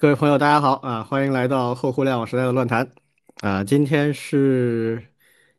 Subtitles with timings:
[0.00, 1.02] 各位朋友，大家好啊！
[1.02, 2.88] 欢迎来到后互联网时代的乱谈
[3.40, 3.64] 啊！
[3.64, 5.02] 今天是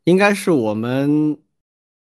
[0.06, 1.38] 应该是我们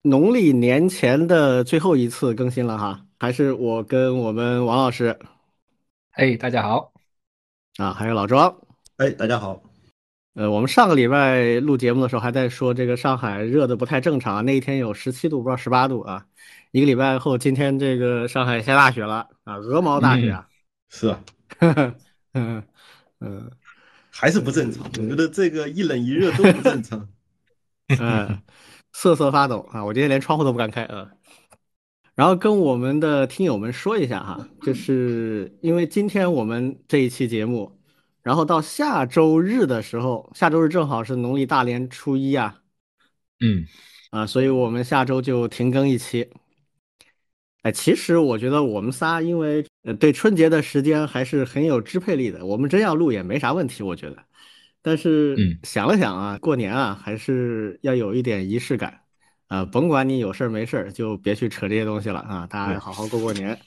[0.03, 5.17] 农历年前的最后一次更新了哈，还是我跟我们王老师
[6.11, 6.93] 嘿，大家好，
[7.77, 8.55] 啊，还有老庄。
[8.97, 9.59] 哎，大家好。
[10.35, 16.23] 呃，我们上个礼拜录节目的时候还在说这个上海热的不太正常，那一天有十七度，不知道十八度啊。
[16.69, 20.47] 一个礼拜后，今天这个上海下大雪了啊，鹅毛大雪啊！
[20.89, 21.19] 是啊。
[22.33, 22.63] 嗯
[23.19, 23.51] 嗯，
[24.09, 24.83] 还是不正常。
[24.85, 27.09] 我觉得这个一冷一热都不正常。
[27.99, 28.41] 嗯，
[28.91, 29.83] 瑟瑟发抖啊！
[29.83, 31.09] 我今天连窗户都不敢开啊。
[32.15, 37.79] 然后跟我们的听友们说一下哈，就是因为今天我们这一期节目，
[38.23, 42.61] 然后到下周日的时候，下周日正好是农历大年初一啊。
[43.39, 43.65] 嗯，
[44.09, 46.27] 啊，所以我们下周就停更一期。
[47.67, 54.15] 哎，其实我觉得我们仨因为呃对春节的时间还是很有支配力的，我们真要录也没啥问题，我觉得。
[54.81, 59.01] 但是想了想啊，过年啊还是要有一点仪式感
[59.49, 63.59] 啊，甭管你有事儿没事儿，就别去扯这些东西了啊，大家好好过过年。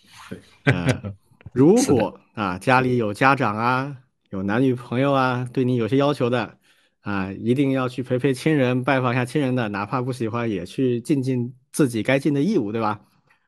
[0.64, 1.02] 呃，
[1.52, 3.94] 如果啊家里有家长啊，
[4.30, 6.56] 有男女朋友啊，对你有些要求的
[7.02, 12.98] 啊，一定要去陪陪亲人，拜访一下亲人的，哪怕不喜欢也去尽尽自己该尽的义务，对吧？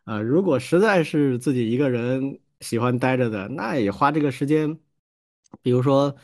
[0.04, 4.78] 啊，如果实在是自己一个人喜欢待着的，那也花这个时间，
[5.62, 6.16] 比如说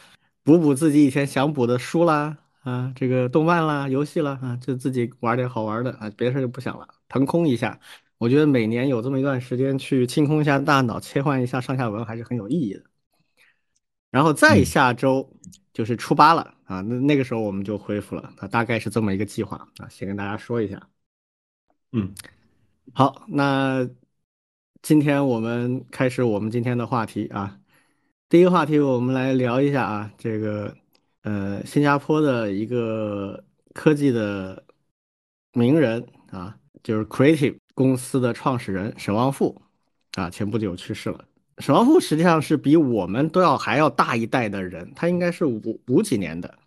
[0.42, 7.78] 补补自己以前想补的书啦，啊，这个动漫啦、游戏啦，啊，就自己玩点好玩的啊，别的事就不想了，腾空一下。
[8.18, 12.82] 我觉得每年有这么一段时间去清空一下大脑，切换一下上下文，还是很有意义的。
[14.10, 15.30] 然后再下周
[15.72, 20.88] 就是初八了啊，那那个时候我们就恢复了，啊，大概是这么一个计划啊，先跟大家说一下，
[21.92, 22.12] 嗯。
[22.94, 23.88] 好，那
[24.82, 27.58] 今天我们开始我们今天的话题啊。
[28.28, 30.74] 第一个话题，我们来聊一下啊，这个
[31.22, 34.64] 呃，新加坡的一个科技的
[35.52, 39.60] 名人啊，就是 Creative 公司的创始人沈旺富
[40.14, 41.24] 啊，前不久去世了。
[41.58, 46.58] 沈旺富实际上是比我们都要还要大一代的人，他应该是五五几年的，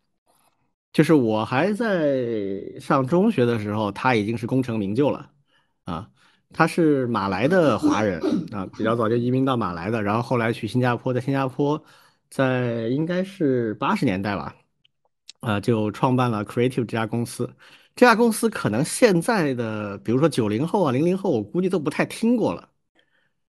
[0.94, 5.30] 就是我还在上中学的时候，他已经是功成名就了。
[5.86, 6.08] 啊，
[6.54, 8.22] 他是马来的华人
[8.52, 11.84] 啊，比较早就移民到马来的，然后后来去新加坡，在新加坡，
[12.30, 14.56] 在应该是八十年代吧，
[15.40, 17.50] 啊，就创办了 Creative 这家公司。
[17.96, 22.70] 这家公司可能现在的，比如说九零后啊、零零后，我估计都不太听过了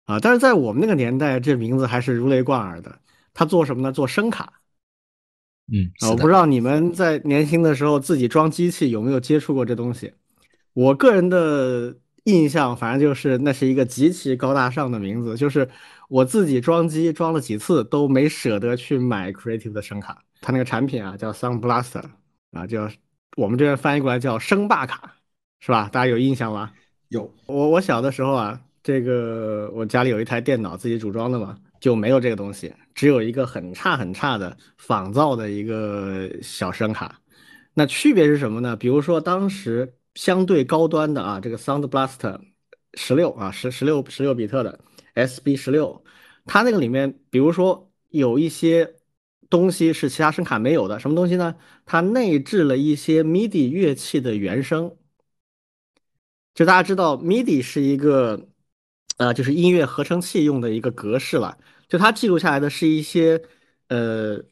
[0.07, 0.19] 啊。
[0.19, 2.99] 但是在我们那个年代，这名字还是如雷贯耳的。
[3.35, 3.93] 他做什么呢？
[3.93, 4.53] 做声卡。
[5.73, 10.13] 嗯，我不知道你们在年轻的时候自己装机器有没有接触过这东西。
[10.73, 11.95] 我个人的。
[12.25, 15.69] 印象反正就是那是一个极其高大上的名字，就是
[16.09, 22.05] 我自己装机装了几次都没舍得去买 Creative 的声卡，它那个产品啊叫 Sound Blaster
[22.53, 22.89] 啊，叫
[23.37, 25.17] 我们这边翻译过来叫声霸卡，
[25.59, 25.89] 是吧？
[25.93, 26.71] 大家有印象吗？
[27.09, 27.29] 有。
[27.47, 37.19] 我我小的时候啊，这个我家里有一台电脑自己组装的嘛，就没有这个东西，只有一个很差很差的仿造的一个小声卡。
[37.75, 38.77] 那区别是什么呢？
[38.77, 39.95] 比如说当时。
[40.15, 42.41] 相对高端的啊，这个 Sound Blaster
[42.95, 44.81] 十六啊，十十六十六比特的
[45.15, 46.05] SB 十六，
[46.45, 48.97] 它那个里面，比如说有一些
[49.49, 51.57] 东西是其他声卡没有的，什么东西呢？
[51.87, 54.97] 它内置了一些 MIDI 乐器的原声。
[56.55, 58.49] 就大家知道，MIDI 是一个
[59.17, 61.57] 呃，就是音乐合成器用的一个格式了。
[61.89, 63.43] 就它记录下来的是一些
[63.89, 64.43] 呃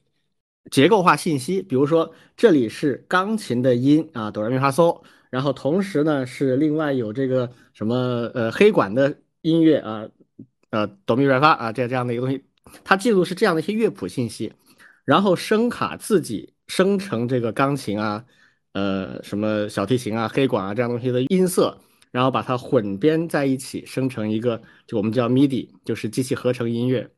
[0.71, 5.03] 结构化信息，比如说这里是钢琴的音啊，哆来咪发嗦。
[5.30, 7.94] 然后同时呢，是另外有这个什么
[8.34, 10.08] 呃黑管的音乐啊，
[10.70, 12.42] 呃哆咪来发啊这这样的一个东西，
[12.82, 14.52] 它记录是这样的一些乐谱信息，
[15.04, 18.24] 然后声卡自己生成这个钢琴啊，
[18.72, 21.78] 呃什么小提琴啊黑管啊这样东西的音色，
[22.10, 27.08] 然后把它混编在一起，生成一个就我们叫 MIDI，就是机器合成音乐。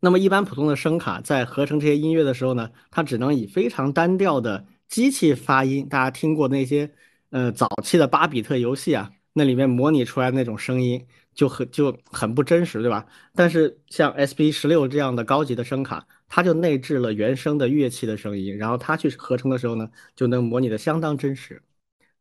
[0.00, 6.92] 那么一般普通的声卡在合成这些音乐的时候呢，它只能以非常单调的机器发音，大家听过那些。
[7.30, 13.06] 呃，早期的八比特游戏啊，那里面模拟出来那种声音就很就很不真实，对吧？
[13.34, 21.62] 但是像 SB 十六这样的高级的声卡，它就内置了原声的乐器的声音，然后它去合成的时候呢，就能模拟的相当真实，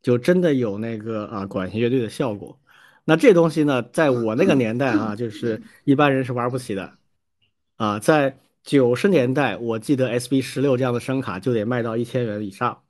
[0.01, 2.59] 就真的有那个啊管弦乐队的效果。
[3.05, 6.97] 那这东西呢，在我那个年代啊，就是一般人是玩不起的
[7.77, 7.99] 啊。
[7.99, 12.81] 在九十年代，我记得 SB 十六这样的声卡就得卖到一千元以上。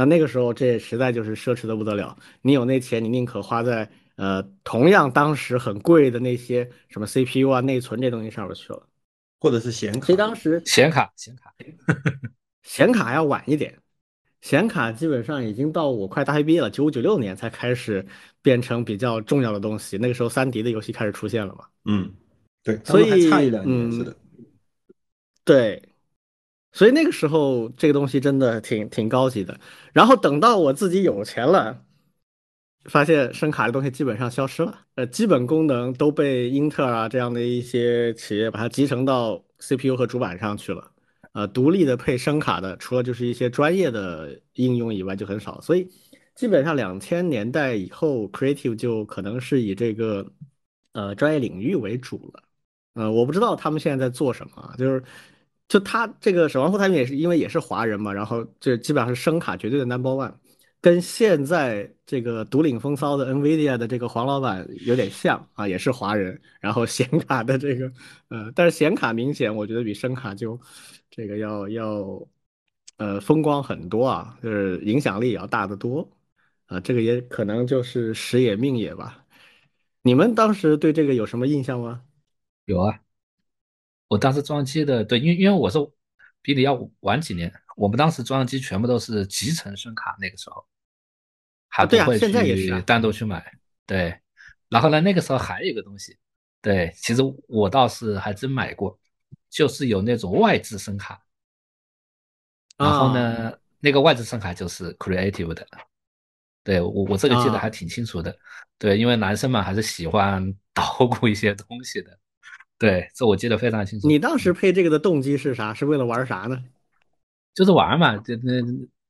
[0.00, 2.16] 那那个时候，这实在就是奢侈的不得了。
[2.40, 3.86] 你有那钱，你宁可花在
[4.16, 8.86] 呃同样当时很贵的那些什么 CPU 啊、内存这东西上面去了。
[9.38, 10.06] 或者是显卡。
[10.06, 11.52] 所以当时显卡，显卡，
[12.62, 13.78] 显卡要晚一点，
[14.40, 18.06] 显卡基本上已经到我快大学毕业了，九五九六年才开始
[18.42, 19.96] 变成比较重要的东西。
[19.96, 21.64] 那个时候三 D 的游戏开始出现了嘛。
[21.86, 22.10] 嗯，
[22.62, 24.16] 对，所以差一两年，嗯是的。
[25.42, 25.82] 对，
[26.72, 29.58] 所以那个时候这个东西真的挺挺高级的。
[29.92, 31.84] 然后等到我自己有钱了，
[32.84, 40.90] 发现声卡这东西基本上消失了，呃，基本功能都被英特尔啊这样的一些企业把它集成到 CPU 和主板上去了。
[41.32, 45.60] 呃，独立的配声卡的，除了就是一些专业的应用以外就很少。
[45.60, 45.88] 所以
[46.34, 50.26] 基本上两千年代以后，Creative 就可能是以这个
[50.92, 52.42] 呃专业领域为主了。
[52.94, 55.00] 呃，我不知道他们现在在做什么啊，就是
[55.70, 60.34] 就他这个沈王富他也是因为也是华人嘛，然后这基本上是声卡绝对的 number one，
[60.80, 67.92] 跟现在这个独领风骚的 NVIDIA 的这个黄老板有点像啊，也是华人，然后显卡的这个
[68.30, 70.58] 呃，但是显卡明显我觉得比声卡就
[71.08, 72.28] 这个要要
[72.96, 76.10] 呃风光很多啊，就是影响力也要大得多
[76.66, 79.24] 啊，这个也可能就是时也命也吧。
[80.02, 82.02] 你们当时对这个有什么印象吗？
[82.64, 82.98] 有啊。
[84.10, 85.78] 我当时装机的，对，因为因为我是
[86.42, 90.66] 比你要晚几年，我们当时装机全部都是集成声卡，那个时候
[91.68, 93.56] 还不会去单独去买。
[93.86, 94.18] 对，
[94.68, 96.18] 然后呢，那个时候还有一个东西，
[96.60, 98.98] 对，其实我倒是还真买过，
[99.48, 101.22] 就是有那种外置声卡，
[102.76, 103.14] 然后啊。
[103.14, 105.64] 呢，那个外置声卡就是 Creative 的，
[106.64, 107.58] 对我我这个记得啊。
[107.60, 108.36] 还挺清楚的，
[108.76, 112.18] 对，因为男生嘛还是喜欢 捣鼓一些东西的，
[112.80, 114.08] 对，这我记得非常清楚。
[114.08, 115.74] 你当时配这个的动机是啥？
[115.74, 116.58] 是为了玩啥呢？
[117.54, 118.54] 就是玩嘛，就那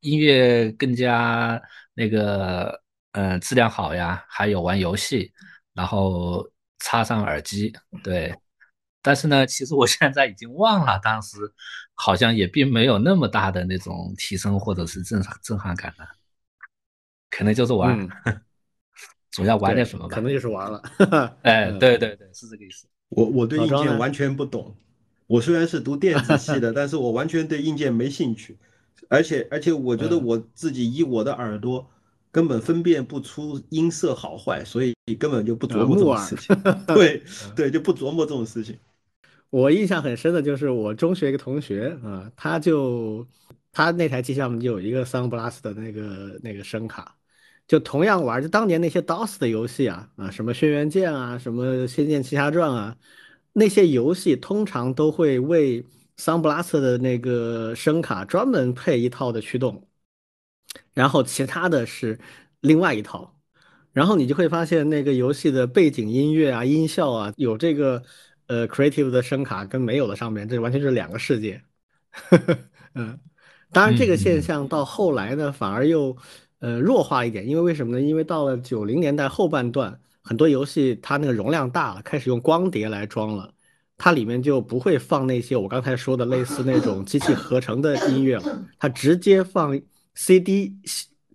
[0.00, 1.62] 音乐更加
[1.94, 2.82] 那个，
[3.12, 5.32] 嗯、质量好呀，还有玩游戏，
[5.72, 6.44] 然后
[6.80, 7.72] 插上耳机，
[8.02, 8.34] 对。
[9.02, 11.38] 但是呢，其实我现在已经忘了，当时
[11.94, 16.04] 好像也并没有那么大的那种提升或者是震震撼感了，
[17.30, 18.10] 可能就是玩，嗯
[19.30, 20.20] 主要玩点什么吧可。
[20.20, 20.82] 能就是玩了。
[21.42, 22.88] 哎， 嗯对对对，是这个意思。
[23.10, 24.74] 我我对硬件完全不懂。
[25.26, 28.56] 我虽然是读电子系的， 但是我完全对硬件没兴趣，
[29.08, 31.86] 而且而且我觉得嗯我自己以我的耳朵
[32.32, 36.56] 根本分辨不出音色好坏，所以根本就不琢磨这种事情。
[36.86, 37.22] 对
[37.54, 38.76] 对，就不琢磨这种事情。
[39.50, 43.26] 我印象很深的就是我中学一个同学啊，他就
[43.72, 47.16] 他那台机上面就有一个 Sound Blast 的那个那个声卡，
[47.70, 52.96] 就同样玩，就当年那些 DOS 的游戏啊啊，什么轩辕剑啊，什么仙剑奇侠传啊，
[53.52, 55.80] 那些游戏通常都会为
[56.16, 59.86] Sound Blast 的那个声卡专门配一套的驱动，
[60.94, 62.18] 然后其他的是
[62.58, 63.36] 另外一套。
[63.92, 68.02] 然后你就会发现那个游戏的背景音乐啊、音效啊，有这个
[68.48, 71.62] 呃 Creative 的声卡跟没有的上面，这完全是两个世界。
[72.94, 73.16] 嗯，
[73.70, 76.16] 当然这个现象到后来呢，反而又
[76.60, 78.00] 呃弱化一点，因为为什么呢？
[78.00, 83.52] 因为到了九零年代后半段，很多游戏它那个容量大了，开始用光碟来装了，
[83.96, 89.80] 它里面就不会放那些我刚才说的类似那种机器合成的音乐了，它直接放
[90.14, 90.74] CD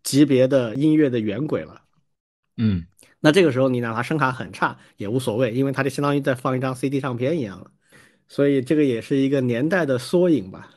[0.03, 1.81] 级别的音乐的原轨了。
[2.57, 2.85] 嗯，
[3.19, 7.71] 那这个时候你哪怕声卡很差也无所谓，因为它就相当于在放一张 CD 唱片一样了。
[8.27, 10.69] 所以这个也是一个年代的缩影吧。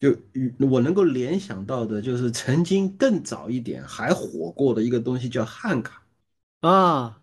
[0.00, 6.02] 就与我能够联想到的，就是曾经更早一点还火过的一个东西叫汉卡。
[6.60, 7.20] 啊，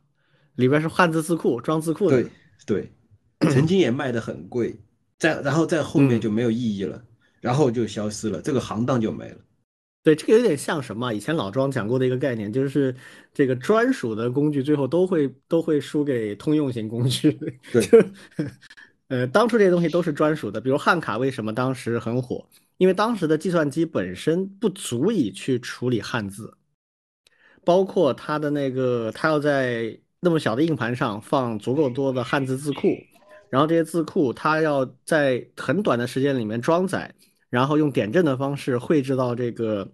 [0.55, 2.21] 里边是汉字字库装字库的。
[2.21, 2.31] 对
[2.67, 2.91] 对，
[3.51, 4.79] 曾经也卖的很贵，
[5.17, 7.03] 再然后在后面就没有意义了，
[7.41, 9.37] 然后就消失了，这个行当就没了。
[10.03, 11.11] 对，这个有点像什么？
[11.11, 12.95] 以前老庄讲过的一个概念，就是
[13.33, 17.31] 这个专属的工具最后都会都会输给通用型工具。
[17.71, 17.97] 对 就
[19.07, 22.47] 呃，当初这些东西都是专属的，比如汉卡为什么当时很火？
[22.77, 26.57] 因为当时的计算机本身不足以去处理汉字，
[27.65, 32.95] 包括它的那个，它要在那么小的硬盘上放足够多的汉字字库，
[33.49, 37.13] 然后这些字库它要在很短的时间里面装载，
[37.49, 39.91] 然后用点阵的方式绘制到这个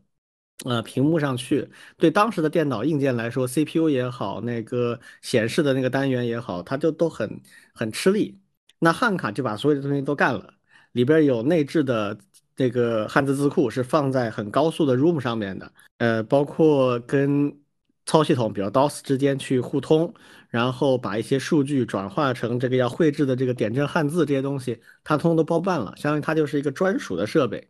[0.66, 1.70] 呃屏幕上去。
[1.98, 7.42] 对当时的电脑硬件来说，CPU 也好，那个显示的那个单元也好，它就都很
[7.74, 8.40] 很吃力。
[8.80, 10.54] 那汉卡就把所有的东西都干了，
[10.92, 12.18] 里边有内置的
[12.56, 17.56] 这个汉字字库是放在很高速的 Room 上面的，呃，包括跟
[18.06, 20.14] 操系统，比如 DOS 之间去互通，
[20.50, 27.70] 然后把一些数据转化成这个要绘制的这个点阵汉字这些东西，它通通都包办了，相当于它就是一个专属的设备。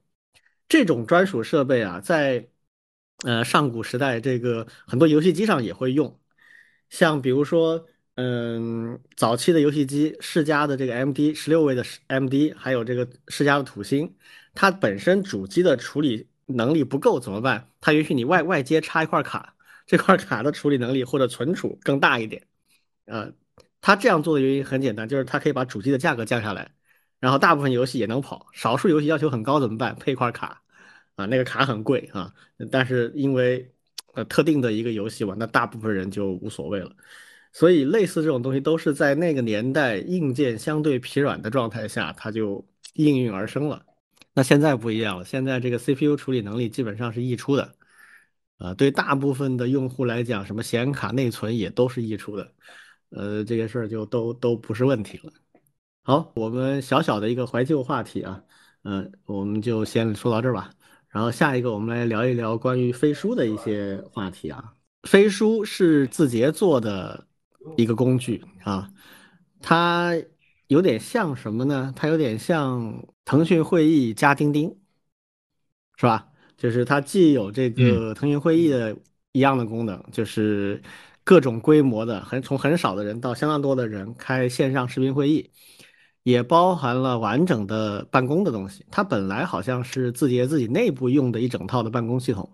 [0.68, 2.50] 这种专属设备啊，在
[3.26, 6.20] 呃上古时代，这个很多游戏机上也会用，
[6.90, 7.86] 像比如说
[8.16, 14.16] 嗯，早期的游戏机，世嘉的这个 MD 十六位的 MD，还有这个世嘉的土星，
[14.54, 17.70] 它本身主机的处理能力不够怎么办？
[17.82, 19.56] 它允许你外外接插一块卡，
[19.86, 22.44] 这块卡的处理能力或者存储更大一点。
[23.06, 23.32] 呃，
[23.82, 26.72] 它这样做的原因很简单，就是它可以把主机的价格降下来，
[27.20, 28.48] 然后大部分游戏也能跑。
[28.54, 29.96] 少数游戏要求很高怎么办？
[29.96, 30.62] 配一块卡，
[31.16, 32.34] 啊，那个卡很贵啊，
[32.72, 33.70] 但是因为
[34.14, 36.96] 呃特定的一个游戏嘛，那大部分人就无所谓了。
[37.52, 43.86] 所以类似这种东西都是在那个年代硬件相对疲软的状态下，它就应运而生了。
[44.34, 47.76] 那现在不一样了，现在这个 CPU 处理能力基本上是溢出的，
[48.58, 52.52] 呃，对大部分的用户来讲，什么显卡、内存也都是溢出的，
[53.10, 55.32] 呃，这些事儿就都都不是问题了。
[56.04, 58.44] 好，我们小小的一个怀旧话题啊，
[58.84, 60.72] 嗯，我们就先说到这儿吧。
[61.10, 64.74] 然后下一个，我们来聊一聊关于飞书的一些话题啊。
[65.04, 67.28] 飞书是字节做的。
[67.78, 68.90] 一个工具啊，
[69.62, 70.14] 它
[70.74, 71.94] 有点像什么呢？
[71.96, 74.76] 它有点像腾讯会议加钉钉，
[75.96, 76.28] 是吧？
[76.58, 78.98] 就是它既有这个腾讯会议的
[79.34, 80.82] 一样的功能，就是
[81.24, 85.52] 各种规模的，很从很少的人到相当多的人开线上视频会议，
[86.24, 88.86] 也包含了完整的办公的东西。
[88.90, 92.50] 它本来好像是字节自己内部用的一整套的办公系统。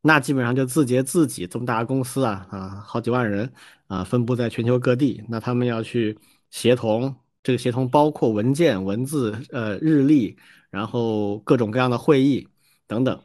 [0.00, 3.52] 那基本上就字节自己这么大公司啊啊，好几万人
[3.86, 5.22] 啊，分布在全球各地。
[5.28, 6.18] 那他们要去
[6.50, 10.36] 协同，这个协同包括文件、文字、呃日历，
[10.70, 12.48] 然后各种各样的会议
[12.88, 13.20] 等等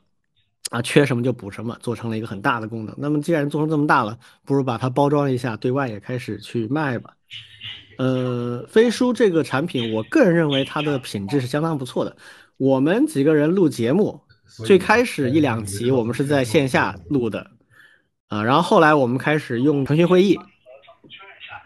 [0.69, 2.93] 啊，缺什么就补什么，做成了一个很大的功能。
[2.99, 7.15] 那么既然做成这么大了，不如把它包装一下，对外也开始去卖吧。
[7.97, 12.15] 呃，飞书这个产品，我个人认为它的品质是相当不错的。
[12.57, 14.21] 我们几个人录节目。
[14.65, 17.51] 最开始一两集我们是在线下录的，
[18.27, 20.37] 啊，然后后来我们开始用腾讯会议，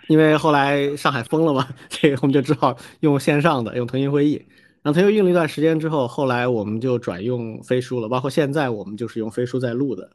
[0.08, 4.36] 因为后来上海封了嘛， 这个我们就只好用线上的，用腾讯会议。
[4.82, 10.12] 然后腾讯用了一段时间之后，后来我们就转用飞书了，包括现在我们就是用飞书在录的，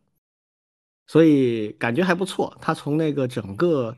[1.06, 2.56] 所以感觉还不错。
[2.60, 3.96] 它从那个整个，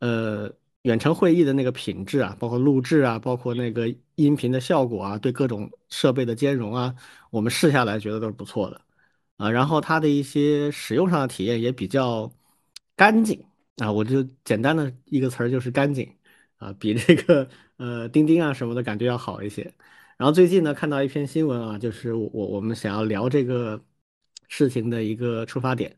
[0.00, 0.52] 呃。
[0.82, 6.94] 远程会议的那个品质啊，包括录制啊，包括那个音频的效果啊，对各种设备的兼容啊，
[7.30, 8.80] 我们试下来觉得都是不错的
[9.36, 9.50] 啊。
[9.50, 12.32] 然后它的一些使用上的体验也比较
[12.96, 13.44] 干净
[13.78, 16.12] 啊，我就简单的一个词儿就是干净
[16.58, 19.72] 啊，比这个呃钉钉啊什么的感觉要好一些。
[20.16, 23.80] 然后最近呢看到一篇新闻啊，就是我我们想要聊这个
[24.48, 25.96] 事情的一个出发点。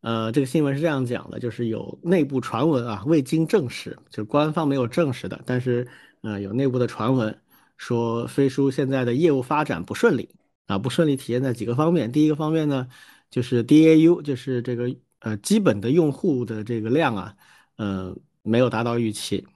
[0.00, 5.86] 呃，这个新闻是这样讲的，就是有内部传闻啊，未经证实，就是官方没有证实的，但是
[6.22, 7.38] 呃，有内部的传闻
[7.76, 10.26] 说飞书现在的业务发展不顺利
[10.66, 12.10] 啊，不顺利体现在几个方面。
[12.10, 12.88] 第一个方面呢，
[13.30, 14.88] 就是 DAU，就是这个
[15.20, 17.34] 呃基本的用户的这个量啊，
[17.76, 19.46] 呃没有达到预期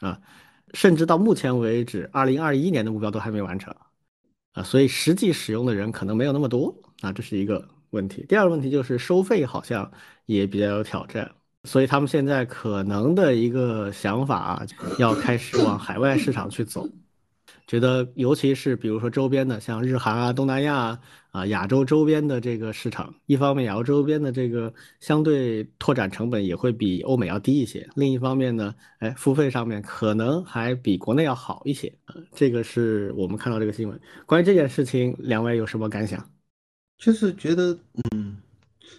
[0.00, 0.20] 啊，
[0.74, 3.74] 甚至到目前为止，二零二一年的目标都还没完成
[4.52, 7.68] 啊，所以实际使用的人可能没有那么多啊，这是一个。
[7.90, 9.88] 问题，第二个问题就是收费好像
[10.26, 11.30] 也比较有挑战，
[11.62, 14.66] 所以他们现在可能的一个想法啊，
[14.98, 16.88] 要开始往海外市场去走，
[17.68, 21.00] 觉得尤其是比如说周边的像日韩啊、东南亚啊、
[21.34, 31.92] 啊亚洲周边的这个市场，一方面亚洲周边的这个相对拓展成本也会比欧美要低一些，另一方面呢，哎，付费上面可能还比国内要好一些，
[32.36, 34.00] 这个是我们看到这个新闻。
[34.26, 36.24] 关于这件事情，两位有什么感想？
[36.98, 37.76] 就是觉得，
[38.12, 38.36] 嗯，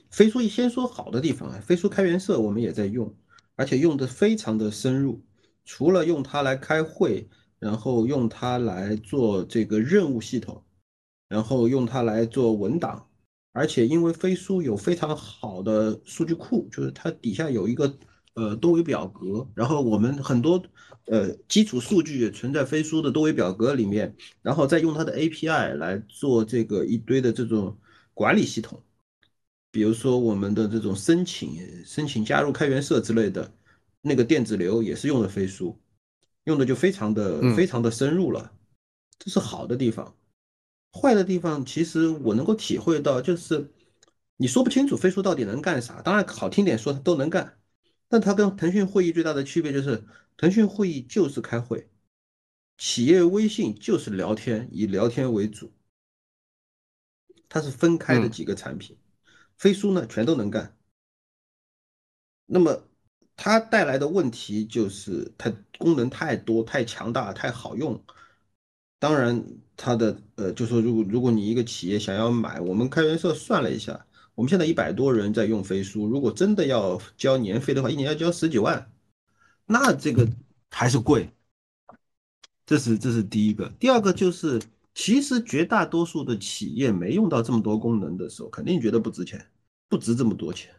[0.09, 3.15] 飞书先说好的地方啊，飞书开源社我们也在用，
[3.55, 5.21] 而且用的非常的深入。
[5.63, 10.61] 除了用它来开会，然后用它来做这个任务系统，
[11.27, 13.07] 然后用它来做文档，
[13.51, 17.97] 而且因为飞书有非常好的数据库，就是它底下有一个
[18.35, 20.61] 呃多维表格，然后我们很多
[21.05, 27.77] 呃基础数据存在飞书的多维表格里面，然后再用它的 API 来做这个一堆的这种。
[28.17, 28.81] 管理系统，
[29.71, 33.51] 比如说我们的这种申请、申请加入开源社之类的，
[33.99, 35.77] 那个电子流也是用的飞书，
[36.45, 38.53] 用的就非常的非常的深入了，
[39.19, 40.15] 这是好的地方。
[40.95, 43.69] 坏的地方其实我能够体会到，就是
[44.37, 46.01] 你说不清楚飞书到底能干啥。
[46.01, 47.59] 当然好听点说它都能干，
[48.07, 50.05] 但它跟腾讯会议最大的区别就是，
[50.37, 51.89] 腾讯会议就是开会，
[52.77, 55.73] 企业微信就是聊天，以聊天为主。
[57.49, 58.97] 它是分开的几个产品，
[59.57, 60.77] 飞书呢全都能干。
[62.45, 62.87] 那么
[63.35, 68.03] 它带来的问题就是它功能太多、太强大、太好用。
[68.99, 69.43] 当然，
[69.77, 78.91] 它的呃，就说如果如果你一个企业想要买，我们开源社算了一下，我们现在一百多人在用飞书，如果真的要交年费的话，一年要交十几万。
[79.65, 80.27] 那这个
[80.71, 81.29] 还是贵。
[82.65, 84.59] 这是这是第一个，第二个就是，
[84.95, 89.45] 其实绝大多数的企业没用到这么多功能的时候，肯定觉得不值钱，
[89.87, 90.73] 不值这么多钱。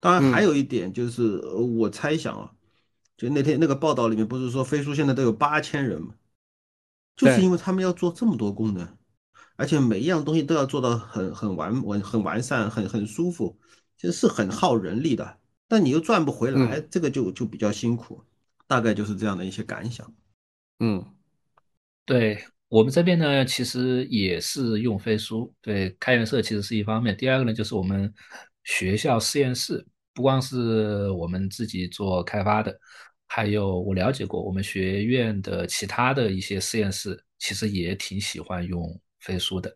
[0.00, 2.52] 当然还有一点就是，我猜想啊，
[3.16, 6.14] 就那天那个报道里面不是说飞书现在都有八千人吗？
[7.20, 8.96] 就是因为他们要做这么多功能，
[9.56, 13.58] 而且每一样东西都要做到很很完完很完善，很很舒服，
[13.98, 15.38] 其实是很耗人力的。
[15.68, 18.24] 但你又赚不回来，这个就就比较辛苦，
[18.66, 20.10] 大概就是这样的一些感想。
[20.78, 21.04] 嗯，
[22.06, 25.52] 对我们这边呢，其实也是用飞书。
[25.60, 27.14] 对，开源社其实是一方面。
[27.14, 28.12] 第二个呢，就是我们
[28.64, 32.80] 学校实验室，不光是我们自己做开发的，
[33.32, 39.72] 还有我了解过，我们学院的其他的一些实验室，其实也挺喜欢用飞书的。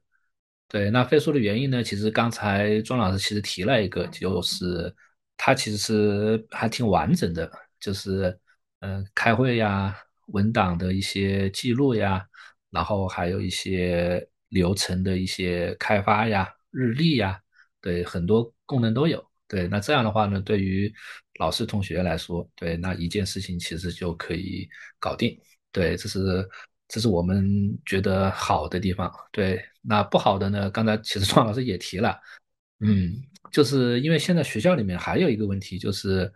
[0.69, 4.93] 对，那飞书的原因呢，其实刚才庄老师其实提了一个，就是
[5.37, 8.37] 它其实是还挺完整的，就是
[8.81, 9.97] 嗯，开会呀。
[10.29, 12.27] 文档的一些记录呀，
[12.71, 17.39] 然后还有一些流程的一些开发呀、日历呀，
[17.83, 19.23] 对，很多功能都有。
[19.47, 20.91] 对，那这样的话呢，对于
[21.39, 25.39] 老师同学来说，对，那一件事情其实就可以搞定。
[25.73, 26.49] 对，这是
[26.89, 29.13] 这是我们觉得好的地方。
[29.33, 32.19] 对，那不好的呢，刚才其实庄老师也提了，
[32.81, 33.15] 嗯，
[33.51, 36.33] 就是因为现在学校里面还有一个问题就是。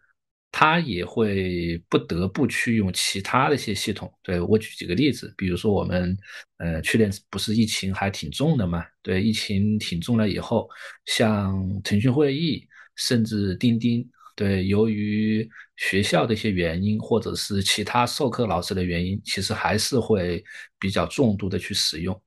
[0.51, 4.11] 他也会不得不去用其他的一些系统。
[4.23, 6.17] 对我举几个例子，比如说我们，
[6.57, 8.83] 呃，去年不是疫情还挺重的嘛？
[9.03, 10.67] 对，疫情挺重了以后，
[11.05, 20.45] 像腾讯会议，甚至钉钉，对，由于学校的一些原因，或者是其他授课老师的原因，其实还是会
[20.79, 22.23] 比较重度的去使用。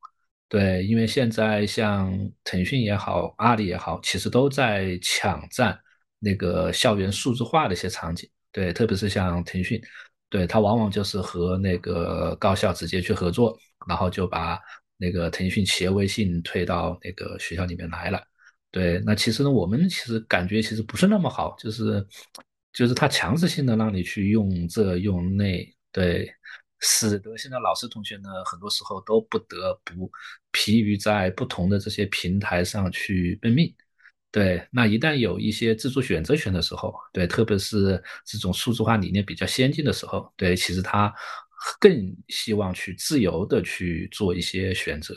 [0.49, 2.11] 对，因为现在像
[2.43, 5.79] 腾讯也好，阿里也好，其实都在抢占。
[6.19, 9.81] 那个校园数字化的一些场景，对，特别是像腾讯，
[10.29, 14.59] 对它往往就是和那个高校直接去合作，然后就把
[14.97, 18.21] 那个腾讯企业微信推到那个学校里面来了。
[18.71, 22.07] 对，那其实呢，我们其实感觉其实不是那么好，就是
[22.71, 26.33] 就是他强制性的让你去用这用那，对，
[26.79, 30.09] 使得现在老师同学呢，很多时候都不得不
[30.51, 33.73] 疲于在不同的这些平台上去奔命。
[34.31, 41.13] 对，那一旦有一些自主选择权的时候，对，特别是这种数字化理念比较先进的时候，对，其实他
[41.77, 45.13] 更希望去自由的去做一些选择。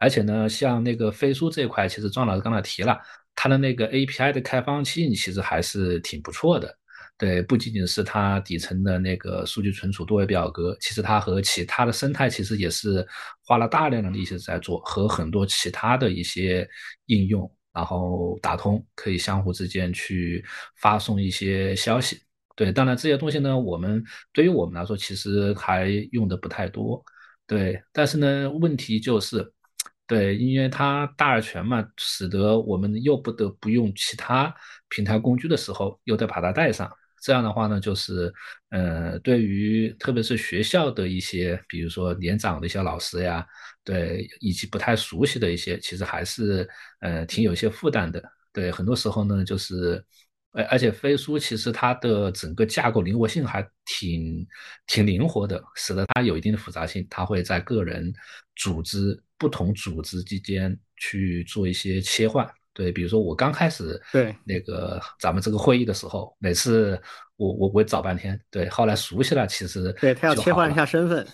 [0.00, 2.98] 而且呢，像那个飞书这一块，其实庄老师刚才提了，
[3.36, 6.76] 它的那个 API 的开放性其实还是挺不错的。
[7.18, 13.06] 对，不仅仅是它底层的那个数据存储多维表格，其实它和其他的生态其实也是
[13.46, 16.68] 花了大量的力气在做，和很多其他的一些
[17.06, 17.48] 应用。
[17.72, 20.44] 然后打通，可以相互之间去
[20.80, 22.20] 发送一些消息。
[22.56, 27.00] 对，当然这些东西呢，我们对于我们来说，其实还用的不太多。
[27.46, 29.48] 对，但是呢，问题就是，
[30.10, 34.52] 对，因为它大而全嘛，使得我们又不得不用其他
[34.88, 36.90] 平台工具的时候，又得把它带上。
[37.22, 38.32] 这样的话呢，就是，
[38.70, 43.46] 呃，对于特别是学校的一些，比如说年长的一些老师呀，
[43.84, 46.68] 对，以及不太熟悉的一些，其实还是，
[47.00, 48.20] 呃，挺有些负担的。
[48.52, 50.04] 对，很多时候呢，就是，
[50.52, 54.46] 而而且飞书其实它的整个架构灵活性还挺
[54.86, 58.12] 挺灵活的，使得它有一定的复杂性，它会在个人、
[58.56, 62.48] 组织、不同组织之间去做一些切换。
[62.72, 67.00] 对，比如说我刚开始对那个咱们这个会议的时候，每次
[67.36, 71.26] 我我我找半天，对，后来熟悉了，其实对他要切换一下身份，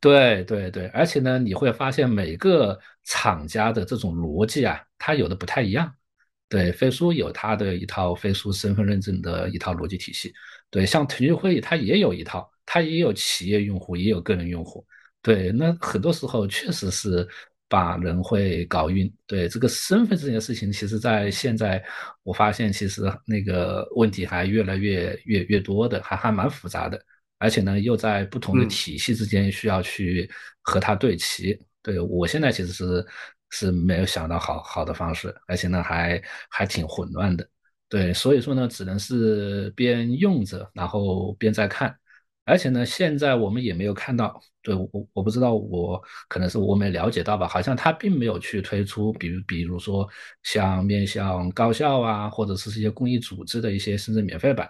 [0.00, 5.92] 对对对，而且呢，你会发现每个厂家的这种逻辑啊，它有的不太一样。
[6.48, 10.32] 对，飞书有它的一套飞书身份认证的一套逻辑体系，
[10.70, 14.86] 对，像腾讯会议它也有一套，它也有企业用户，也有个人用户，
[15.22, 17.26] 对，那很多时候确实是。
[17.70, 21.84] 把人会搞晕，对这个身份这件事情，其实，在现在
[22.22, 26.98] 我发现，其实那个问题还越来越越越多的，还还蛮复杂的，
[27.36, 30.30] 而且呢，又在不同的体系之间需要去
[30.62, 31.60] 和它对齐。
[31.82, 33.06] 对我现在其实是
[33.50, 37.48] 是没有想到好好的方式，而且呢，还还挺混乱的。
[37.88, 41.96] 对，所以说呢，只能是边用着，然后边在看。
[42.44, 50.08] 而且呢，现在我们也没有看到，对我我不知道，我可能是我没了解到吧，好像他并没有去推出，比如比如说
[50.42, 54.66] 像面向高校啊，或者是一些公益组织的一些甚至免费版，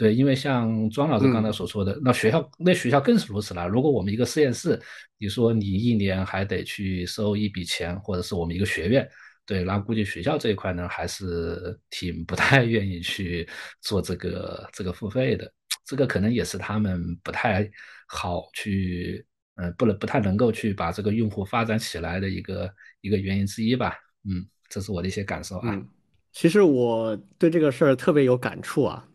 [0.00, 3.68] 对，因为像庄老师刚才所说的，那学校那学校更是如此了。
[3.68, 4.80] 如果我们一个实验室，
[5.18, 9.06] 你说你一年还得去收一笔钱，或者是我们一个学院，
[9.44, 13.46] 对，那估计学校这一块呢，还是挺不太愿意去
[13.82, 15.52] 做这个这个付费的。
[15.84, 17.70] 这个可能也是他们不太
[18.08, 19.22] 好去，
[19.56, 23.94] 呃，不能不太能够去把这个用户发展起来的一个一个原因之一吧。
[24.24, 25.68] 嗯，这是我的一些感受啊。
[25.74, 25.86] 嗯，
[26.32, 29.06] 其实我对这个事儿特别有感触啊。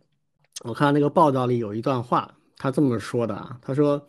[0.63, 4.07] 我看那个报道里有一段话，他这么说的啊，他说，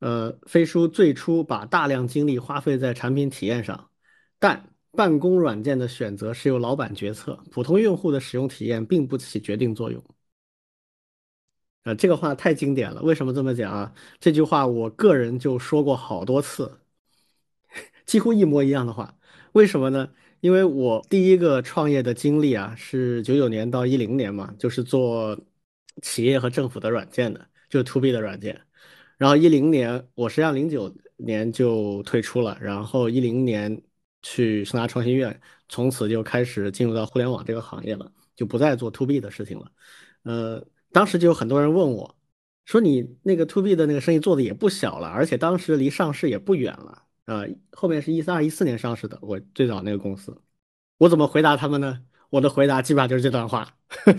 [0.00, 3.90] 呃，飞书最初把大量精力花费在产品体验上，
[4.38, 10.02] 但办公软件的选择是由老板决策，普通用户的使用体验并不起决定作用。
[11.84, 13.02] 呃，这个话太经典了。
[13.02, 13.92] 为什么这么讲啊？
[14.20, 16.78] 这句话我个人就说过好多次，
[18.06, 19.16] 几乎一模一样的话。
[19.52, 20.08] 为什么呢？
[20.40, 25.38] 因为我第一个创业的经历啊，是九九年到一零年嘛，就是做
[26.00, 28.60] 企业和政府的软件的，就是 to B 的软件。
[29.18, 33.82] 然后一零年，我实际上零九年就退出了，然后一零年
[34.22, 39.70] 去盛大创新院，从此就开始进入到互联网这个行业了，就不再做 to B 的事情了。
[40.24, 42.16] 呃，当时就有很多人问我，
[42.64, 47.02] 说你那个 to B 的那个生意做的也不小了，而且当时离上市也不远了。
[47.26, 50.36] 呃，后面是一三二一四年上市的，我最早那个公司，
[50.98, 52.02] 我怎么回答他们呢？
[52.30, 53.68] 我的回答基本上就是这段话，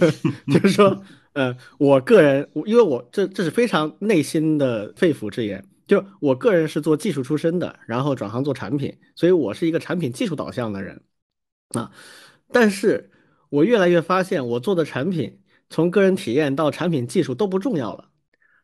[0.47, 1.03] 就是说，
[1.33, 11.01] 呃，我个人，因为我这这是非常内心的肺腑之言，就我个人是做技术出身的，然后转行做产品，所以我是一个产品技术导向的人
[11.69, 11.91] 啊。
[12.51, 13.09] 但是
[13.49, 18.09] 我越来越发现，我做的产品从个人体验到产品技术都不重要了。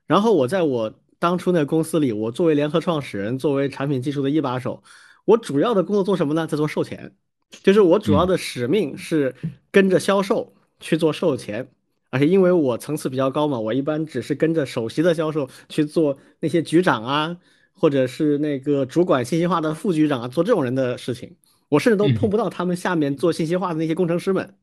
[0.06, 4.84] 然后我在我当初那个公司里，我作为联合创始人，作为产品技术的一把手，
[5.26, 6.46] 我主要的工作做什么呢？
[6.46, 7.16] 在做售前，
[7.64, 9.34] 就是我主要的使命是
[9.72, 11.68] 跟着销售去做售前，
[12.10, 17.38] 而且因为我层次比较高嘛，我一般只是跟着首席的销售去做那些局长啊，
[17.74, 21.36] 或者是那个主管信息化的副局长啊，做这种人的事情，
[21.70, 24.56] 我甚至都碰不到他们下面做信息化的那些工程师们。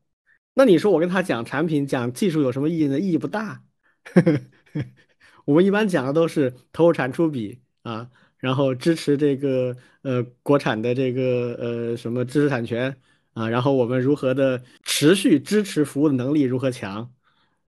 [0.53, 2.99] 那你说我跟他讲产品、讲技术有什么意义呢？
[2.99, 3.61] 意义不大。
[5.45, 12.97] 我们一般讲的都是投入产出比啊，然后支持这个呃国产的这个呃什么知识产权
[13.33, 17.09] 啊，然后我们如何的持续支持服务的能力如何强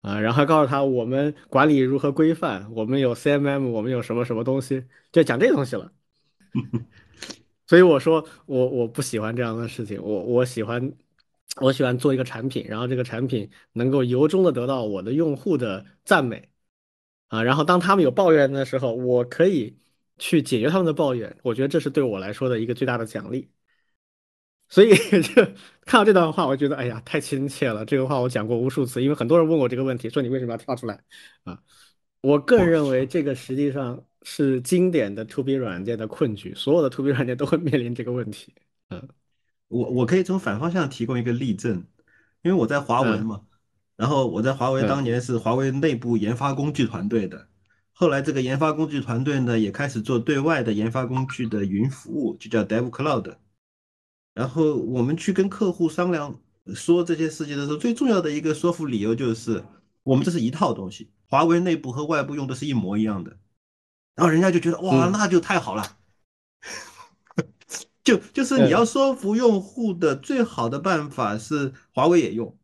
[0.01, 5.93] 啊，然后告诉他我们管理如何规范，我们有 CMM，我们有什么什么东西，就讲这东西了。
[7.67, 10.93] 所以我说我我不喜欢这样的事情，我我喜欢
[11.61, 16.49] 我喜欢做一个产品，然后这个产品能够由衷的得到我的用户的赞美。
[17.29, 19.79] 啊，然后当他们有抱怨的时候，我可以
[20.19, 23.49] 去解决他们的抱怨，我觉得这是对我来说的一个最大的奖励。
[24.71, 25.45] 所以 就
[25.85, 27.85] 看到这段话，我觉得哎呀，太亲切了。
[27.85, 30.99] 这个话我讲过无数次，因为很多人问我这个问题，说你为什么要跳出来
[31.45, 31.61] 啊？
[32.23, 38.55] 我个人认为这个实际上是经典的 To B 软件的困局，所有的 To B 软件都会面临这个问题。
[38.91, 39.09] 嗯，
[39.69, 41.85] 我我可以从反方向提供一个例证，
[42.43, 43.43] 因为我在华为嘛。
[43.97, 47.49] 然后我在华为当年是华为内部研发工具团队的，
[47.93, 53.35] 后来这个研发工具团队呢也开始做对外的研发工具的云服务，就叫 Dev Cloud。
[54.35, 56.41] 然后我们去跟客户商量
[56.75, 59.65] 说这些事情的时候，最重要的一个说服理由就是，
[60.03, 63.37] 我们这是一套东西，华为内部和外部用的是一模一样的。
[64.15, 65.97] 然后人家就觉得哇，那就太好了。
[68.03, 72.57] 就就是你要说服用户的最好的办法是华为也用。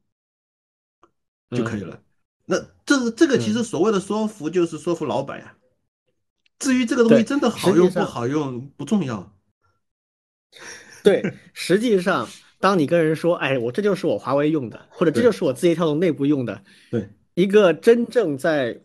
[1.50, 2.02] 就可以了。
[2.46, 5.56] 那这这个其实所谓的说服，就是说服老板呀。
[6.58, 9.32] 至于这个东西真的好用不好用不重要。
[11.06, 18.80] 对，实际上，当你跟人说：“哎，我这就是我华为用的，或者这就是我字节跳动内部用的。”对，一个真正在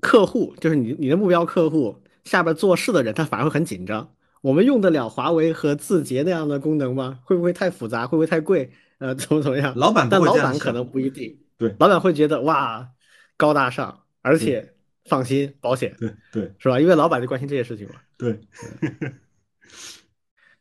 [0.00, 4.14] 客户，就是你你的目标客户下边做事的人，他反而会很紧张。
[4.40, 7.18] 我们用得了华为和字节那样的功能吗？
[7.24, 8.06] 会不会太复杂？
[8.06, 8.70] 会不会太贵？
[8.98, 9.74] 呃，怎么怎么样？
[9.76, 11.36] 老板，但老板可能不一定。
[11.58, 12.88] 对，老板会觉得哇，
[13.36, 14.72] 高大上，而且
[15.04, 16.80] 放心，保险，对对，是吧？
[16.80, 17.96] 因为老板就关心这些事情嘛。
[18.16, 18.40] 对。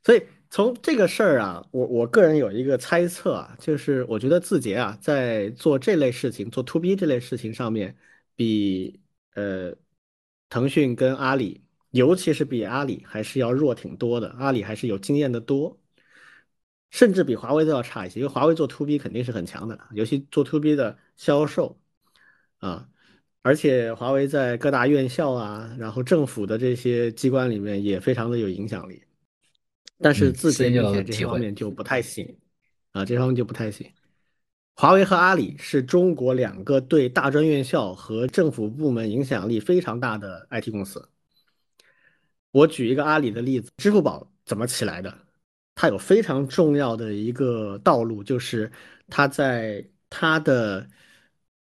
[0.06, 7.98] 所以从这个事儿啊，我我个人有一个猜测啊，就是我觉得字节啊，在做这类事情，做 to B 这类事情上面，
[8.36, 9.02] 比
[9.34, 9.76] 呃
[10.50, 14.30] 腾讯跟阿里，尤其是比阿里还是要弱挺多的。
[14.40, 15.78] 阿里还是有经验的多。
[16.92, 21.78] 甚至比华为都要差一些，因为华为做 to B 肯定是很强的，尤其做 to B 的销售
[22.60, 22.88] 啊，
[23.42, 29.04] 而且华为在各大院校啊，然后政府的这些机关里面也非常的有影响力。
[30.00, 32.38] 但是字节目前这方面就不太行
[32.92, 33.90] 啊，这方面就不太行。
[34.76, 41.08] 华为和阿里是中国两个对大专院校和政府部门影响力非常大的 IT 公司。
[42.52, 45.18] 我举一个阿里的例子，支付宝怎么起来的？
[45.76, 48.72] 它有非常重要的一个道路，就是
[49.08, 50.86] 它在它的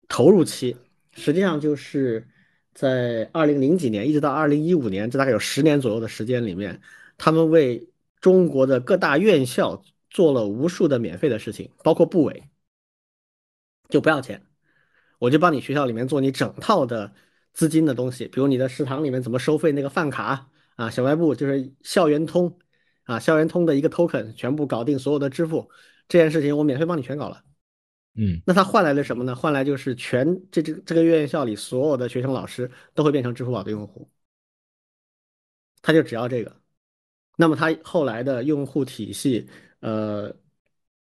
[0.08, 0.78] 投入期
[1.14, 2.28] 实际上就是
[2.74, 6.80] 在二零零几年一直到二零一五年，这大概有十年左右的时间里面，
[7.18, 7.89] 他们为
[8.20, 12.50] 中国的各大院校做了无数的免费的事情，包括部委，
[13.88, 14.46] 就不要钱，
[15.20, 17.14] 我就帮你学校里面做你整套的
[17.54, 22.60] 资金的东西，比如你的食堂里面怎么收费那个饭卡啊，小卖部就是校园通
[23.04, 25.70] 啊，校园通的一个 token 全部搞定所有的支付
[26.08, 27.44] 这件事情，我免费帮你全搞了。
[28.16, 29.36] 嗯那他换来了什么呢？
[29.36, 34.10] 换来就是全这这这个院校里所有的学生老师都会变成支付宝的用户，
[35.82, 36.59] 他就只要这个。
[37.40, 39.48] 那么它后来的用户体系，
[39.80, 40.36] 呃，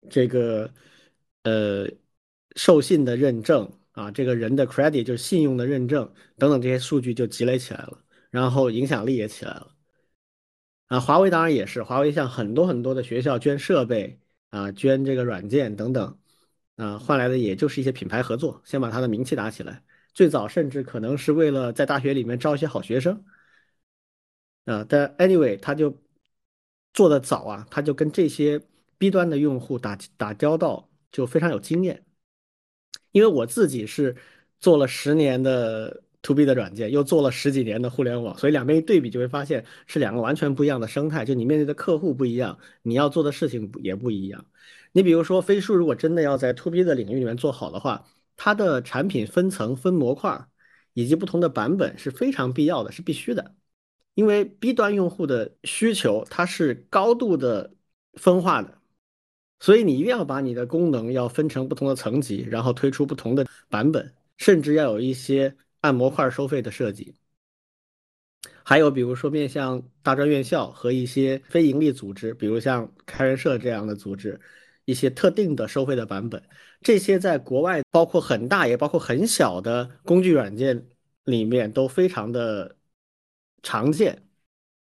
[0.09, 0.73] 这个
[1.43, 1.85] 呃
[2.55, 9.75] 授信的认证啊，这个人的 credit 就是信用的认证等等这些数据就积累起来了，然后影响力也起来了。
[10.87, 16.17] 啊，华为当然也是，华为向很多很多的学校捐设备啊，捐这个软件等等。
[16.77, 19.83] 啊，换来的也就是一些品牌合作，先把他的名气打起来。
[20.13, 23.25] 最早甚至可能是为了在大学里面招一些好学生。
[24.65, 25.93] 啊，但 anyway，他就
[26.99, 28.61] 做的早啊，他就跟这些
[28.97, 32.03] B 端的用户打打交道，就非常有经验。
[33.13, 34.13] 因为我自己是
[34.59, 41.23] 做了十年的 to B 的软件，又做了十几年的互联网，所以两边一对比，就会发现是两个完全不一样的生态。
[41.23, 44.45] 就你面对的客户不一样，你要做的事情也不一样。
[44.91, 50.45] 你比如说，飞书如果真的要在 to B 的领域里面做好的话，它的产品分层、分模块
[50.93, 53.55] 以及不同的版本是非常必要的，是必须的。
[54.19, 57.73] 因为 B 端用户的需求它是高度的
[58.15, 58.77] 分化的，
[59.61, 67.15] 所以你一定要把你的功能要分成不同的层级，然后推出不同的版本，甚至要有一些按模块收费的设计。
[68.61, 74.37] 还有比如说面向大专院校和一些非盈利组织，比如像开源社这样的组织。
[74.85, 76.43] 一些特定的收费的版本，
[76.81, 80.89] 这些在国外包括很大也包括很小的工具软件
[81.25, 82.75] 里面都非常的
[83.63, 84.27] 常见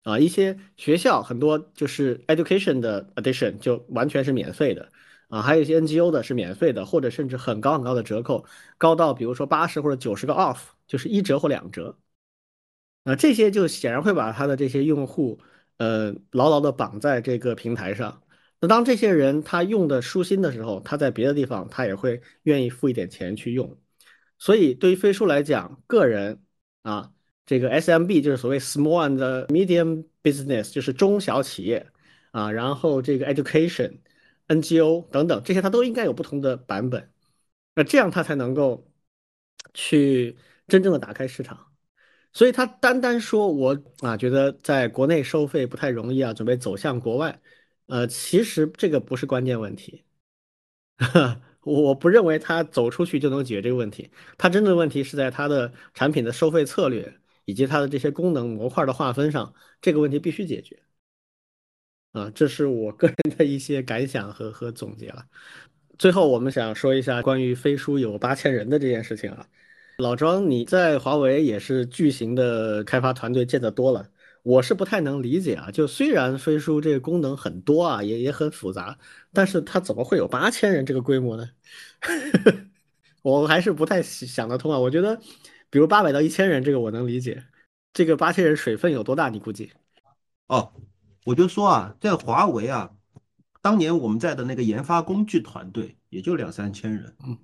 [0.03, 0.17] 啊。
[0.19, 4.91] 一些学校很多就是 education 的 edition 就完全是免费的
[5.29, 8.45] 啊，还有一些 NGO 的是免费的，或者甚至很高很高的折扣，
[8.77, 11.97] 高到比如说八十或者九十个 off，就是一折或两折。
[13.03, 15.39] 啊，这些就显然会把他的这些用户
[15.77, 18.21] 呃牢牢的绑在这个平台上。
[18.59, 23.79] 那当这些人他用的舒心的时候，他在别的地方他也会愿意付一点钱去用。
[24.37, 26.43] 所以对于飞书来讲，个人
[26.81, 27.13] 啊，
[27.49, 31.83] 这个 SMB 就是所谓 small and medium business，就是中小企业
[32.29, 33.97] 啊，然后这个 education、
[34.47, 37.11] NGO 等等这些，它都应该有不同的版本。
[37.73, 38.87] 那这样它才能够
[39.73, 41.71] 去真正的打开市场。
[42.33, 47.41] 所以他单单说我啊，觉得在国内收费不太容易啊，准备走向国外。
[47.87, 50.03] 呃，其实这个不是关键问题，
[51.65, 54.11] 我不认为它走出去就能解决这个问题。
[54.37, 57.18] 它真正的问题是在它的产品的收费策略
[57.49, 60.79] 以及它的这些功能模块的划分上，这个问题必须解决。
[62.11, 65.25] 啊，这是我个人的一些感想和和总结了。
[65.97, 69.45] 最后，我们想说一下关于飞书有八千人的这件事情啊。
[69.97, 74.09] 老庄，你在华为也是巨型的开发团队见得多了。
[74.43, 78.97] 我是不太能理解啊，就虽然飞书这个功能很多啊，也也很复杂，
[79.33, 81.49] 但是它怎么会有八千人这个规模呢？
[83.21, 84.79] 我还是不太想得通啊。
[84.79, 85.19] 我觉得，
[85.69, 87.43] 比如八百到一千人这个我能理解，
[87.93, 89.29] 这个八千人水分有多大？
[89.29, 89.71] 你估计？
[90.47, 90.73] 哦，
[91.25, 92.91] 我就说啊，在华为啊，
[93.61, 97.37] 当年我们在的那个研发工具团队也就两三千人，嗯，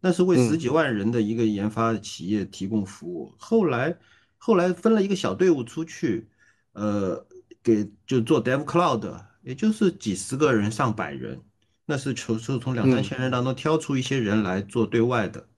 [0.00, 3.34] 那是为十几万人的一个研发企业提供服务。
[3.38, 3.96] 后来。
[4.36, 6.28] 后来分了一个小队伍出去，
[6.72, 7.26] 呃，
[7.62, 11.40] 给就做 Dev Cloud，也就是几十个人、上百人，
[11.86, 15.48] 那是从是从两三千人当中挑出一些人来做对外的。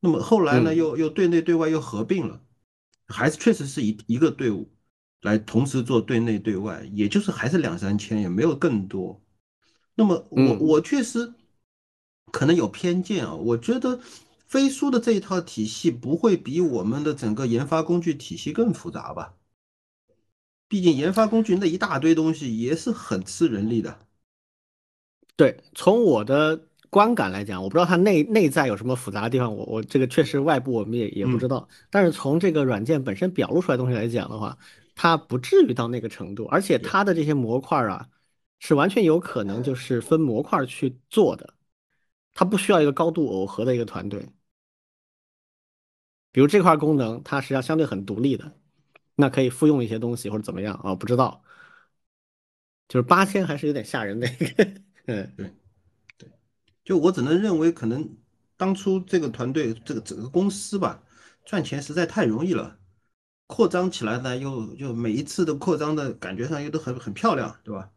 [0.00, 2.40] 那么后来呢，又又对内对外又合并了，
[3.06, 4.68] 还是确实是一一个队伍
[5.20, 9.22] 来同时做对内对外，也就是还是两三千，也没有更多。
[9.94, 11.32] 那么我我确实
[12.32, 14.00] 可能有偏见啊，我觉得。
[14.50, 19.36] 飞书的这一套体系不会比我们的整个研发工具体系更复杂吧？
[20.66, 24.08] 毕竟研发工具那一大堆东西也是很吃人力的。
[25.36, 31.68] 对，从我的观感来讲，我不知道它内内在有什么复杂的地方，我我这个确实外部我们也也不知道。
[31.88, 34.58] 但是从这个软件本身表露出来东西来讲的话，
[34.96, 38.08] 它不至于到那个程度，而且它的这些模块啊，
[38.58, 41.54] 是完全有可能就是分模块去做的，
[42.34, 44.28] 它不需要一个高度耦合的一个团队。
[46.32, 48.52] 比如这块功能，它实际上相对很独立的，
[49.14, 50.94] 那可以复用一些东西或者怎么样啊？
[50.94, 51.42] 不知道，
[52.88, 54.68] 就是八千还是有点吓人的一个，
[55.06, 55.54] 嗯，
[56.90, 58.16] 就我只能认为可能
[58.56, 61.00] 当初这个团队这个整个公司吧，
[61.44, 62.80] 赚钱实在太容易了，
[63.46, 67.92] 扩张起来呢又又每一次的扩张的感觉上又都很很漂亮，对吧？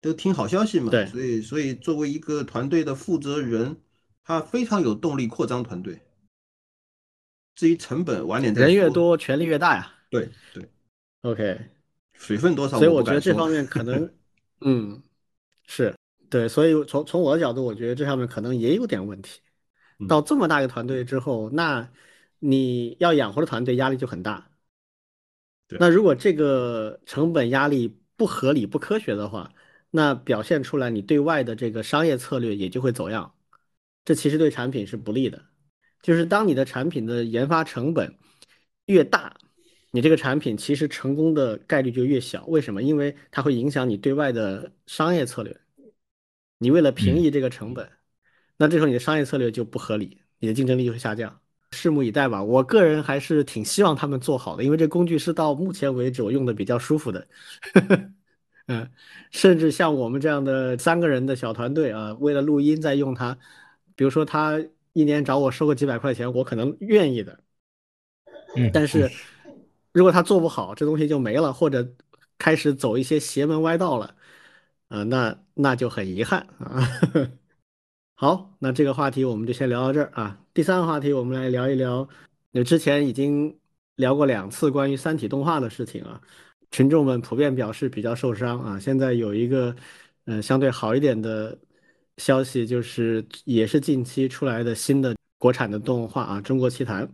[0.00, 3.76] 都听好消息嘛，对所以所以作为一个团队的负责人，
[4.24, 6.00] 他非常有动力扩张团队。
[7.54, 8.66] 至于成本，晚点再说。
[8.66, 9.94] 人越多，权力越大呀。
[10.10, 10.68] 对对
[11.20, 11.70] ，OK，
[12.14, 14.12] 水分多少所以我觉得这方面可能，
[14.62, 15.00] 嗯，
[15.68, 15.94] 是
[16.32, 19.40] 对，所以从从我的角度，我觉得这上面可能也有点问题。
[19.98, 21.86] 嗯到这么大一个团队之后，那
[22.38, 24.50] 你要养活的团队压力就很大。
[25.68, 29.52] 对那如果这个成本压力不合理、不科学的话，
[29.90, 33.34] 那表现出来你对外的这个商业策略也就会走样，
[34.06, 35.44] 这其实对产品是不利的。
[36.00, 38.16] 就是当你的产品的研发成本
[38.86, 39.36] 越大，
[39.90, 42.46] 你这个产品其实成功的概率就越小。
[42.46, 42.82] 为什么？
[42.82, 45.60] 因为它会影响你对外的商业策略。
[46.62, 47.90] 你为了平抑这个成本，
[48.56, 51.40] 那这时候你的商业策略就不合理，你的竞争力就会下降。
[51.72, 52.40] 拭目以待吧。
[52.40, 57.26] 我个人还是挺希望他们做好的，因为这工具是到目前为止我用的比较舒服的。
[58.68, 58.88] 嗯，
[59.32, 63.36] 甚至像我们这样的三个人的小团队啊，为了录音在用它，
[63.96, 67.40] 比如说他一年找我收个几百块钱，我可能愿意的。
[68.54, 69.10] 嗯，但是
[69.92, 71.84] 如果他做不好，这东西就没了，或者
[72.38, 74.14] 开始走一些邪门歪道了，
[74.92, 76.86] 啊、那那就很遗憾啊。
[78.14, 80.38] 好，那这个话题我们就先聊到这儿啊。
[80.52, 82.06] 第三个话题，我们来聊一聊，
[82.50, 83.58] 那之前已经
[83.96, 86.20] 聊过两次关于《三体》动画的事情啊，
[86.70, 88.78] 群众们普遍表示比较受伤啊。
[88.78, 89.74] 现在有一个
[90.26, 91.58] 嗯、相对好一点的
[92.18, 97.04] 消息，就是也是近期出来的新的国产的动画啊，《中国奇谭》，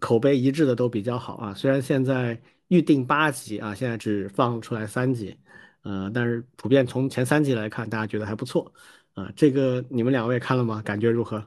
[0.00, 1.54] 口碑一致的都比较好啊。
[1.54, 2.38] 虽然现在
[2.68, 5.34] 预定八集啊，现在只放出来三集，
[5.82, 8.72] 呃，但是普遍从前三集来看，大家觉得还不错。
[9.14, 10.80] 啊，这个你们两位看了吗？
[10.82, 11.44] 感觉如何？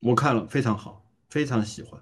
[0.00, 2.00] 我看了，非常好，非常喜欢。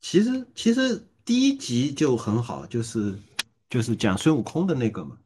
[0.00, 3.14] 其实其实第一集就很好，就是
[3.68, 5.18] 就是讲孙悟空的那个嘛，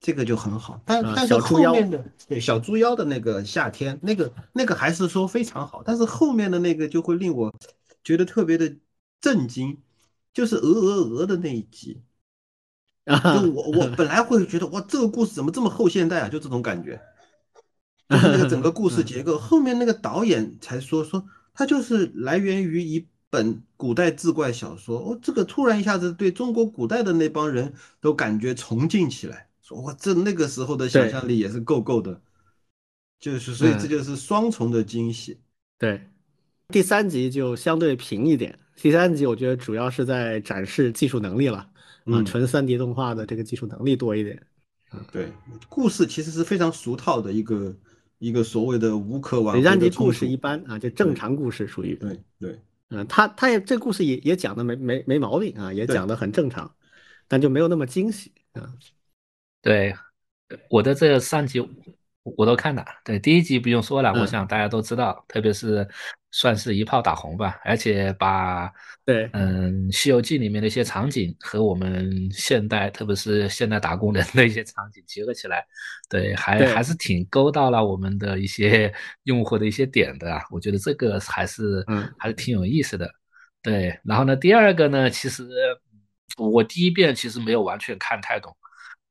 [0.00, 0.80] 这个就很好。
[0.84, 7.52] 但啊但是后面的对小猪妖的那个夏天，那个那个还是说非常好，但是后面的那个就会令我
[8.04, 8.76] 觉得特别的
[9.20, 9.80] 震惊，
[10.32, 12.02] 就是鹅鹅鹅的那一集。
[13.06, 16.28] 啊 就我我本来会觉得哇，这个故事怎么这么后现代啊？
[16.28, 17.00] 就这种感觉，
[18.10, 19.38] 就是那个整个故事结构。
[19.38, 24.98] 后面那个导演才说说，他就是来源于一本古代志怪小说。
[24.98, 32.20] 哦，这个突然一下子对中国古代的那帮人都感觉崇敬起来，说哇，这那个时候的想象力也是够够的。
[33.18, 35.40] 就是所以这嗯就是双重的惊喜。
[35.78, 36.06] 对，
[36.68, 38.58] 第三集就相对平一点。
[38.76, 41.66] 第三集我觉得主要是在展示技术能力了
[42.06, 44.42] 啊，嗯纯三 D 动画的这个技术能力多一点。
[45.12, 45.30] 对，
[45.68, 47.76] 故事其实是非常俗套的一个
[48.18, 51.94] 一个所谓的无可挽第回三集故事一般啊，就正常故事属于。
[51.96, 52.60] 对对。
[52.90, 56.72] 嗯，他他也这故事也也讲的没没没毛病啊，也讲的很正常，
[57.26, 58.72] 但就没有那么惊喜啊。
[59.60, 59.92] 对，
[60.70, 61.60] 我的这三集
[62.22, 62.84] 我都看了。
[63.04, 65.86] 对，第一集不用说了，我嗯想大家都知道，特别是
[66.32, 68.70] 算是一炮打红吧，而且把
[69.04, 75.64] 对嗯《西游记》里面的一些场景和我们现代，特别是现代打工人的一些场景结合起来，
[76.10, 80.42] 对，还对还是挺勾到了我们的一些用户的一些点的啊。
[80.50, 83.10] 我觉得这个还是嗯还是挺有意思的。
[83.62, 85.48] 对，然后呢，第二个呢，其实
[86.36, 88.54] 我第一遍其实没有完全看太懂，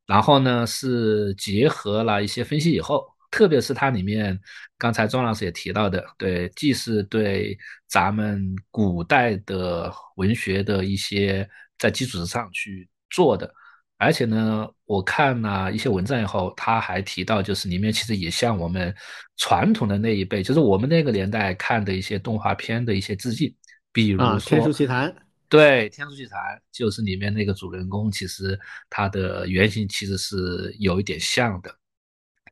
[0.05, 4.39] 然后呢是结合了一些分析以后，特别是它里面
[4.77, 11.45] 刚才庄老师也提到的，对，既是对咱们古代的文学的一些
[11.77, 13.53] 在基础之上去做的，
[13.97, 18.95] 而且呢，我看了一些文章以后，他还提到，就是里面其实也向我们
[19.35, 23.53] 传统的那一辈，就是我们那个年代看的一些动画片的一些致敬，
[23.91, 25.13] 比如天书奇谭，
[25.49, 26.39] 对，《天书奇谭》
[26.71, 28.57] 就是里面那个主人公，其实
[28.89, 31.69] 他的原型其实是有一点像的。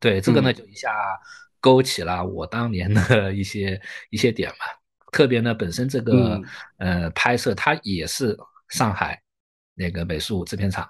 [0.04, 0.92] 对，这个呢嗯就一下
[1.62, 4.66] 勾起了我当年的 一些一些点嘛。
[5.14, 6.42] 特别呢，本身这个、
[6.78, 9.22] 呃拍摄它也是上海
[9.76, 10.90] 那个美术制片厂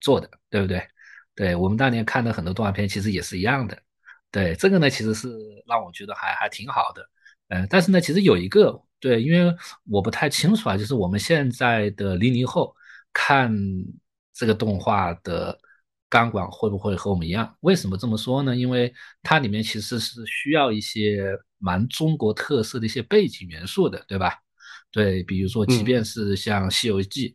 [0.00, 0.86] 做的，对不对？
[1.34, 3.76] 对我们当年看的很多动画片其实也是一样的。
[4.30, 5.28] 对，这个呢其实是
[5.66, 7.10] 让我觉得还还挺好的。
[7.48, 9.52] 呃，但是呢，其实有一个对，因为
[9.90, 12.72] 我不太清楚啊，就是我们现在的零零后
[13.12, 13.52] 看
[14.32, 15.58] 这个动画的
[16.14, 17.52] 钢管会不会和我们一样？
[17.62, 18.54] 为什么这么说呢？
[18.54, 24.38] 因为它里面其实是需要一些蛮中国特色的一些背景元素的，对吧？
[24.92, 27.30] 对，比如说，即嗯便是像《西游记》，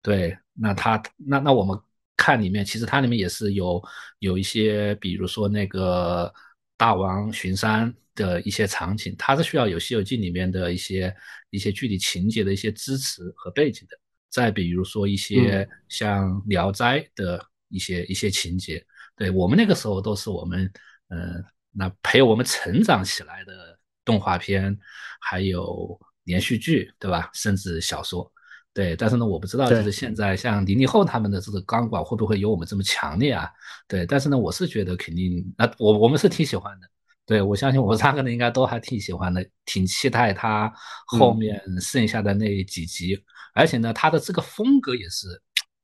[0.00, 1.78] 对，那它那那我们
[2.16, 3.82] 看里面，其实它里面也是有
[4.20, 6.32] 有一些，比如说那个
[6.78, 11.14] 大王巡山的一些场景，它是需要有《西游记》里面的一些
[11.50, 13.98] 一些具体情节的一些支持和背景的。
[14.30, 18.84] 再比如说一些像《聊斋》的一些一些情节，
[19.16, 20.70] 对我们那个时候都是我们
[21.08, 24.76] 嗯，那陪我们成长起来的动画片，
[25.20, 27.30] 还有连续剧，对吧？
[27.32, 28.30] 甚至小说。
[28.72, 33.50] 对，但是呢，我不知道就是现在像零零后他们的这个钢管会不会有我们这么强烈啊？
[33.88, 36.86] 对，但是呢，我是觉得肯定，那我我们是挺喜欢的。
[37.24, 40.70] 对，我相信我们三个人应该都还挺喜欢的，挺期待他
[41.06, 43.18] 后面剩下的那几集，
[43.54, 45.26] 而且呢，他的这个风格也是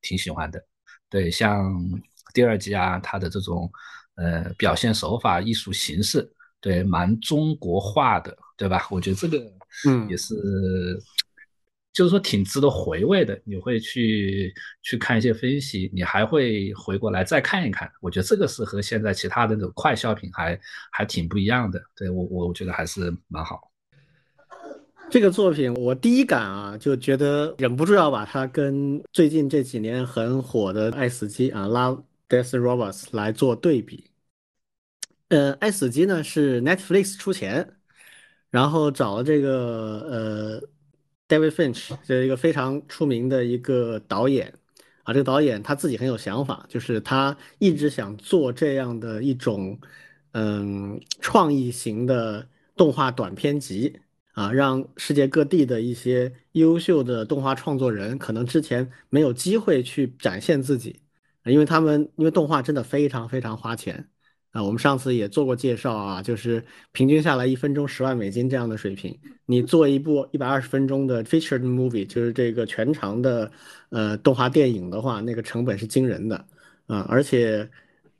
[0.02, 0.62] 挺喜欢的。
[1.12, 1.78] 对，像
[2.34, 3.70] 第二季啊，它的这种
[4.16, 6.28] 呃表现手法、艺术形式，
[6.60, 8.88] 对，蛮中国化的，对吧？
[8.90, 9.38] 我觉得这个
[9.86, 10.34] 嗯也是。
[11.94, 14.50] 就是说挺值得回味的，你会去
[14.82, 17.92] 去看一些分析，你还会回过来再看一看。
[18.00, 20.58] 我觉得这个是和现在其他的那种快消品还
[20.90, 21.78] 还挺不一样的。
[21.94, 23.70] 对我我觉得还是蛮好。
[25.12, 34.06] 这个作品我第一感啊，就觉得忍不住要把它跟最近这几年很火的《爱死机》啊，《Love Death Robots》来做对比。
[35.28, 37.74] 呃，《爱死机》呢是 Netflix 出钱，
[38.48, 40.68] 然后找了这个呃。
[41.28, 44.52] David Finch 这是一个非常出名的一个导演
[45.02, 49.78] 啊，这个导演他自己很有想法，就是他一直想做这样的一种
[50.32, 52.46] 嗯创意型的
[52.76, 53.98] 动画短片集
[54.32, 61.00] 啊，让世界各地的一些优秀的动画创作人可能之前没有机会去展现自己，
[61.44, 64.08] 因为他们因为动画真的非常非常花钱。
[64.52, 66.62] 啊，我们上次也做过介绍啊，就是
[66.92, 73.50] 平均下来一分钟十万美金这样的水平，你做一部一百二十分钟的 feature movie，就是这个全长的
[73.88, 76.36] 呃动画电影的话，那个成本是惊人的
[76.86, 77.66] 啊，而且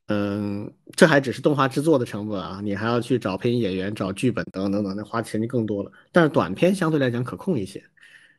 [0.07, 5.91] 嗯，这还只是动画制作的成本啊，你还要去找配音演员、找剧本等等等，那花钱就更多了。
[6.11, 7.83] 但是短片相对来讲可控一些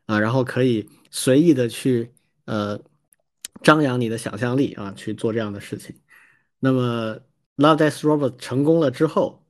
[0.06, 2.10] 啊，然后可以随意的去
[2.44, 2.78] 呃
[3.62, 5.94] 张扬你的想象力啊，去做这样的事情，
[6.60, 7.18] 那么。
[7.56, 9.40] Love Death Robot 成功了之后，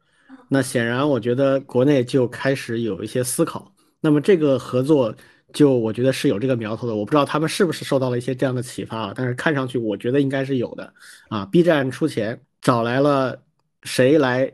[0.50, 3.74] 那显然我觉得国内就开始有一些思考。
[4.02, 5.16] 那么这个合作
[5.55, 6.94] 就我觉得是有这个苗头的。
[6.94, 9.12] 我不知道他们是不是受到了一些这样的启发啊？
[9.16, 10.92] 但是看上去我觉得应该是有的
[11.30, 11.46] 啊。
[11.46, 13.42] B 站出钱找来了
[13.84, 14.52] 谁来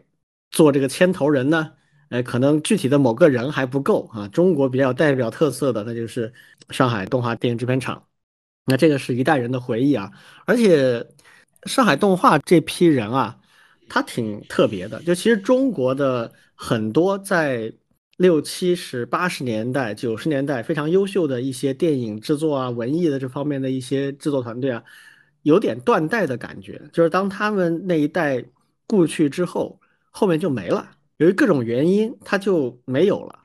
[0.53, 1.72] 做这个牵头人呢？
[2.11, 4.28] 哎，可能具体的某个人还不够啊。
[4.28, 6.32] 中国比较代表特色的那就是
[6.68, 8.05] 上海动画电影制片厂。
[8.66, 10.12] 那这个是一代人的回忆啊，
[10.46, 11.05] 而且
[11.64, 13.36] 上海动画这批人啊。
[13.92, 17.72] 他挺特别的，就其实中国的很多在
[18.21, 24.85] 六七十、八十年代、九十年代非常优秀的一些电影制作啊、文艺的这方面的一些制作团队啊，
[25.41, 26.83] 有点断代的感觉。
[26.93, 28.45] 就是当他们那一代
[28.87, 33.39] 故去之后，后面就没了，由于各种原因，它就没有了。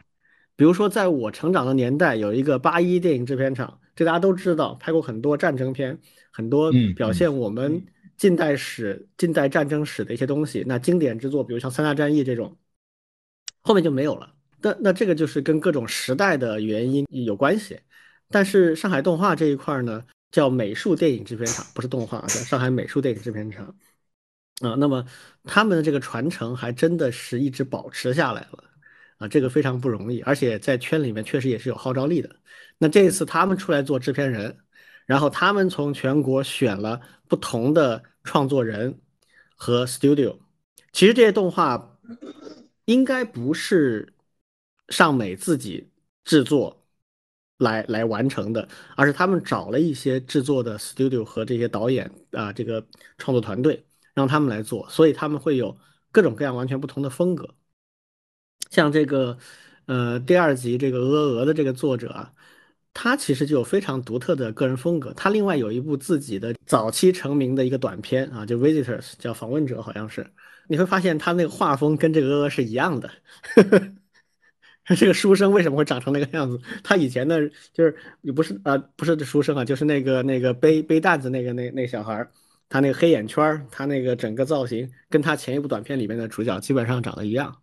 [0.58, 5.98] 比如说，在我成长的年代，有一个八一电影制片厂，这大家都知道，拍过很多战争片，
[6.32, 7.82] 很多表现我们。
[8.18, 12.58] 近代史、近代战争史的一些东西，那经典之作，比如像三大战役这种，
[13.62, 14.35] 后面就没有了。
[14.62, 17.80] 那那这个就是跟各种时代的原因有关系。
[18.30, 23.66] 但是上海动画这一块呢，叫美术电影制片厂，不是动画，叫上海美术电影制片厂
[24.62, 24.76] 啊。
[24.78, 25.06] 那么
[25.44, 28.64] 他们的这个传承还真的是一直保持下来了
[29.18, 32.36] 啊，这个非常不容易，而且在圈里面确实也是有号召力的。
[32.78, 34.58] 那这一次他们出来做制片人。
[35.06, 39.00] 然后他们从全国选了不同的创作人
[39.56, 40.36] 和 studio，
[40.94, 42.00] 其实这些动画
[42.86, 44.15] 应该不是
[44.90, 45.90] 上美自己
[46.24, 46.86] 制作
[47.58, 52.86] 来来完成的，而是他们找了一些制作的 studio 和这些导演啊这个
[53.18, 55.78] 创作团队让他们来做，所以他们会有
[56.12, 57.56] 各种各样完全不同的风格。
[58.70, 59.38] 像这个
[59.86, 62.34] 呃第二集这个鹅鹅的这个作者啊。
[62.98, 65.12] 他其实就有非常独特的个人风格。
[65.18, 70.26] 他另外有一部自己的早期成名的一个短片啊，就《Visitors》，叫访问者，好像是。
[70.70, 73.12] 你会发现他那个画风跟这个鹅鹅是一样的。
[74.98, 76.60] 这个书生为什么会长成那个样子？
[76.84, 82.28] 他以前的，就是也不是啊，不是书生啊，就是那个那个背背担子那个那那小孩
[82.70, 87.56] 他那个黑眼圈他那个整个造型跟他前一部短片里面的主角基本上长得一样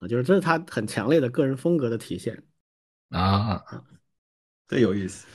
[0.00, 2.42] 啊，就是这是他很强烈的个人风格的体现
[3.08, 3.62] 啊。
[4.68, 5.26] 这有意思，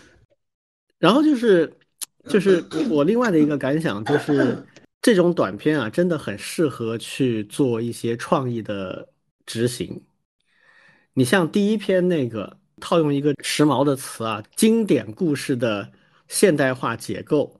[0.99, 1.73] 然后就是，
[2.27, 4.63] 就是我另外的一个感想就是，
[5.01, 9.09] 这种短片啊，真的很适合去做一些创意的
[9.45, 9.99] 执行。
[11.13, 15.91] 你像第一篇那个，套用一个时髦的词啊，经典故事的
[16.29, 17.59] 现代化解构，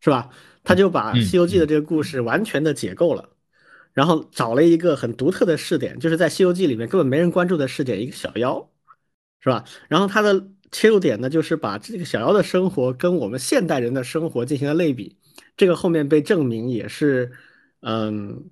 [0.00, 0.30] 是吧？
[0.62, 3.28] 他就把《西游记》的这个故事完全的解构了，
[3.92, 8.66] 然后找了一个很独特的试点，就是在《西游记》里面根本没人关注的试点，一个小妖，
[9.40, 9.64] 是吧？
[9.88, 15.18] 然后他的切入点呢，就是把这个小妖的生活跟我们现代人的生活进行了类比，
[15.54, 17.32] 这个后面被证明也是，
[17.80, 18.50] 嗯。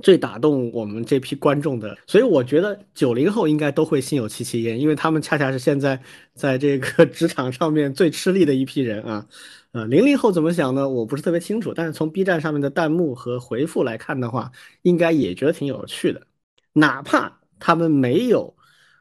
[0.00, 6.00] 最打动我们这批观众的，所以我觉得九零后应该都会心有戚戚焉，因为他们恰恰是现在
[6.34, 9.26] 在这个 职场上面最吃力的一批人啊。
[9.72, 10.88] 呃，零零后怎么想呢？
[10.88, 16.26] 我不是特别清楚，但是从 B 站上面的弹幕和回复来看的话，应该也觉得挺有趣的，
[16.72, 18.54] 哪怕他们没有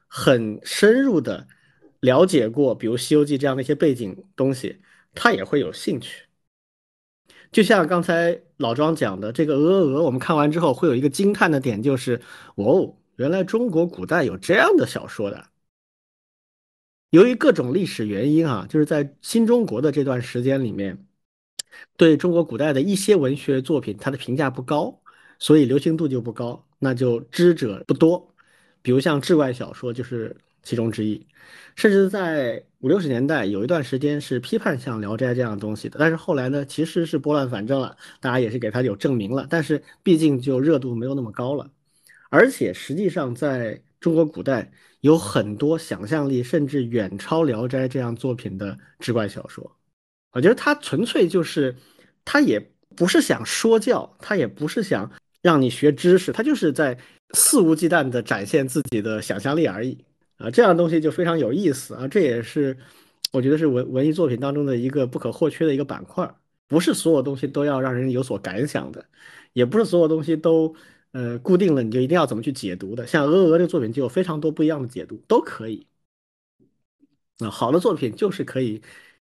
[0.08, 1.48] 很深入的
[2.00, 4.78] 了解过，比如《西游记》这样的一些背景东西，
[5.14, 6.24] 他也会有兴趣。
[7.52, 12.22] 就像刚才老庄讲的，这个鹅鹅鹅，我们看完之后会有一个惊叹的点，就是
[12.56, 15.48] 哦，原来中国古代有这样的小说的。
[17.10, 21.06] 由于各种历史原因啊，就是在新中国的这段时间里面，
[21.98, 25.02] 对中国古代的一些文学作品，它的评价不高，
[25.38, 28.34] 所以流行度就不高，那就知者不多。
[28.82, 31.26] 比如像志怪小说，就是其中之一。
[31.76, 41.70] 甚至在五六十年代，有一段时间是批判像《聊斋》这样的东西的，但是后来呢，其实是拨乱反正了，大家也是给他有证明了，但是毕竟就热度没有那么高了。
[42.30, 49.76] 而且实际上，在中国古代有很多想象力甚至远超《聊斋》这样作品的志怪小说，
[50.34, 51.76] 我觉得他纯粹就是，
[52.24, 52.60] 他也
[52.96, 56.98] 不是想说教，他也不是想让你学知识，他就是在
[57.34, 59.98] 肆无忌惮地展现自己的想象力而已。
[60.42, 62.08] 啊，这样的东西就非常有意思啊！
[62.08, 62.76] 这也是
[63.32, 66.34] 我觉得是文文艺作品当中的一个不可或缺的一个板块。
[66.68, 69.06] 不是所有东西都要让人有所感想的，
[69.52, 70.74] 也不是所有东西都
[71.12, 73.06] 呃固定了你就一定要怎么去解读的。
[73.06, 75.86] 像《鹅鹅》这个作品就有非常多不一样的解读，都可以。
[77.40, 78.82] 啊，好的作品就是可以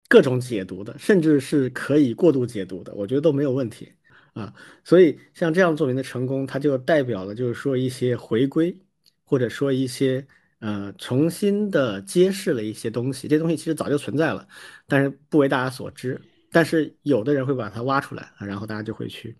[0.07, 3.91] 各种解读的，甚至是可以过度解读的，我觉得都没有问题
[4.33, 4.53] 啊。
[4.83, 8.77] 所以像这样作品的成功，它就代表了就是说一些回归，
[9.25, 10.27] 或者说一些。
[10.63, 14.47] 呃，重新的揭示了一些东西，这东西其实早就存在了，
[14.87, 16.21] 但是不为大家所知。
[16.53, 19.37] 但是有的人会把它挖出来，然后大家就会去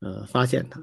[0.00, 0.82] 呃发现它。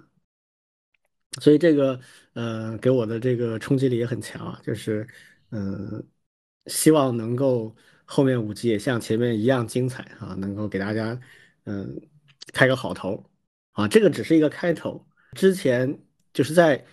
[1.41, 1.99] 所以这个
[2.33, 5.07] 呃给我的这个冲击力也很强啊，就是
[5.49, 6.07] 嗯
[6.67, 7.75] 希望能够
[8.05, 11.19] 后面五集也像前面一样精彩啊，能够给大家
[11.63, 11.99] 嗯
[12.53, 13.27] 开个好头
[13.71, 13.87] 啊。
[13.87, 15.03] 这个只是一个开头，
[15.35, 15.99] 之前
[16.31, 16.85] 就是在。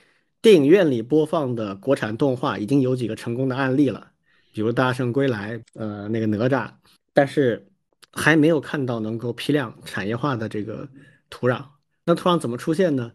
[0.46, 4.12] 电影院里播放的国产动画已经有几个成功的案例了，
[4.52, 6.70] 比如《大圣归来》，呃，那个哪吒，
[7.12, 7.66] 但是
[8.12, 10.88] 还没有看到能够批量产业化的这个
[11.28, 11.64] 土壤。
[12.04, 13.10] 那土壤怎么出现呢？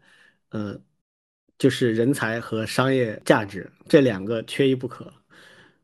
[0.49, 0.77] 呃，
[1.57, 5.09] 就是人才和商业价值这两个缺一不可。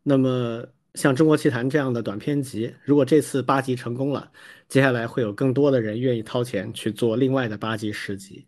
[0.03, 4.29] 那么像《中国奇谭》这样的短片集，如果这次八集成功了，
[4.67, 8.45] 接下来会有更多的人愿意掏钱去做另外的八集、十集。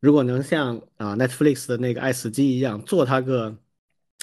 [0.00, 3.56] 如果能像啊 Netflix 的那个爱死机一样做它个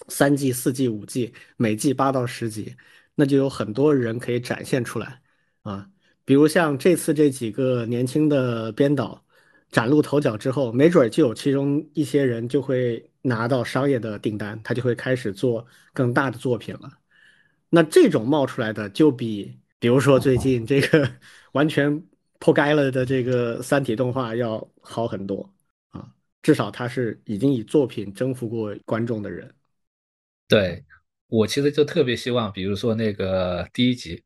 [0.08, 2.76] 三季、四季、五季，每季八到十集，
[3.16, 5.22] 那就有很多人可以展现出来
[5.64, 5.90] 啊。
[6.24, 9.24] 比如像这次这几个年轻的编导
[9.70, 16.90] 崭露头角之后，没准就有其中一些人就会拿到商业的订单，他就会开始做更大的作品了。
[17.70, 21.10] 那这种冒出来的，就比比如说最近这个
[21.54, 22.04] 完全
[22.40, 25.55] 破该了的这个三体动画要好很多。
[26.46, 29.52] 至少他是已经以作品征服过观众的人。
[30.48, 30.86] 对
[31.26, 34.24] 我其实就特别希望，比如说那个第一集，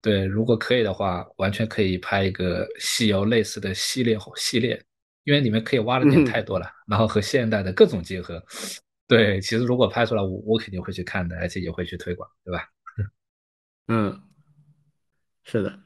[0.00, 4.82] 对，如果可以的话，完全可以拍一个西游类似的系列系列，
[5.24, 8.42] 因为里面可以挖的点太多了，然后和现代的各种结合。
[9.06, 12.66] 对，其实如果拍出来，我我肯定会去看的，而且也会去推广，对吧？
[13.88, 14.18] 嗯，
[15.44, 15.78] 是的。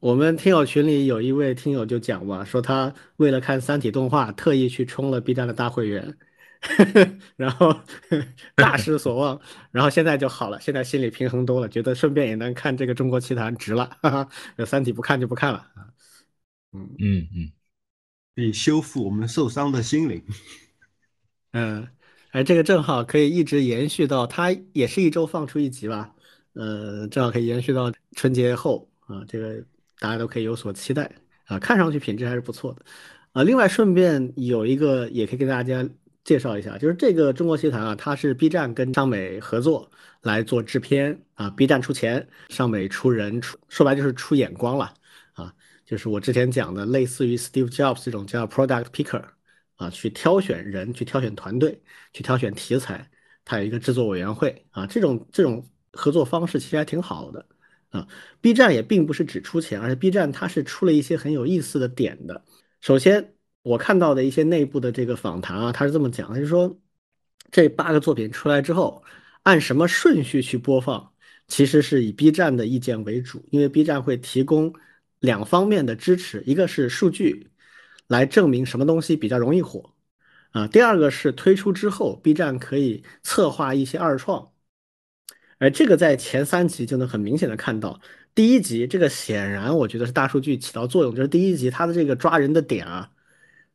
[0.00, 6.16] 我们听友群里有一位听友就讲嘛，说他为了看《三体》动画，特意去充了 B 站的大会员，
[7.36, 7.78] 然后
[8.56, 9.38] 大失所望，
[9.70, 14.28] 然后现在就好了，现在心里平衡多了，觉得顺便也能看这个《中国奇谭》，值了，哈哈，
[14.64, 15.58] 《三体》不看就不看了。
[15.74, 15.92] 啊，
[16.72, 16.88] 嗯。
[16.98, 17.52] 嗯嗯，
[18.34, 20.24] 可以修复我们受伤的心灵，
[21.52, 21.86] 嗯，
[22.30, 26.14] 哎，这个正好可以一直延续到它也是一周放出一集吧，
[26.54, 29.62] 呃，正好可以延续到春节后啊，这个。
[30.00, 31.08] 大家都可以有所期待
[31.44, 32.84] 啊，看上去品质还是不错的
[33.32, 33.44] 啊。
[33.44, 35.88] 另外，顺便有一个也可以跟大家
[36.24, 39.90] 介绍一下，就是这个《中国奇谭》啊，它是 B 站跟尚美合作
[40.22, 44.92] 来做制片啊，B 站出钱，尚美出人，出说白就是出眼光了
[45.34, 45.54] 啊。
[45.84, 49.24] 就是我之前讲的，类似于 Steve Jobs 这种叫 Product Picker
[49.76, 51.82] 啊，去挑选人，去挑选团队，
[52.12, 53.10] 去挑选题材，
[53.44, 57.44] 它有一个制作委员会啊，这种这种合作方式其实还挺好的。
[57.90, 58.08] 啊
[58.40, 62.44] ，B 站也并不是只出钱，而且 B 站它是出了一些很有意思的点的。
[62.80, 66.80] 首先，我看到的一些内部的这个访谈啊，他是这么讲，他就说
[67.50, 69.02] 这八个作品出来之后，
[69.42, 71.12] 按什么顺序去播放，
[71.48, 74.72] 其实是以 B 站的意见为主，因为 B 站会提供
[75.18, 77.48] 两方面的支持，一个是数据
[78.06, 79.92] 来证明什么东西比较容易火
[80.52, 84.49] 啊，第二个是推出之后，B 站可以策划一些二创，
[85.60, 88.00] 而这个在前三集就能很明显的看到。
[88.34, 93.10] 第一集这个显然我觉得是大数据起到作用，就是第一集它的这个抓人的点啊，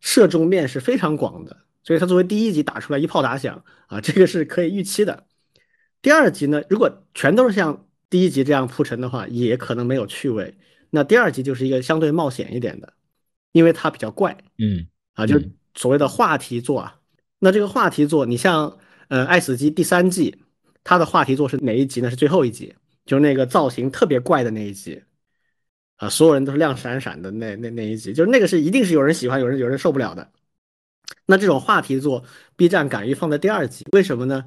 [0.02, 5.26] 射中面是非常广的，所以它作为第一集打出来一炮打响啊，这个是可以预期的。
[6.02, 10.56] 第二集呢，如果全都是像第一集这样铺陈的话，也可能没有趣味。
[10.90, 12.94] 那第二集就是一个相对冒险一点的，
[13.52, 15.40] 因为它比较怪，嗯啊，就
[15.76, 17.00] 所谓的话题作啊。
[17.40, 18.78] 那这个话题作，你像
[19.10, 20.38] 呃《爱死机》第三季，
[20.86, 22.10] 它的话题作是哪一集呢？
[22.10, 22.74] 是最后一集。
[23.06, 25.00] 就是那个造型特别怪的那一集，
[25.98, 30.28] 啊，所有人都是亮闪闪的那那那一集，就是那个是一定是有人喜欢，有人有人受不了的。
[31.28, 32.24] 那这种话题作
[32.56, 34.46] ，B 站敢于放在第二集，为什么呢？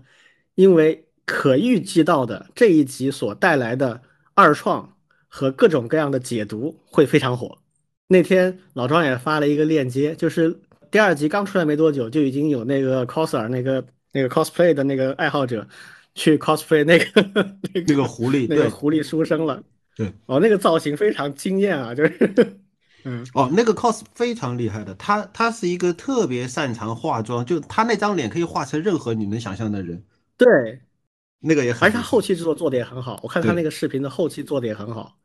[0.56, 4.02] 因为可预计到的这一集所带来的
[4.34, 4.96] 二创
[5.28, 7.58] 和各种各样的解读会非常火。
[8.08, 10.60] 那天老庄也发了一个链接，就是
[10.90, 15.64] 第二集刚出来没多久，就已经有那个 coser 那个那个 cosplay 的那个爱好者。
[16.18, 17.06] 去 cosplay 那个
[17.72, 19.62] 那个那个狐狸，那个狐狸书生了。
[19.94, 22.58] 对，哦，那个造型非常惊艳啊，就是，
[23.04, 30.02] 嗯，哦，那个 cos 非常厉害的，他他是一个特别擅长化妆，就他那张脸可以画成任何你能想象的人。
[30.36, 30.80] 对，
[31.38, 35.16] 那个也很，而且他后期制作做的也很好，我看他那个视频的后期做的也很好。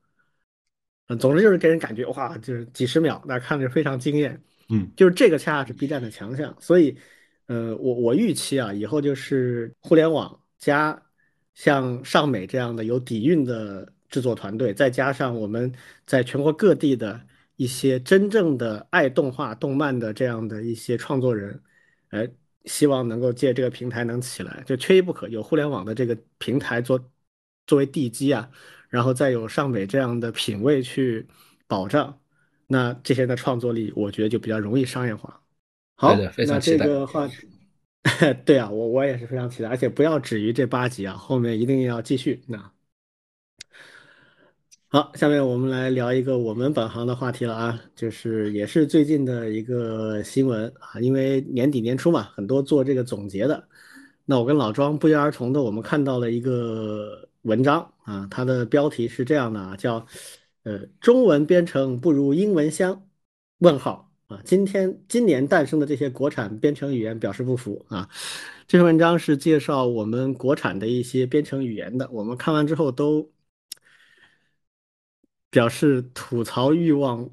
[1.08, 4.40] 嗯，总之就是给人感觉哇，就是几十秒，那看着非常惊艳。
[4.70, 6.96] 嗯，就是这个恰恰是 B 站的强项，所以，
[7.48, 10.40] 呃，我我预期啊，以后就是互联网。
[10.64, 11.04] 加
[11.54, 15.70] 像尚美这样的有底蕴的制作团队，再加上我们
[16.06, 17.20] 在全国各地的
[17.58, 21.62] 一些真正的爱动画、动漫的这样的一些创作人，
[22.12, 22.30] 哎，
[22.64, 25.28] 希望能够借这个平台能起来，就缺一不可。
[25.28, 26.98] 有互联网的这个平台做
[27.68, 28.50] 作为地基啊，
[28.88, 31.28] 然后再有尚美这样的品味去
[31.68, 32.22] 保障，
[32.68, 35.42] 那这些的创作力，我觉得就比较容易商业化。
[35.98, 36.16] 好，
[36.48, 37.50] 那这个话题。
[38.46, 42.44] 对啊，我我也是非常期待，而且不要止于这八集啊，后面一定要继续。
[42.48, 42.72] 那
[44.90, 53.68] 好，下面我们来聊一个我们本行的话题了啊，就是也是最近的一个新闻啊，因为年底年初嘛，很多做这个总结的。
[54.26, 60.06] 那我跟老庄不约而同的，我们看到了一个文章啊，它的标题是这样的啊，叫
[60.64, 63.08] 呃中文编程不如英文香？
[63.60, 64.13] 问号。
[64.28, 68.10] 啊，今天今年诞生的这些国产编程语言表示不服啊！
[68.68, 73.32] 这篇文章是介绍我们国产的一些编程语言的，我们看完之后都
[75.50, 77.30] 表示吐槽欲望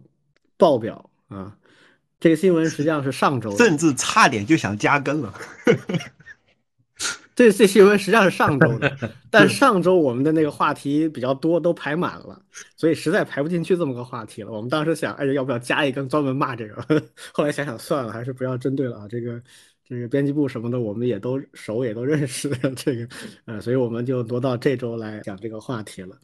[0.57, 1.57] 爆表啊！
[2.19, 5.33] 这个新闻实际上是上周，甚至差点就想加更了。
[7.41, 8.95] 这这新闻实际上是上周的，
[9.31, 12.39] 但上周我们的那个话题比较多，都排满了，
[12.77, 14.53] 所以实在排不进去这么个话题了。
[14.53, 17.03] 我们当时想，哎，要不要加一个专门骂这个？
[17.33, 19.09] 后来想想算了，还是不要针对了啊。
[19.09, 19.41] 这个
[19.89, 23.09] 这个编辑部什么的，我们也都熟，也都认识这个，
[23.47, 26.15] 呃，所以我们就挪到这周来讲这个话题了。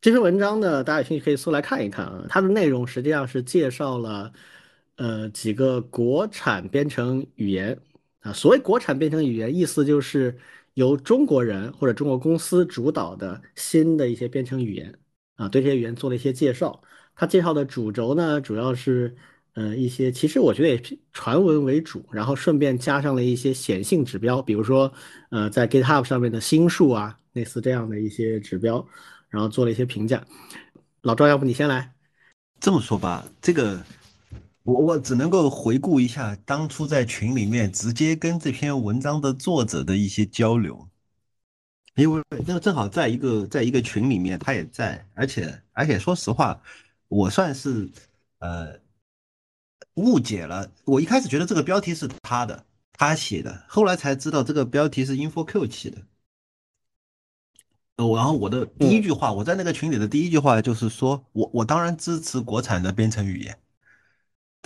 [0.00, 2.24] 这篇文章呢，大家有兴趣可以搜来看一看啊。
[2.26, 4.32] 它的内容实际上是介绍了
[4.96, 7.78] 呃几个国产编程语言。
[8.20, 10.36] 啊，所谓国产编程语言，意思就是
[10.74, 14.92] 由中国人或者中国公司主导的新的一些编程语言
[15.36, 16.82] 啊，对这些语言做了一些介绍。
[17.14, 19.16] 他介绍的主轴呢，主要是
[19.54, 24.92] 呃一些，其实我觉得也传闻为主，然后顺便加上了一些显性指标，比如说
[25.30, 28.84] 呃在 GitHub 上面的星数啊，类似这样的一些指标，
[29.28, 30.24] 然后做了一些评价。
[31.02, 31.92] 老赵，要不你先来？
[32.60, 33.80] 这么说吧，这个。
[34.68, 40.86] 我我只能够回顾一下当初在群里面直接跟这篇文章的作者的一些交流，
[41.94, 46.60] 因为那个正好在一个在一个群里面，他也在，而且而且说实话，
[47.08, 47.90] 我算是
[48.40, 48.78] 呃
[49.94, 50.70] 误解了。
[50.84, 55.96] 我一开始觉得这个标题是他的，他写的，后来才知道这个标题是 InfoQ 起的。
[57.96, 63.58] 然后我的第一句话，我在那个群里的第一句话就是说我我当然支持国产的编程语言。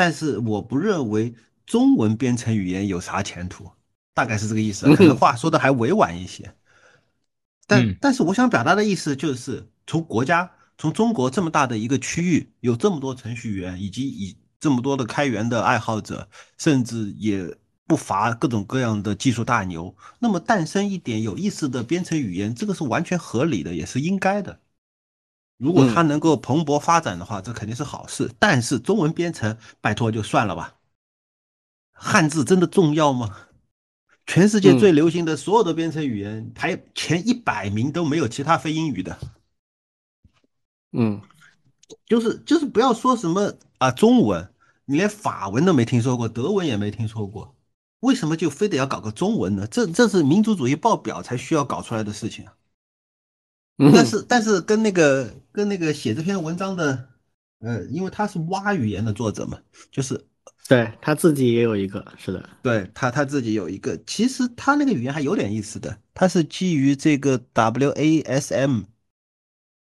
[0.02, 1.32] 但是我不认为
[1.64, 3.70] 中文编程语言有啥前途，
[4.12, 4.92] 大概是这个意思。
[4.96, 6.52] 可能话说的还委婉一些，
[7.68, 16.28] 但但是我想表达的意思就是，从国家从中国这么大的一个区域，有这么多程序员，以及以这么多的开源的爱好者，
[16.58, 24.58] 甚至也不乏各种各样的技术大牛，那么诞生一点有意思的编程语言，这个是完全合理的，也是应该的。
[25.62, 28.28] 如果它能够蓬勃发展的话，这肯定是好事。
[28.40, 30.74] 但是中文编程，拜托就算了吧。
[31.92, 33.36] 汉字真的重要吗？
[34.26, 39.16] 全世界最流行的所有的编程语言，排前一百名都没有其他非英语的。
[40.90, 41.20] 嗯，
[42.06, 44.52] 就是就是不要说什么啊中文，
[44.84, 47.54] 你连法文都没听说过，德文也没听说过，
[48.00, 49.64] 为什么就非得要搞个中文呢？
[49.68, 52.52] 这这是民族主义爆表才需要搞出来的事情啊。
[53.76, 57.08] 但是但是跟那个跟那个写这篇文章的，
[57.60, 59.58] 呃，因为他是蛙语言的作者嘛，
[59.90, 60.22] 就是
[60.68, 68.84] 对他自己也有一个，是的，对他他自己有一个，其实他那个语言还有点意思的，他是基于这个 WASM。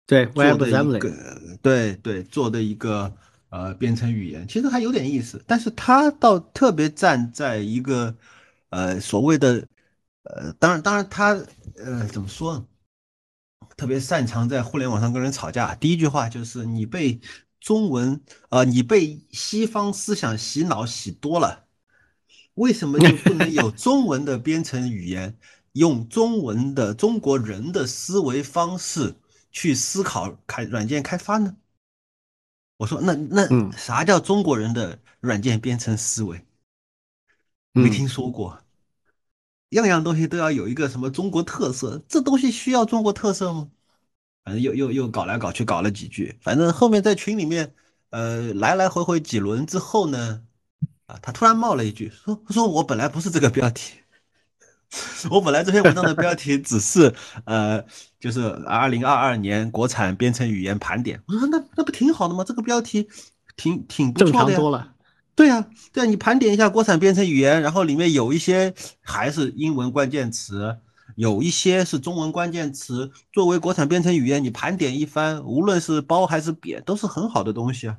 [0.08, 3.14] 对，WebAssembly，对对，做的一个
[3.50, 8.14] 呃编程语言，其实还有点意思，但是他倒特别站在一个
[8.72, 9.66] 呃所谓的
[10.24, 11.30] 呃，当然当然他
[11.78, 12.66] 呃怎么说呢？
[13.82, 15.74] 特别擅长在互联网上跟人吵架。
[15.74, 17.20] 第一句话就是你被
[17.60, 21.66] 中文呃，你被西方思想洗脑洗多了，
[22.54, 25.36] 为什么就不能有中文的编程语言，
[25.74, 29.16] 用中文的中国人的思维方式？
[29.52, 31.58] 去思考开软件开发呢？
[32.78, 36.46] 我说那那啥叫中国人的软件编程思维？
[37.72, 38.64] 没听说过，
[39.72, 43.68] 样样东西都要有一个什么中国特色，这东西需要中国特色吗？
[44.44, 47.74] 反正又又又搞来搞去搞了几句，反正后面在群里面，
[48.10, 50.42] 呃，来来回回几轮之后呢，
[51.06, 53.94] 啊，他突然冒了一句说说我本来不是这个标题。
[55.32, 57.16] 我本来这篇文章的标题只是，
[57.46, 57.82] 呃，
[58.20, 61.22] 就是二零二二年国产编程语言盘点。
[61.28, 62.44] 我说那那不挺好的吗？
[62.44, 63.08] 这个标题
[63.56, 64.94] 挺挺不错的正常多了。
[65.42, 68.72] 对呀，对啊，你盘点一下国产编程语言，然后里面有一些
[69.02, 70.78] 还是英文关键词，
[71.16, 73.12] 有一些是中文关键词。
[73.34, 77.98] 作为国产编程语言，你盘点一番，无论是褒还是贬，都是很好的东西啊。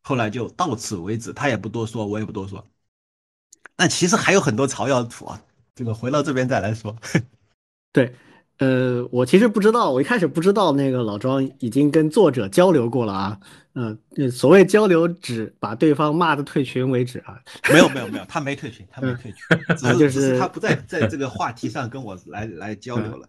[0.00, 2.66] 后来就到此为止，他也不多说，我也不多说。
[3.76, 5.42] 但其实还有很多槽要吐啊。
[5.74, 6.96] 这个回到这边再来说，
[7.92, 8.14] 对，
[8.60, 13.40] 呃，我其实不知道，我一开始不知道那个老庄已经跟作者交流过了啊，
[13.74, 13.96] 嗯，
[14.30, 17.40] 所谓交流只把对方骂的退群为止啊，
[17.70, 23.28] 没有没有没有，他没退群，他没退群，只是就是他不在在这个话题上跟我来来交流了，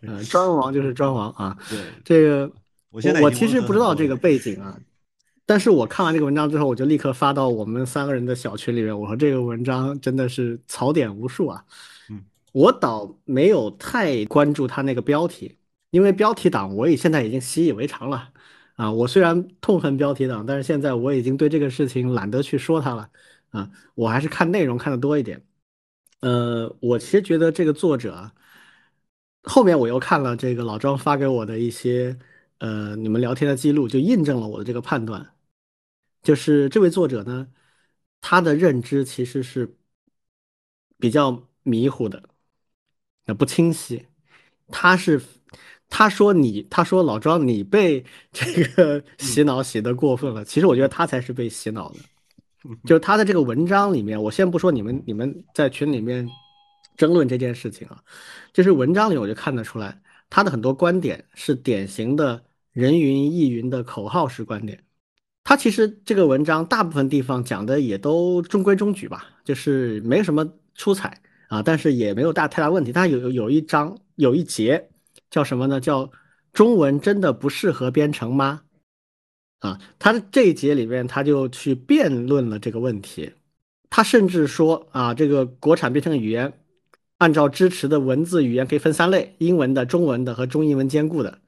[0.00, 2.50] 嗯，专王就是专王啊，对，这个
[2.90, 4.78] 我现在我其实不知道这个背景啊。
[5.48, 8.98] 但是我看完这个文章之后，我就立刻发到我们三个人的小群里面。
[8.98, 11.64] 我说这个文章真的是槽点无数啊。
[12.10, 15.56] 嗯，我倒没有太关注他那个标题，
[15.90, 18.30] 因为标题党我也现在已经习以为常了。
[18.76, 23.10] 啊，我虽然痛恨标题党，但是现在我已经对这个事情懒得去说它了。
[23.50, 25.42] 啊，我还是看内容看的多一点。
[26.20, 28.30] 呃，我其实觉得这个作者，
[29.42, 32.18] 后面我又看了这个老庄发给我的一些
[32.58, 35.34] 呃你们聊天的记录，就印证了我的这个判断。
[36.22, 37.48] 就是这位作者呢，
[38.20, 39.76] 他的认知其实是
[40.98, 42.22] 比较迷糊的，
[43.24, 44.06] 那不清晰。
[44.68, 45.22] 他是
[45.88, 50.44] 他说你，他说老庄你被 这个洗脑洗得过分了。
[50.44, 51.96] 其实我觉得他才是被洗脑的。
[52.84, 56.28] 就是他的这个文章里面，我先不说你们你们在群里面
[56.96, 58.02] 争论这件事情啊，
[58.52, 64.82] 就是文章里我就看得出来，他的很多观点是典型的人云亦云的口号式观点。
[65.44, 72.90] 他其实这个文章大部分地方讲的也都中规中矩吧，就是没什么出彩啊，但是也没有大太大问题。
[72.90, 74.88] 他有有一章有一节
[75.30, 75.80] 叫什么呢？
[75.80, 76.10] 叫
[76.52, 78.62] 中文真的不适合编程吗？
[79.60, 83.32] 啊，他的这一节里面他就去辩论了这个问题。
[83.88, 86.52] 他甚至说啊，这个国产编程语言
[87.18, 91.38] 按照支持的文字语言可以分三类：英文的、中文的和中英文兼顾的。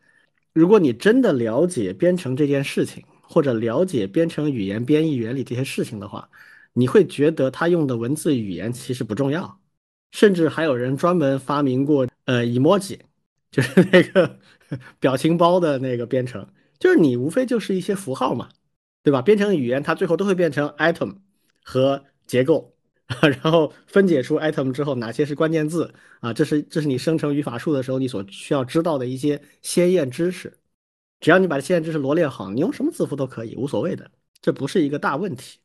[0.54, 6.28] 如果你真的了解编程这件事情，或者了解编程语言编译原理这些事情的话，
[6.72, 9.60] 你会觉得他用的文字语言其实不重要，
[10.12, 12.98] 甚至还有人专门发明过呃 emoji，
[13.50, 14.38] 就是 那个
[15.00, 16.46] 表情包的那个编程，
[16.78, 18.48] 就是你无非就是一些符号嘛，
[19.02, 19.22] 对吧？
[19.22, 21.16] 编程语言它最后都会变成 item
[21.64, 22.74] 和结构，
[23.22, 30.52] 然后分解出 item 之后哪些是关键字啊，这是这是你生成语法树的时候你所需要知道的一些先验知识。
[31.20, 34.08] 只要你把这些知识罗列好，你用什么字符都可以，无所谓的，
[34.40, 35.58] 这不是一个大问题。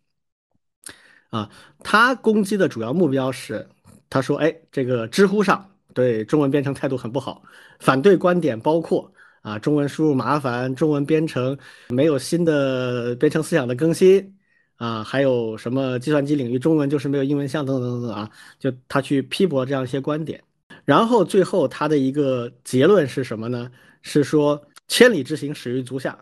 [1.30, 1.52] 啊，
[1.84, 3.68] 他攻击的主要目标是，
[4.10, 7.44] 他说，哎，这个知乎上对中文编程态度很不好，
[7.80, 11.58] 反对观点包括啊，中文输入麻烦，中文编程
[11.89, 14.36] 没有新的编程思想的更新，
[14.76, 18.30] 啊，还有什么计算机领域中文就是没有英文像等等等等啊，
[18.60, 20.44] 就他去批驳这样一些观点，
[20.86, 23.72] 然后最后他的一个结论是什么呢？
[24.02, 24.62] 是说。
[24.89, 26.16] 千里之行，始于足下。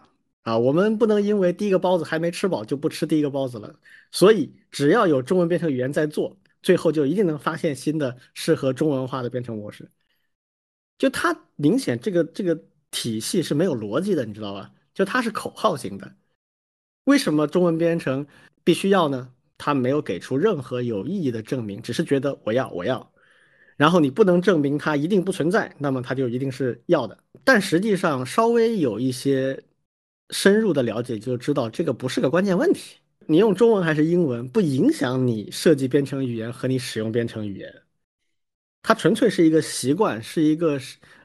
[0.43, 3.73] 啊，我们不能因为第一个包子还没吃饱就不吃第一个包子了。
[4.11, 9.89] 所以只要有中文编程语言在做，最后就一定能发现新的适合中文化的编程模式。
[10.97, 14.71] 就它明显这个这个体系是没有逻辑的，你知道吧？
[14.93, 16.15] 就它是口号型的。
[17.05, 18.27] 为什么中文编程
[18.63, 19.33] 必须要呢？
[19.57, 23.11] 它没有给出任何有意义的证明，只是觉得我要我要。
[23.77, 27.17] 然后你不能证明它一定不存在，那么它就一定是要的。
[27.43, 29.63] 但实际上稍微有一些
[30.29, 33.00] 深入的了解，就知道这个不是个关键问题。
[33.31, 37.73] 你用中文还是英文，不影响你设计编程语言和你使用编程语言。
[38.81, 40.77] 它纯粹是一个习惯，是一个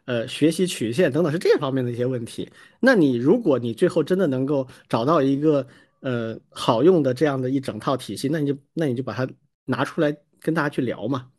[0.05, 2.49] 呃学习曲线等等，是这方面的一些问题。
[2.79, 5.67] 那你如果你最后真的能够找到一个
[5.99, 9.29] 呃好用的这样的一整套体系，那你就那你就把它
[9.65, 11.33] 拿出来跟大家去聊嘛。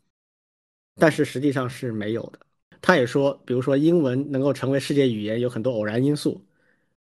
[0.96, 2.40] 但是实际上是没有的。
[2.82, 6.44] 他也说，比如说英文能够成为世界语言，有很多偶然因素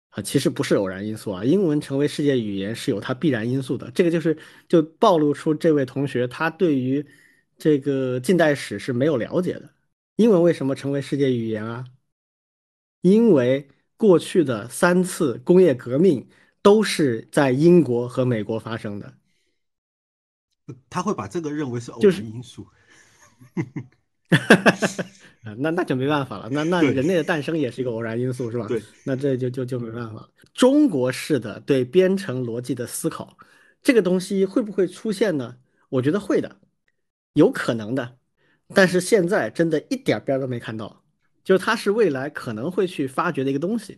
[0.10, 1.44] 啊，其实不是偶然因素啊。
[1.44, 3.90] 英文成为世界语言是有它必然因素的。
[3.92, 4.38] 这个就是
[4.68, 7.06] 就暴露出这位同学他对于
[7.58, 9.74] 这个近代史是没有了解的。
[10.16, 11.86] 英文为什么成为世界语言啊？
[13.02, 16.28] 因为过去的三次工业革命
[16.62, 19.14] 都是在英国和美国发生的。
[20.90, 22.68] 他会把这个认为是偶然因素。
[25.58, 26.50] 那那就没办法了。
[26.52, 28.68] 那那人类的诞生也是一个偶然因素，是吧？
[28.68, 28.82] 对。
[29.04, 30.30] 那这就就就没办法了。
[30.54, 33.38] 中国式的对编程逻辑的思考，
[33.82, 35.58] 这个东西会不会出现呢？
[35.90, 36.60] 我觉得会的，
[37.34, 38.18] 有可能的。
[38.76, 41.04] 但是现在真的一点边都没看到，
[41.44, 43.98] 就是它是未来可能会去发掘的一个东西。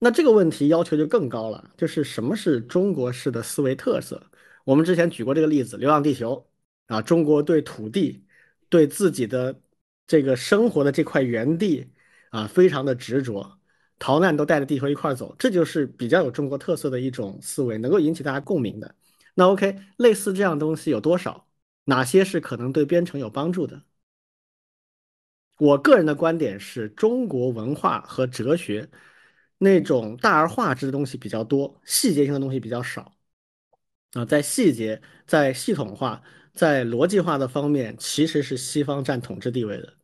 [0.00, 4.20] 那这个问题要求就更高了，就是什么是中国式的思维特色？
[4.64, 6.44] 我们之前举过这个例子，《流浪地球》
[6.94, 8.24] 啊，中国对土地。
[8.70, 9.60] 对自己的
[10.06, 11.92] 这个生活的这块原地
[12.30, 13.58] 啊，非常的执着，
[13.98, 18.94] 逃难都带着地球一块走，这就是比较有中国特色的一种思维，能够引起大家共鸣的。
[19.34, 21.48] 那 OK，类似这样东西有多少？
[21.84, 23.82] 哪些是可能对编程有帮助的？
[25.58, 28.88] 我个人的观点是中国文化和哲学
[29.58, 33.12] 那种大而化之的东西比较多，细节性的东西比较少
[34.12, 36.22] 啊，在细节，在系统化。
[36.60, 39.94] 在逻辑化的方面，其实是西方占统治地位的，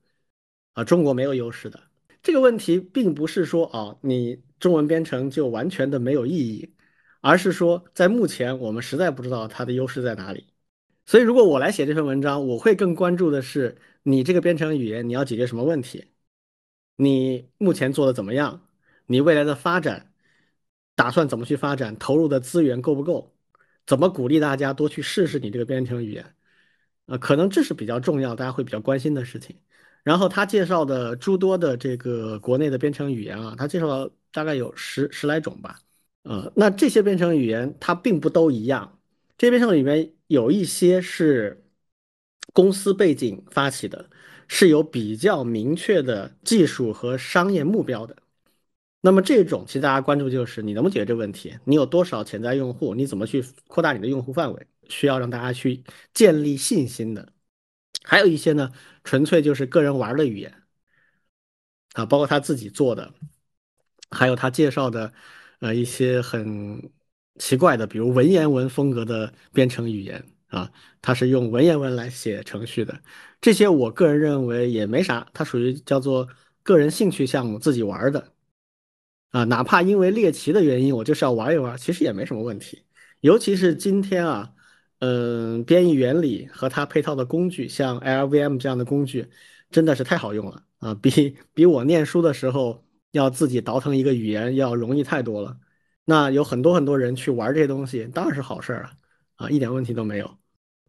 [0.73, 1.79] 啊，中国没有优势的。
[2.23, 6.75] 这个问题并不是说啊，你中文编程就完全的没有意义，
[7.21, 10.47] 而是说在目前我们实在不知道它的优势在哪里。
[11.05, 16.07] 所以，如果我来写这篇文章，我会更关注的是你这个编程语言你要解决什么问题，
[16.97, 18.67] 你目前做的怎么样，
[19.05, 20.11] 你未来的发展
[20.95, 23.37] 打算怎么去发展，投入的资源够不够，
[23.87, 26.36] 怎么鼓励大家多去试试你这个编程语言。
[27.07, 29.57] 呃，可能这是比较重要，大家会比较关心的事情。
[30.03, 35.81] 然后他介绍的诸多的这个国内的编程语言啊，他介绍了大概有十十来种吧。
[36.23, 38.99] 呃，那这些编程语言它并不都一样，
[39.39, 41.65] 这些编程里面有一些是
[42.53, 44.11] 公司背景发起的，
[44.49, 48.17] 是有比较明确的技术和商业目标的。
[49.01, 54.67] 那么这种其实大家关注就是你能不能解决这个问题，你有多少潜在用户，你怎么去扩大你的用户范围。
[54.89, 55.85] 需要让大家去
[56.15, 57.33] 建立信心的，
[58.03, 58.73] 还有一些呢，
[59.05, 60.63] 纯粹就是个人玩的语言。
[61.95, 63.13] 啊，包括他自己做的，
[64.11, 65.13] 还有他介绍的，
[65.61, 66.91] 呃，一些很
[67.39, 70.25] 奇怪的，比如文言文风格的编程语言。
[70.49, 70.71] 啊，
[71.03, 73.03] 他是用文言文来写程序的，
[73.41, 76.29] 这些我个人认为也没啥，它属于叫做
[76.63, 78.33] 个人兴趣项目，自己玩的。
[79.31, 82.87] 啊，哪怕因为猎奇的原因，我就是要玩一玩，其实也没什么问题，
[83.21, 84.55] 尤其是今天啊。
[85.01, 89.29] 嗯，编译原理和它配套的工具，像 LVM 这样的工具，
[89.71, 90.95] 真的是太好用了啊！
[90.95, 95.59] 比比我念书的时候要自己倒腾一个语言要容易太多了。
[96.07, 98.91] 那有很多很多人去玩这些东西，当然是好事儿了！
[99.37, 100.39] 啊，一点问题都没有。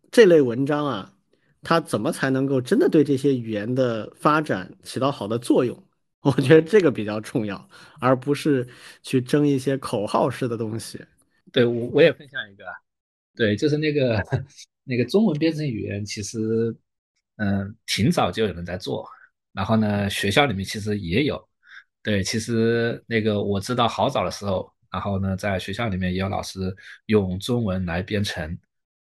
[0.09, 1.13] 这类文章啊，
[1.61, 5.83] 它怎么才能够真的对这些语言的发展起到好的作用？
[6.21, 8.67] 我觉得这个比较重要，而不是
[9.01, 10.99] 去争一些口号式的东西。
[11.51, 12.63] 对，我我也分享一个。
[13.37, 14.21] 对，就是那个
[14.83, 16.75] 那个中文编程语言，其实
[17.35, 19.07] 嗯挺早就有人在做，
[19.53, 21.47] 然后呢学校里面其实也有。
[22.01, 26.75] 对，其实那个我知道好早的时候，然后呢在学校里面也有老师
[27.05, 28.57] 用中文来编程，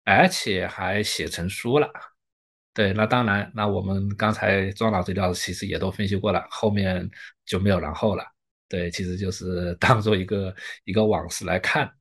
[0.03, 1.89] 而且还写成书了。
[2.73, 7.09] 对，那当然，那我们刚才庄老师、廖老师其实也都分析过了，后面
[7.45, 8.23] 就没有然后了。
[8.67, 10.55] 对，其实就是当做一个
[10.85, 11.91] 一个往事来看。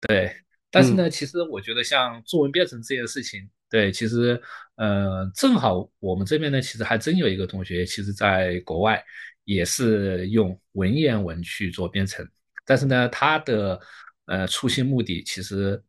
[0.00, 0.34] 对。
[0.74, 4.42] 但是呢，其实我觉得像作文编程这件事情，对，其实，
[4.74, 9.00] 呃，正好我们这边呢，其实还真有一个同学，其实在国外
[9.44, 12.28] 也是用文言文去做编程，
[12.66, 13.80] 但是呢，他的
[14.26, 15.80] 呃初心目的其实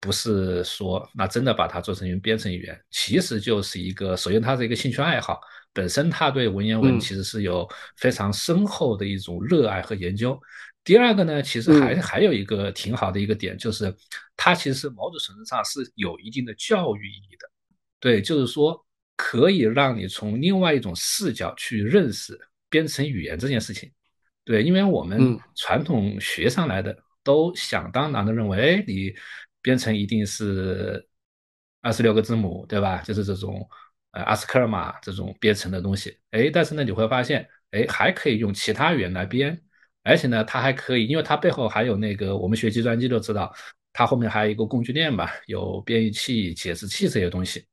[0.00, 5.40] 不是说那真的把它做成一个编程语言，其实就是一个首先它是一个兴趣爱好，
[5.72, 10.40] 本身他对文言文其实是有非常深厚的一种热爱和研究。
[10.84, 13.94] 第二个呢，其实还还有一个挺好的一个点，就是
[14.36, 17.50] 它其实某种程度上是有一定的教育意义的。
[18.00, 18.82] 对，就是说
[19.14, 22.38] 可以让你从另外一种视角去认识
[22.70, 23.90] 编程语言这件事情。
[24.44, 29.14] 对，因为我们传统学上来的都想当然的认为，哎，你
[29.60, 31.06] 编程一定是
[31.82, 33.02] 二十六个字母，对吧？
[33.02, 33.68] 就是这种
[34.12, 36.16] 呃阿斯克尔码这种编程的东西。
[36.30, 39.60] 哎，但是呢，你会发现，哎，还可以用其他语言来编。
[40.08, 43.54] 而且呢，它还可以，因为它背后还有那个我们学计算机都知道，
[43.92, 47.64] 它后面还有一个工具链嘛，有编译器、解释器这些东西。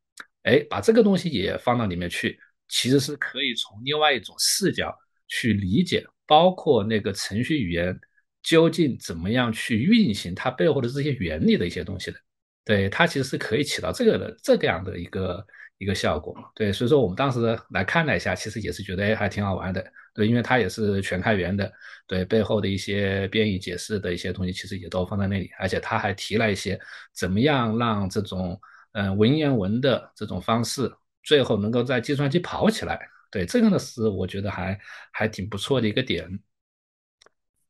[0.44, 4.94] 哎，把这个东西也放到里面去，其实是可以从另外一种视角
[5.28, 7.98] 去理解，包括那个程序语言
[8.44, 12.18] 究竟怎么样去运行，它背后的这些原理的一些东西的。
[12.64, 15.46] 对，它其实是可以起到这个的这个样的一个
[15.78, 16.36] 一个效果。
[16.54, 17.40] 对，所以说我们当时
[17.72, 19.84] 来看了一下，其实也是觉得哎还挺好玩的。
[20.16, 21.72] 对，因为它也是全开源的，
[22.08, 26.80] 对背后的一些编译解释的一些东西，其实也都放在那里，而且他还提了一些
[27.14, 28.58] 怎么样让这种
[28.94, 30.90] 嗯文言文的这种方式，
[31.22, 32.98] 最后能够在计算机跑起来。
[33.30, 34.80] 对，这个呢是我觉得还
[35.12, 36.40] 还挺不错的一个点。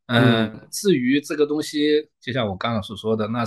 [0.06, 3.44] 嗯，至于这个东西，就像我刚刚所说的，那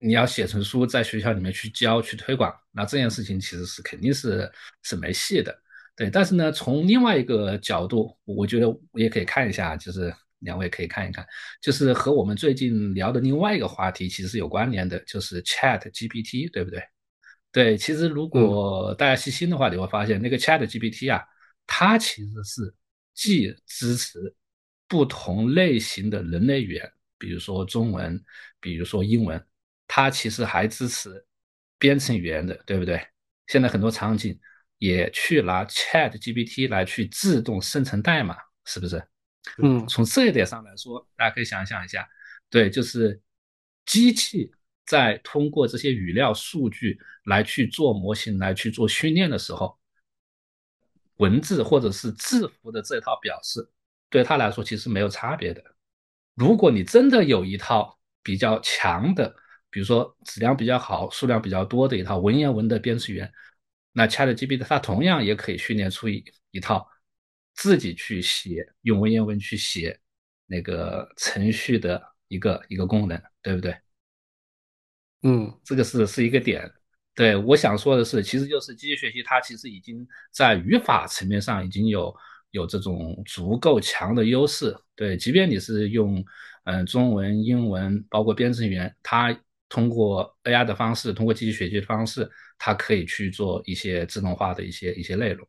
[0.00, 4.50] 你要写成书，在学校里面去教去推广，那这件事情其实是肯定是
[4.82, 5.56] 是没戏的。
[5.96, 11.24] 对，但是呢，从另外一个角度，我觉得我也可以看一下，就是两位可以看一看，
[11.62, 16.82] 就是和我们最近聊的另外一个话题其实是有关联的，就是 Chat GPT，对不对？
[17.52, 21.22] 对，其实如果大家细心的话，你会发现那个 Chat GPT 啊，
[21.64, 22.74] 它其实是
[23.14, 24.34] 既支持
[24.88, 28.20] 不同类型的人类语言，比如说中文，
[28.58, 29.40] 比如说英文，
[29.86, 31.24] 它其实还支持
[31.78, 33.00] 编程语言的，对不对？
[33.46, 34.36] 现在很多场景。
[34.84, 39.02] 也去拿 Chat GPT 来去自动生成代码，是不是？
[39.62, 42.06] 嗯，从这一点上来说，大家可以想象一下，
[42.50, 43.18] 对，就是
[43.86, 44.52] 机器
[44.84, 49.78] 在通过这些语料数据来去做模型、来去做训练的时候，
[51.16, 53.66] 文字或者是字符的这套表示，
[54.10, 55.64] 对它来说其实没有差别的。
[56.34, 59.34] 如果你真的有一套比较强的，
[59.70, 63.32] 比如说质量比较好、数量比较多的一套文言文的编程语言。
[63.96, 66.84] 那 ChatGPT 它同样也可以训练出一一套
[67.54, 69.96] 自己去写用文言文去写
[70.46, 73.74] 那个程序的一个一个功能，对不对？
[75.22, 76.68] 嗯，这个是是一个点。
[77.14, 82.12] 对，我想说的是，其实就是机器学习它其实已经在语法层面上已经有
[82.50, 84.76] 有这种足够强的优势。
[84.96, 86.22] 对，即便你是用
[86.64, 89.34] 嗯中文、英文，包括编程语言，它
[89.68, 92.28] 通过 AI 的方式，通过机器学习的方式。
[92.58, 95.46] 它可以去做一些自动化的一些一些内容，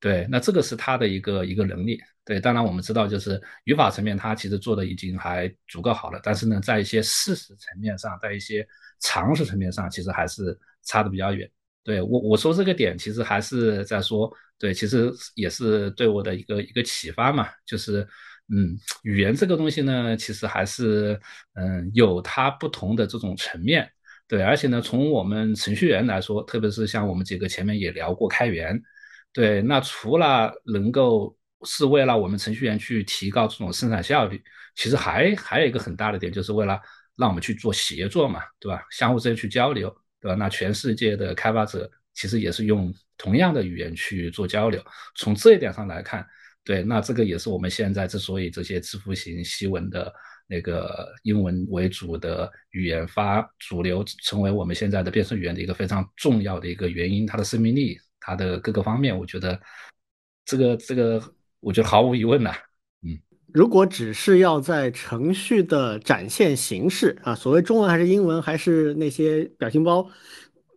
[0.00, 2.40] 对，那这个是它的一个一个能力，对。
[2.40, 6.20] 当然我们知道，就是语法层面，它其实做的已经还足够好了。
[6.22, 8.66] 但是呢，在一些事实层面上，在一些
[9.00, 11.50] 常识层面上，其实还是差的比较远。
[11.82, 18.06] 对我我说这个点，其实还是在说，对，其实也是对我的一个一个启发嘛，就是
[18.54, 21.18] 嗯，语言这个东西呢，其实还是
[21.54, 23.90] 嗯有它不同的这种层面。
[24.28, 28.78] 对，而且呢，从我们程序员来说，特别是像我们几个前面也聊过开源，
[29.32, 34.38] 对，那除了能够是为了我们程序员去提高这种生产效率，
[34.76, 36.78] 其实还还有一个很大的点，就是为了
[37.16, 38.84] 让我们去做协作嘛，对吧？
[38.90, 39.88] 相互之间去交流，
[40.20, 40.34] 对吧？
[40.34, 44.84] 那全世界的开发者其实也是用同样的语言去做交流，
[45.16, 46.22] 从这一点上来看，
[46.64, 50.12] 对，那这个也是我们现在之所以这些字符型西文的。
[50.48, 57.26] 那个英文为主的语言发主流，成为我们现在的编程语言的一个非常重要的一个原因。
[57.26, 59.60] 它的生命力，它的各个方面，我觉得
[60.46, 61.22] 这个这个，
[61.60, 62.50] 我觉得毫无疑问呐。
[63.02, 63.18] 嗯，
[63.52, 70.10] 如果只是要在程序的展现形式啊，所谓中文还是英文还是那些表情包，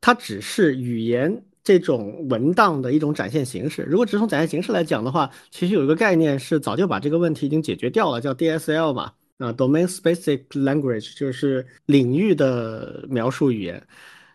[0.02, 3.84] 它只是语言这种文档的一种展现形式。
[3.84, 9.14] 如果只从展现形式来讲的话，其实有一个概念是早就把这个问题已经解决掉了，叫 DSL 嘛。
[9.42, 13.88] 啊，domain specific language 就是领域的描述语言。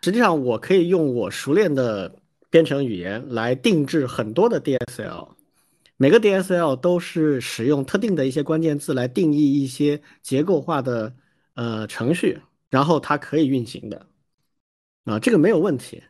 [0.02, 2.12] 实际上，我可以用我熟练的
[2.50, 5.28] 编程语言来定制很多的 DSL，
[5.96, 11.14] 每个 DSL 都是使用特定的一些关键字来定义一些结构化的
[11.54, 14.06] 呃程序，然后它可以运行的。
[15.04, 16.02] 啊，这个没有问题。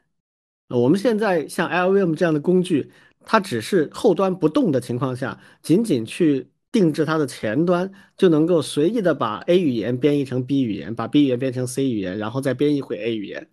[0.69, 2.91] 我们现在像 LVM 这样的工具，
[3.27, 6.49] 它只是后端不动的情况下，仅仅去。
[6.77, 13.49] 定制它的前端，就能够随意的把 A 语言编译成 B 语言，把 B 语言变成 C 语言，然后再编译回 A 语言。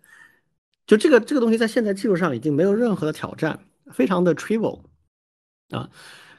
[0.86, 4.82] 就这个这个东西在现在技术上已经没有任何的挑战，非常的 trivial
[5.70, 5.88] 啊。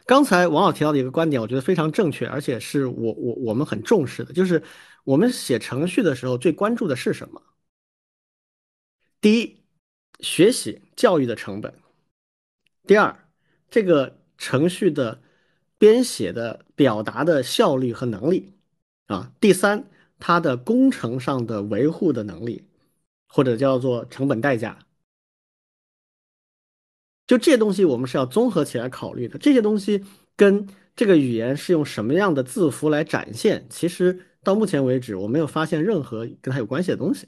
[0.06, 4.62] 刚才王老提到的一个观点，我觉得非常正确，而且是我我我们很重视的，就是
[5.06, 7.42] 我们写程序的时候最关注的是什么？
[9.20, 9.64] 第一，
[10.20, 11.72] 学习教育的成本；
[12.86, 13.28] 第二，
[13.72, 15.24] 这个程序的
[15.86, 18.54] 编写的表达的效率和能力
[19.06, 19.86] 啊；第三，
[20.18, 22.64] 它的工程上的维护的能力，
[23.28, 24.80] 或者叫做成本代价。
[27.28, 29.38] 就这些东西，我们是要综合起来考虑的。
[29.38, 30.04] 这些东西
[30.36, 37.28] 跟这个语言是用什么样的字符来展现，其实到目前为止，我没有发现任何跟它有关系的东西。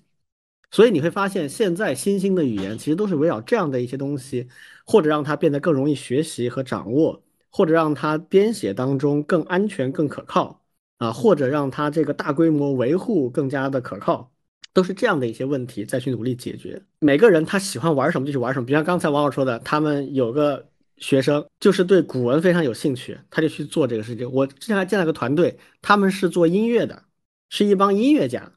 [0.72, 4.49] 所以你会发现，现在新兴的语言其实都是围绕这样的一些东西，
[4.84, 10.61] 或者让它变得更容易学习和掌握，或者让它编写当中更安全、更可靠
[10.97, 14.31] 啊，或者让它这个大规模维护更加的可靠。
[14.73, 16.79] 都是这样的一些问题再去努力解决。
[16.99, 18.65] 每个人他喜欢玩什么就去玩什么。
[18.67, 24.31] 比方刚才王老师说的，他们有个学生就是对古文非常有兴趣，他就去做这个事情。
[24.31, 27.05] 我之前还见了个团队，他们是做音乐的，
[27.49, 28.51] 是一帮音乐家。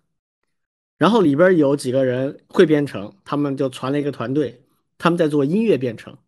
[0.99, 4.61] 然后里边有几个人会编程，他们就传了一个团队，
[4.99, 6.19] 他们在做音乐编程。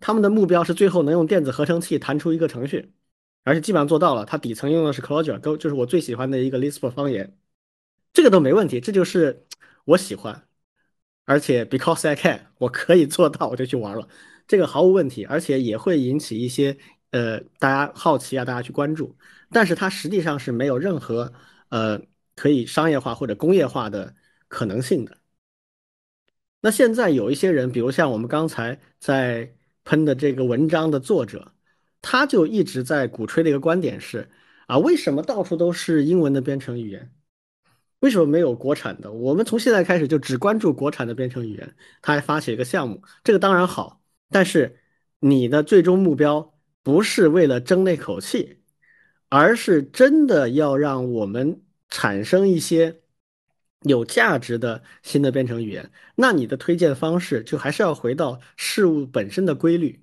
[0.00, 2.92] 他们的目标是最后能用电子合成器弹出一个程序，
[3.44, 4.24] 而且基本上做到了。
[4.24, 7.36] 它底层用的是 Clojure，都就是我最喜欢的一个 Lisp 方言。
[8.12, 9.46] 这个都没问题，这就是
[9.84, 10.48] 我喜欢，
[11.24, 14.08] 而且 because I can，我可以做到，我就去玩了，
[14.46, 16.76] 这个毫无问题，而且也会引起一些
[17.10, 19.16] 呃大家好奇啊，大家去关注，
[19.50, 21.32] 但是它实际上是没有任何
[21.68, 22.00] 呃
[22.34, 24.14] 可以商业化或者工业化的
[24.48, 25.18] 可能性的。
[26.60, 29.54] 那现在有一些人，比如像我们刚才在
[29.88, 31.52] 喷的这个文章的作者，
[32.02, 34.28] 他就一直在鼓吹的一个观点是
[34.66, 37.10] 啊，为什么到处都是英文的编程语言？
[38.00, 39.10] 为什么没有国产的？
[39.10, 41.74] 我们从现在开始就只关注国产的编程语言。
[42.02, 44.76] 他还发起一个项目，这个当然好，但是
[45.20, 48.58] 你的最终目标不是为了争那口气，
[49.30, 53.00] 而是真的要让我们产生一些
[53.82, 55.90] 有价值的新的编程语言。
[56.16, 60.02] 那你的推荐方式就还是要回到事物本身的规律。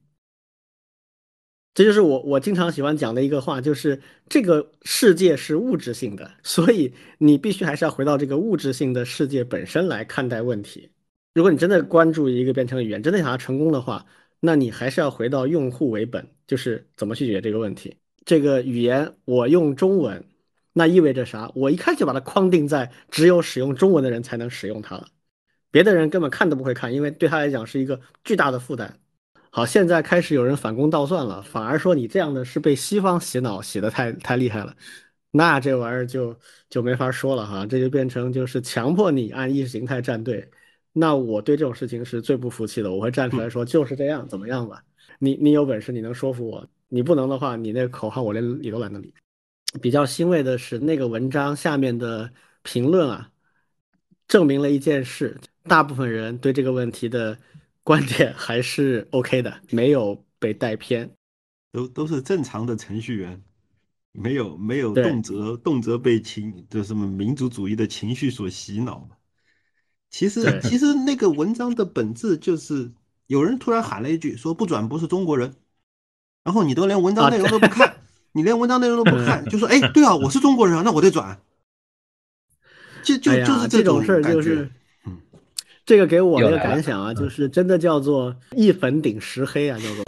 [1.74, 10.90] 这就是我我经常喜欢讲的一个话，就是这个世界是物质性的，所以你必须还是要回到这个物质性的世界本身来看待问题。
[11.34, 14.06] 如果你真的关注一个编程语言，真的想要成功的话，
[14.40, 17.98] 那你还是要回到用户为本，就是怎么去解决这个问题。
[18.24, 20.26] 这个语言我用中文，
[20.78, 21.50] 那意味着啥？
[21.56, 25.08] 我一开始就把它框定在只有使用中文的人才能使用它了，
[25.72, 29.00] 别的人根本看都不会看，因为对他来讲是一个巨大的负担。
[29.52, 34.76] 好，现在开始有人反攻倒算了，反而说你这样的是被西方洗脑洗的太太厉害了，
[35.32, 36.38] 那这玩意儿就
[36.70, 40.46] 就没法说了哈，这就变成就是强迫你按意识形态站队，
[40.92, 44.84] 那我对这种事情是最不服气的，我会站出来说就是这样，怎么样吧？
[45.20, 49.14] 你你有本事你能说服我，你不能的话，你那个口号我连理都懒得理。
[49.82, 52.32] 比较欣慰的是，那个文章下面的
[52.64, 53.32] 评论啊，
[54.28, 57.38] 证明了一件事，大部分人对这个问题的。
[57.86, 61.08] 观点还是 OK 的，没有被带偏，
[61.72, 63.40] 都都是正常的程序员，
[64.12, 69.08] 没有没有动辄动辄被情就什么民族主义的情绪所洗脑
[70.10, 72.92] 其实其实那个文章的本质就是
[73.28, 75.54] 有人突然喊了一句说不转不是中国人，
[76.44, 77.95] 然后你都连文章内容都不看，
[78.36, 81.40] 你连文章内容都不看，就说 哎对啊我是中国人啊那我得转，
[83.02, 84.70] 就就就是这种事儿就是。
[85.86, 90.04] 这个给我的感想啊，就是真的叫做一粉顶十黑啊，叫做，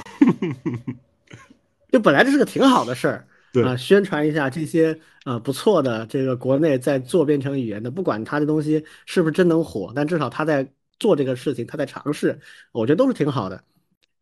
[1.92, 3.28] 就本来这是个挺好的事儿，
[3.64, 10.68] 啊，宣传一下这些啊不错的这个国内在做编程语言的，不管他的东西是不是真能火，但至少他在
[10.98, 12.40] 做这个事情，他在尝试，
[12.72, 13.64] 我觉得都是挺好的，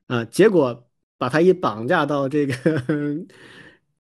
[0.07, 2.53] 啊，结果把他一绑架到这个，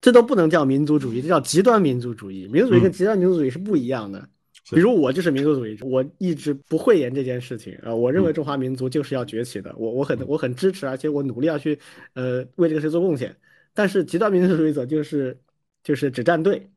[0.05, 4.29] 这都不能叫民族主义，这叫极端民族主义，民族主义跟极端民族主义是不一样的。
[4.69, 7.91] 比如我就是民族主义者，我一直不讳言这件事情啊。
[7.91, 11.79] 我认为中华民族就是要崛起的，我我很我很支持，而且我努力要去
[12.13, 13.35] 呃为这个事做贡献。
[13.73, 15.35] 但是极端民族主义者就是
[15.83, 16.69] 就是只站队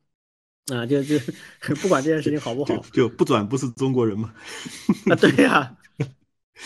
[0.73, 1.19] 啊，就就
[1.83, 4.33] 不管这件事情好不好， 就不转不是中国人嘛？
[5.11, 5.77] 啊，对呀，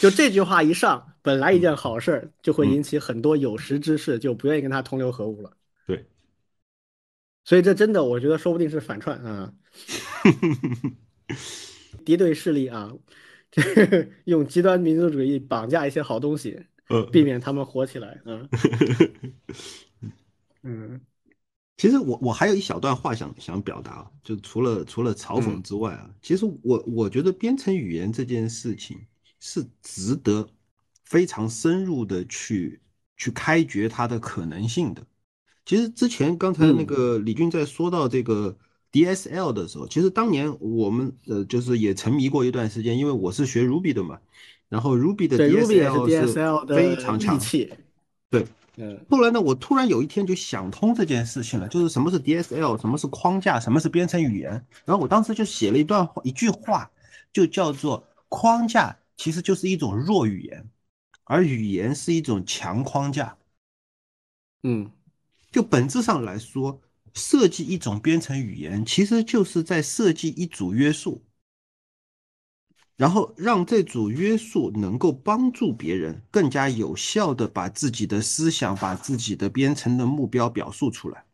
[0.00, 5.50] 就这句话一上，本来一件好事儿就会引起很多有识之士就不愿意跟他同流合污了。
[7.44, 9.52] 对，所以这真的我觉得说不定是反串啊。
[12.04, 12.92] 敌对势力啊，
[14.24, 16.60] 用极端民族主义绑架一些好东西，
[17.12, 18.48] 避免他们火起来啊。
[20.64, 21.00] 嗯，
[21.76, 28.98] 其实我我还有一小段话想想表达啊，就除了除了嘲讽之外啊，其实我我觉得编程语言这件事情
[29.40, 30.48] 是值得
[31.04, 32.80] 非常深入的去
[33.16, 35.04] 去开掘它的可能性的。
[35.64, 38.56] 其实之前刚才那个李军在说到这个
[38.90, 44.18] DSL 的时候，其实当年我们呃就是也沉迷过一段时间，因为我是学 Ruby 的嘛，
[44.68, 47.38] 然后 Ruby 的 DSL 是非常强，
[48.30, 48.46] 对。
[48.76, 54.50] 嗯，后来呢，我突然有一天就想通这件事情了，就是什么是 DSL，什么是框架，什么是编程语言。
[54.86, 56.90] 然后我当时就写了一段话，一句话，
[57.34, 60.70] 就叫做框架其实就是一种弱语言，
[61.24, 63.36] 而语言是一种强框架。
[64.62, 64.90] 嗯，
[65.52, 66.80] 就本质上来说，
[67.14, 71.22] 设计一种编程语言，其实就是在设计一组约束。
[72.96, 81.24] 然后让这组约束能够帮助别人更加有效的把自己的思想、把自己的编程的目标表述出来。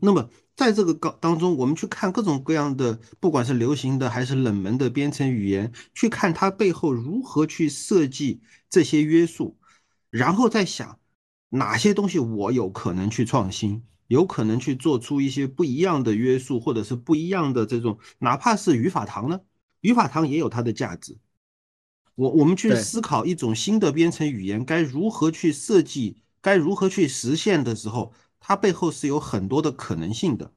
[0.00, 9.58] 那么在这个当当中，我们去看各种各样的，不管是流行的还是冷门的编程语言，去看它背后如何去设计这些约束，
[10.10, 10.99] 然后再想
[11.50, 19.40] 哪些东西我有可能去创新，有可能去做出一些不一样的约束，或者是不一样的这种，哪怕是语法堂呢？
[19.82, 21.18] 语法堂也有它的价值。
[22.14, 30.52] 我我们去思考一种新的编程语言该如何去设计，该如何去实现的时候，它背后是有很多的可能性的。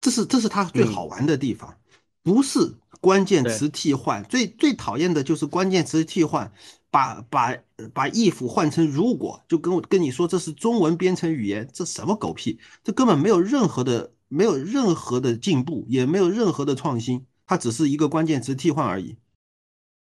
[0.00, 1.78] 这是这是它最好玩的地方，
[2.22, 4.24] 不是关键词替换。
[4.24, 6.50] 最最讨厌的就是关键词替换，
[6.90, 7.56] 把把
[7.94, 12.58] 把 if 换成如果，就跟我跟你说这是中文编程语言，这什么狗屁？
[12.82, 17.26] 这根本没有任何的没有任何的进步，也没有任何的创新。
[17.46, 19.16] 它只是一个关键词替换而已，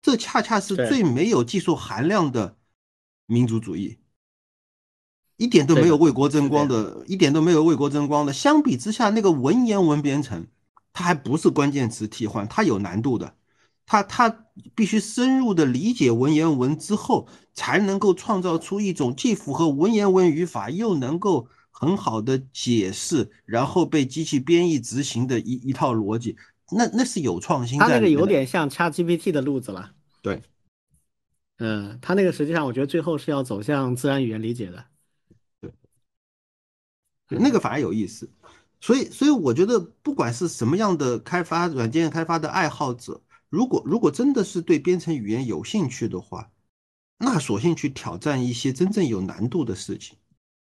[0.04, 2.56] 这恰恰是最没有技术含量的
[3.26, 3.98] 民族主义，
[5.38, 8.32] 一点都没有为国争光的，一点都没有为国争光的。
[8.32, 10.46] 相比之下，那个文言文编程，
[10.94, 13.36] 它还不是关键词替换，它有难度的，
[13.92, 26.38] 它它必须深入的理解文言文之后，才能够创造出一种既符合文言文语法，又能够很好的解释，然后被机器编译执行的一一套逻辑。
[26.72, 29.92] 那那是有创新，他那个有点像 ChatGPT 的路子了。
[30.22, 30.42] 对，
[31.58, 34.86] 嗯，他那个实际上我觉得最后是要走向自然语言理解的。
[37.28, 38.30] 对，那个反而有意思。
[38.80, 43.20] 所以，所以我觉得不管是什么样的开发软件开发的爱好者，
[43.52, 46.52] 如果如果真的是对编程语言有兴趣的话，
[47.18, 50.18] 那索性去挑战一些真正有难度的事情，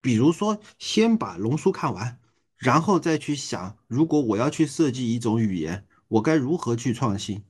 [0.01, 2.19] 比如说先把龙书看完，
[2.55, 5.85] 然后再去想，如果我要去设计一种语言。
[6.07, 7.41] 我该如何去创新？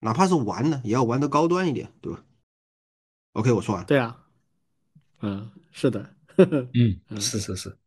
[0.00, 2.24] 哪怕是玩呢，也要玩的高端一点，对吧
[3.34, 3.86] ？OK，我说完。
[3.86, 4.26] 对啊，
[5.20, 6.12] 嗯，是的，
[6.74, 7.78] 嗯，是是是。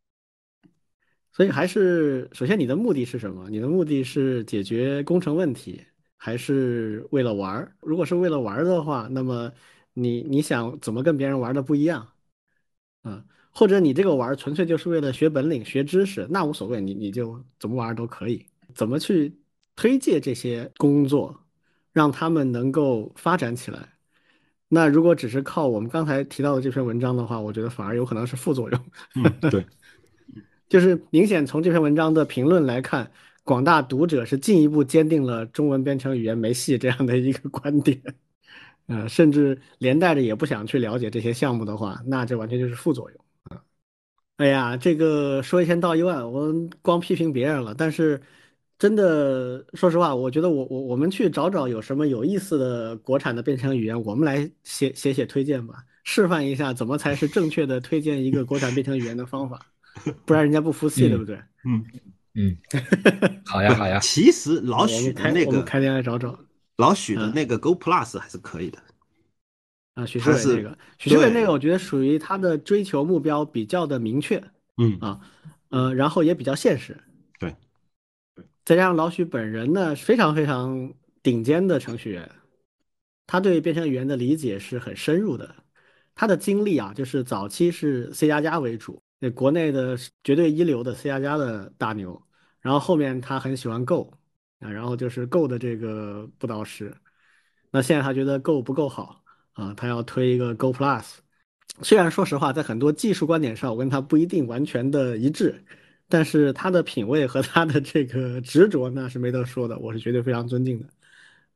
[1.34, 3.49] 所以还是首先你的目的是什么？
[3.49, 5.84] 你的目的是解决工程问题，
[6.21, 7.73] 还是为了玩儿？
[7.79, 9.51] 如果是为了玩儿的话，那么
[9.93, 12.07] 你你想怎么跟别人玩的不一样？
[13.05, 18.45] 嗯，或者你这个玩儿纯粹就是为了学本领、学知识，那无所谓，你你就怎么玩都可以。
[18.75, 19.33] 怎么去？
[19.75, 21.33] 推介这些工作，
[21.93, 23.93] 让他们能够发展起来。
[24.67, 28.85] 那如果只是靠我们刚才提到的这篇文章的话，我觉得反而有可能是副作用。
[29.15, 29.65] 嗯对，
[30.67, 33.09] 就是明显从这篇文章的评论来看，
[33.49, 37.99] 广大读者是进一步坚定了中文编程语言没戏这样的一个观点。
[38.85, 43.59] 呃，甚至连带着也不想去了解这些项目的话，那这完全就是副作用啊。
[44.38, 46.53] 哎呀，这个说一千道一万，我
[46.84, 48.21] 光批评别人了，但是。
[48.77, 59.59] 真的，说实话，我觉得我我我们去找找有什么有意思的国产的编程语言，我们来写写写推荐吧，示范一下怎么才是正确的推荐一个国产编程语言的方法，
[60.23, 61.35] 不然人家不服气，对不对？
[61.65, 61.99] 嗯嗯，
[63.45, 63.99] 好呀好呀。
[63.99, 66.39] 其实老许的那个开店来找找，
[66.77, 68.80] 老许的那个 Go Plus 还是可以的。
[69.95, 74.41] 啊，许志伟那个，许志伟那个，我觉得属于他的追求目标比较的明确，
[74.77, 75.19] 嗯啊，
[75.69, 76.95] 呃，然后也比较现实。
[77.39, 77.56] 对
[78.64, 82.31] 再加上老许本人呢，非常非常顶尖的程序员，
[83.27, 85.56] 他对编程语言的理解是很深入的。
[86.15, 92.21] 他的经历啊，就是早期是 C 加加为主，那国内的绝对一流的 C 加加的大牛。
[92.61, 94.13] 然后后面他很喜欢 Go
[94.59, 96.95] 啊，然后就是 Go 的这个布道师。
[97.71, 99.23] 那现在他觉得 Go 不够好
[99.53, 101.17] 啊，他要推一个 Go Plus。
[101.81, 105.63] 虽然说实话，在很多技术观点上，我跟他不一定完全的一致。
[106.11, 110.87] 但是他的品味和他的这个执着那是没得说的，我是绝对非常尊敬的，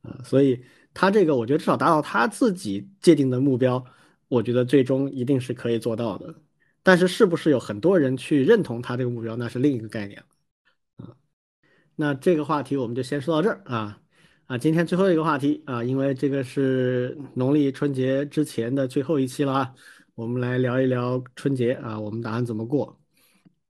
[0.03, 0.63] 啊，所以
[0.93, 3.83] 他这个我觉得至少达到他自己界定的目标，
[4.27, 6.35] 我觉得最终一定是可以做到的。
[6.83, 10.25] 但是是不是有很多人去认同他这个目标，那是另一个概念了。
[10.97, 11.15] 嗯，
[11.95, 13.99] 那这个话题我们就先说到这儿啊
[14.45, 19.73] 啊，今天最后一个话题啊，因为这个是农历春节之前的最后一期了啊，
[20.13, 22.99] 我们来聊一聊春节啊，我们打算怎么过？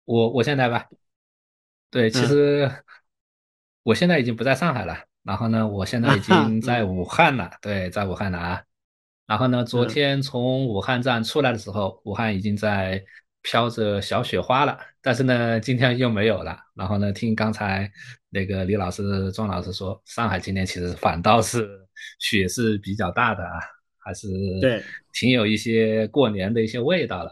[0.04, 0.86] 我我现在吧。
[1.90, 2.70] 对，其实
[3.82, 7.50] 我现在已经不在上海了，然后呢，我现在已经 在武汉了。
[7.62, 8.62] 对，在武汉了啊。
[9.28, 13.04] 然后呢，昨天从武汉站出来的时候，武汉已经在
[13.42, 14.78] 飘着小雪花了。
[15.02, 16.58] 但是呢，今天又没有了。
[16.74, 17.90] 然后呢，听刚才
[18.30, 21.68] 那个李老师、庄老师说，上海今天其实反倒是
[22.18, 23.60] 雪是比较大的啊，
[23.98, 24.28] 还是
[24.62, 24.82] 对，
[25.12, 27.30] 挺有一些过年的一些味道了。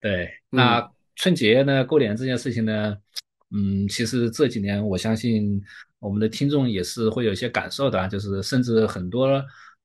[0.00, 2.96] 对，那春节呢，过年这件事情呢？
[3.50, 5.60] 嗯，其实这几年我相信
[5.98, 9.26] 我们的听众也是会有一些感受的，就是甚至很多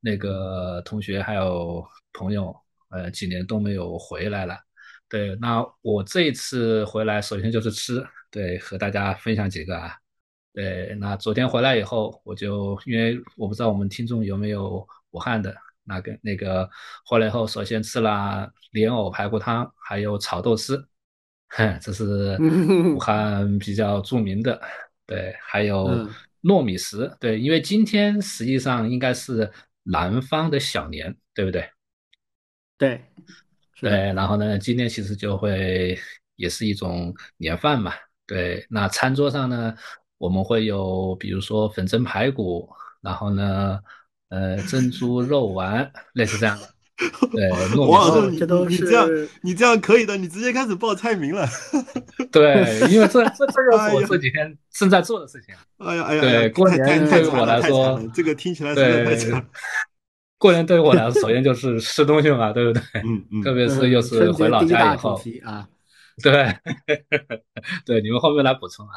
[0.01, 2.53] 那个同学还有朋友，
[2.89, 4.57] 呃，几年都没有回来了。
[5.07, 9.93] 对，那我这一次回来，首先就是吃，对，和大家分享几个啊。
[10.53, 16.69] 对，那昨天回来以后，我就因为我不知道我们听众有没有武汉的，那个那个
[17.05, 20.87] 回来以后，首先吃了莲藕排骨汤，还有炒豆丝。
[21.81, 22.37] 这是
[22.95, 24.61] 武 汉比较著名的，
[25.05, 26.07] 对，还有
[26.43, 29.51] 糯米食，对，因为今天实际上应该是
[29.83, 31.69] 南方的小年，对不对？
[32.77, 33.01] 对，
[33.79, 35.97] 对，然后呢，今天其实就会
[36.35, 37.93] 也是一种年饭嘛，
[38.25, 39.75] 对，那餐桌上呢，
[40.17, 42.69] 我们会有比如说粉蒸排骨，
[43.01, 43.79] 然后呢，
[44.29, 46.73] 呃， 珍珠肉丸，类似这样的。
[47.31, 49.09] 对，王老师，这都是你这样，
[49.41, 51.47] 你这样可以的，你直接开始报菜名了。
[52.31, 55.55] 对，因为这这这个是我这几天正在做的事情。
[55.77, 59.47] 哎呀哎呀，对，过年对于我来说，这个听起来实在太惨。
[60.37, 62.81] 过年对于我来说，首先就是吃东西嘛，对不对？
[63.03, 63.41] 嗯嗯。
[63.41, 65.67] 特别是又是回老家以后啊，
[66.21, 66.53] 对，
[67.85, 68.93] 对，你们后面来补充啊。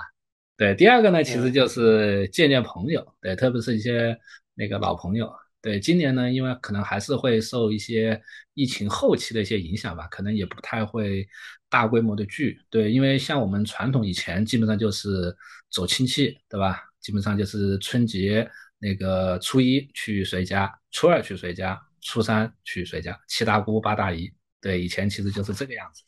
[0.56, 4.16] 对，第二个呢，其实就是见见朋友，对，特别是一些
[4.54, 5.32] 那个老朋友。
[5.64, 8.20] 对，今年呢，因为可能还是会受一些
[8.52, 11.26] 疫情后期的一些影响吧，可能也不太会
[11.70, 12.60] 大规模的聚。
[12.68, 15.34] 对，因为像我们传统以前基本上就是
[15.70, 16.82] 走亲戚，对吧？
[17.00, 18.46] 基本上就是春节
[18.78, 24.30] 那个初一去谁家，初二去谁家，初三去谁家，七大姑八大姨。
[24.60, 26.02] 对，以前其实就是这个样子。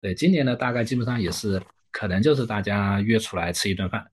[0.00, 1.60] 对，今年呢，大概基本上也是
[1.90, 4.08] 可能就是大家约出来吃一顿饭。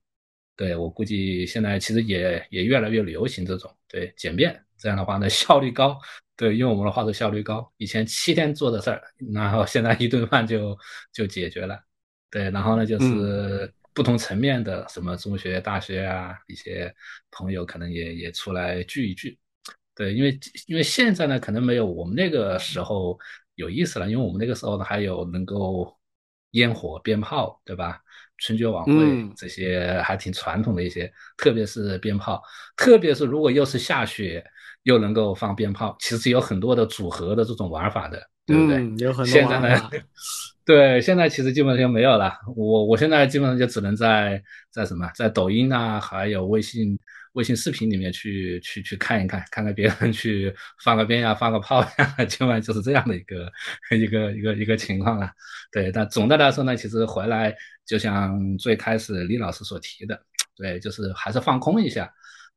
[0.56, 4.60] 对我估计现在其实也也越来越流行这种对简便。
[4.78, 5.98] 这样的话呢，效率高。
[6.36, 7.68] 对，用我们的话说，效率高。
[7.78, 9.02] 以前七天做的事儿，
[9.34, 10.78] 然后现在一顿饭就
[11.12, 11.76] 就解决了。
[12.30, 16.94] 对，然后呢，就是不同层面的，什么中学、大学啊，一些
[17.32, 19.36] 朋友可能也也出来聚一聚。
[19.96, 20.38] 对，因为
[20.68, 23.18] 因为现在呢，可能没有我们那个时候
[23.56, 25.92] 有意思了，因为我们那个时候呢，还有能够
[26.52, 28.00] 烟火、鞭炮，对吧？
[28.36, 32.40] 春节晚会这些还挺传统的一些，特别是鞭炮，
[32.76, 34.44] 特别是如果又是下雪。
[34.88, 38.76] 又能够放鞭炮，其实有很多的组合的这种玩法的，对不对？
[38.96, 39.90] 有很多现在呢，
[40.64, 42.32] 对，现在其实基本上就没有了。
[42.56, 46.98] 我我现在基本上就只能在在什么，在抖音啊，还有微信
[47.34, 53.52] 微信视频里面去去去看一看，看看别人 去放个鞭呀，放个炮呀， 基本上就是这样的一个
[53.94, 55.30] 一个一个一个情况了。
[55.70, 57.54] 对，但总的来说呢，其实回来
[57.84, 60.18] 就像最开始李老师所提的，
[60.56, 62.10] 对，就是还是放空一下。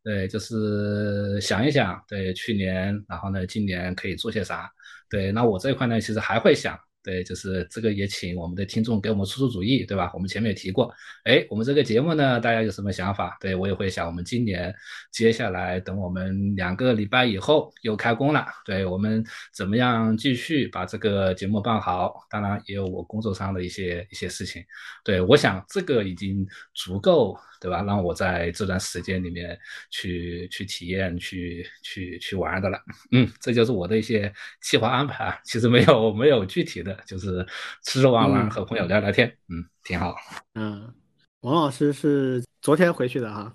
[0.03, 4.69] 对，就是想一想，对去年，然后呢，今年可以做些啥？
[5.10, 6.80] 对，那我这一块呢，其实还会想。
[7.03, 10.11] 对，就是这个也请我们的听众给我们出出主意，对吧？
[10.14, 13.36] 我们前面也提过，哎，我们这个节目呢，大家有什么想法？
[13.40, 14.73] 对我也会想，我们今年
[15.11, 22.14] 接下来等我们两个礼拜以后又开工了，对我们怎么样继续把这个节目办好？
[22.30, 24.64] 当然也有我工作上的一些一些事情，
[25.03, 26.45] 对我想这个已经
[26.76, 27.82] 足够，对吧？
[27.82, 29.57] 让我在这段时间里面
[29.90, 32.80] 去去体验、去去去玩的了。
[33.11, 36.90] 嗯，这就是我的一些计划安排啊，其实没有没有具体的。
[37.05, 37.45] 就是
[37.84, 40.15] 吃吃玩玩，和朋友聊聊天，嗯，挺好。
[40.55, 40.93] 嗯，
[41.41, 43.53] 王老师是昨天回去的哈，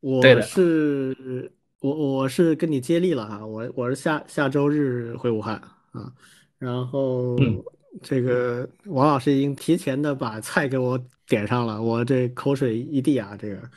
[0.00, 1.50] 我是
[1.80, 5.56] 我我是跟你接力了哈，我我是下下周日回武汉
[5.92, 6.12] 啊，
[6.58, 7.36] 然后
[8.02, 13.70] 这个王老师已经提前的把菜给我点上了，我这口水一地啊，这个，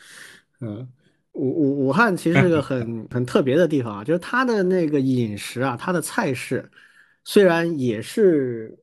[0.59, 0.87] 嗯，
[1.31, 6.69] 武武武汉其实是个很 很特别的地方啊，就是它的那个饮食啊，它的菜式。
[7.23, 8.77] 虽然也是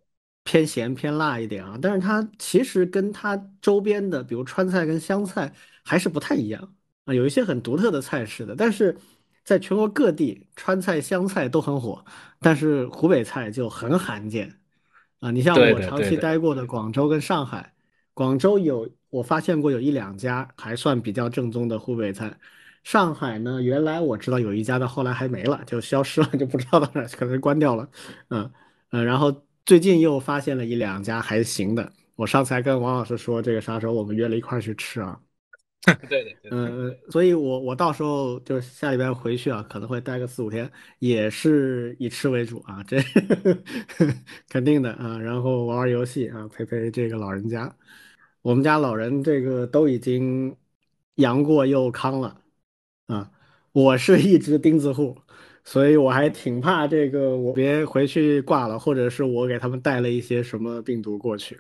[0.44, 5.52] 偏咸偏辣一点啊，但是它其实跟它周边的，比如川菜跟湘菜
[5.85, 6.74] 还是不太一样
[7.05, 8.55] 啊，有一些很独特的菜式的。
[8.56, 8.97] 但是
[9.44, 12.05] 在全国各地，川菜、湘菜都很火，
[12.40, 14.60] 但是湖北菜就很罕见
[15.20, 15.31] 啊。
[15.31, 17.74] 你像我长期待过的广州跟上海，
[18.15, 22.39] 广州有我发现过有一两家还算比较正宗的湖北菜。
[22.89, 27.86] 上海呢，原来我知道有一家，但后来还没了，就消失了，就不知道到哪去，可能关掉了。
[28.31, 28.51] 嗯
[28.93, 29.31] 嗯，然后
[29.66, 31.93] 最近又发现了一两家还行的。
[32.16, 35.20] 我上次还跟王老师说，这个啥时候我们约了一块儿去吃啊？
[36.09, 42.97] 对的，对的嗯，所以我我到时候就是下礼拜回去啊，可能会待个四五天，也是以吃为主啊，这
[44.48, 45.19] 肯定的啊。
[45.19, 47.70] 然后玩玩游戏啊，陪陪这个老人家。
[48.40, 50.56] 我们家老人这个都已经
[51.16, 52.35] 阳过又康了
[53.09, 53.30] 啊，
[53.72, 55.16] 我是一只钉子户，
[55.64, 61.59] 所以我还挺怕这个我别回去挂了，或者是我给他们带了一些什么病毒过去。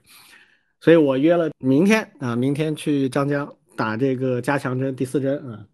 [0.80, 5.66] 所以我约了明天啊，明天去张江打这个加强针第四针啊。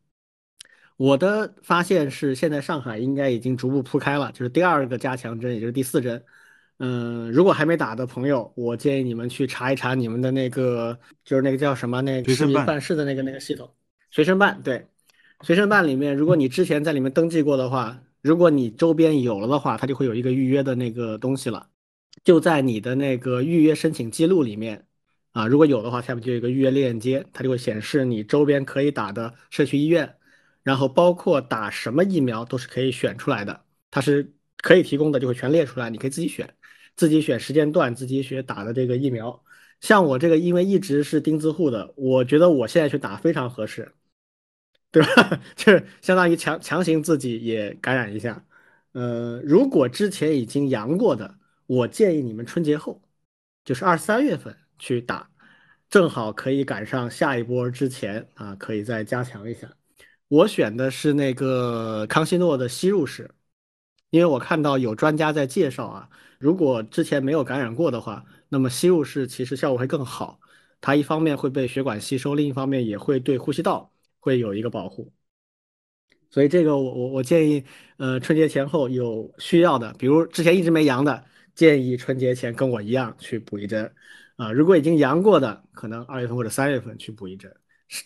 [0.97, 6.25] 我的发现是，现在上海应该已经逐步铺开了，就是第二个加强针，也就是第四针。
[6.79, 13.69] 嗯，如果还没打的朋友，我建议你们去查一查你们的那个，就是那个叫什么，那个市民随身办办事的那个那个系统，
[14.11, 14.61] 随身办。
[14.63, 14.87] 对，
[15.45, 21.69] 随身办里面，如果你之前在里面登记过的话，如果你周边有了的话，它就会有一个预约的那个东西了，
[22.25, 24.87] 就在你的那个预约申请记录里面。
[25.33, 30.15] 啊，如果有的话，下面就有一个预约链接，它就会显示你周边可以打的社区医院，
[30.63, 33.61] 然后包括打什么疫苗都是可以选出来的，
[33.91, 36.55] 它是可以提供的，就会全列出来，你可以自己选，
[36.97, 39.43] 自己选时间段，自己选打的这个疫苗。
[39.81, 43.93] 像我这个，因为一直是钉子户的，我觉得我现在去打非常合适，
[44.95, 45.41] 对吧？
[45.57, 48.45] 就是相当于强强行自己也感染一下。
[48.93, 51.35] 呃，如果之前已经阳过的，
[51.67, 53.03] 我建议你们春节后，
[53.65, 55.29] 就是二三月份去打，
[55.91, 59.69] 正好可以赶上下一波之前啊，可以再加强一下。
[60.29, 63.29] 我选的是那个康希诺的吸入式，
[64.11, 66.09] 因为我看到有专家在介绍啊，
[66.39, 70.39] 如果之前没有感染过的话，那么吸入式其实效果会更好。
[70.81, 73.91] 它一方面会被血管吸收，另一方面也会对呼吸道
[74.25, 75.13] 会有一个保护。
[76.31, 77.63] 所以这个我我我建议，
[77.99, 81.23] 呃，春节前后有需要的，比如之前一直没阳的，
[81.55, 83.95] 建议春节前跟我一样去补一针，
[84.37, 87.55] 啊、如果已经阳过的，可能二月份或者三月份去补一针。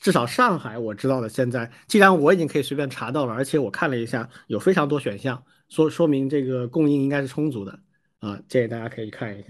[0.03, 7.79] 至少上海我知道的，现在既然我已经可以随便查到了，而且我看了一下，有非常多选项，说说明这个供应应该是充足的
[8.19, 9.49] 啊，建议大家可以看一下。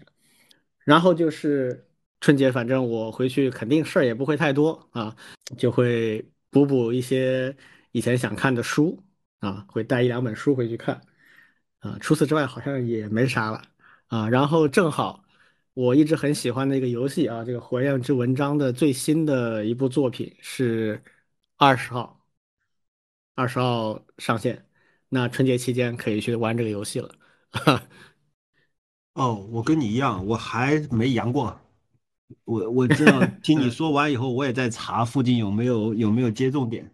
[0.84, 1.88] 然后就是
[2.20, 5.16] 春节，反正我回去肯定事儿也不会太多啊，
[5.56, 7.56] 就会补补一些
[7.92, 9.02] 以前想看的书
[9.40, 11.00] 啊，会带一两本书回去看
[11.80, 11.96] 啊。
[12.00, 13.62] 除此之外，好像也没啥了
[14.06, 14.28] 啊。
[14.28, 15.24] 然后正好
[15.74, 21.02] 我一直很喜欢的一个游戏啊，这个《火焰之纹章》的最新的一部作品是
[21.56, 22.24] 二十号，
[23.34, 24.66] 二十号上线，
[25.08, 27.14] 那春节期间可以去玩这个游戏了。
[29.14, 31.60] 哦，我跟你一样，我还没阳过。
[32.44, 36.90] 我我知道，听 你说完以后，我也在查附近有没有有没有接种点，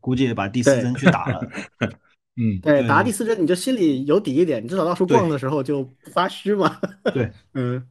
[0.00, 1.40] 估计也把第四针去打了。
[2.36, 6.80] 嗯，对，打第四针你就心里有底一点，你至少到处逛的时候就不发虚嘛。
[7.12, 7.86] 对，嗯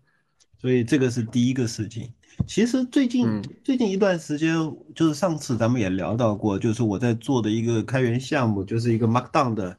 [0.60, 2.12] 所以这个是第一个事情。
[2.48, 4.56] 其实最近、嗯最近一段时间，
[4.95, 9.78] 就是上次咱们也聊到过，就是我在做的一个开源项目，就是一个 Markdown 的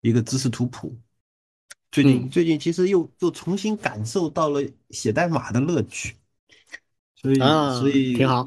[0.00, 0.96] 一个知识图谱。
[1.90, 6.14] 最近、嗯最近其实又又重新感受到了写代码的乐趣，
[7.20, 8.46] 所以、啊所以挺好。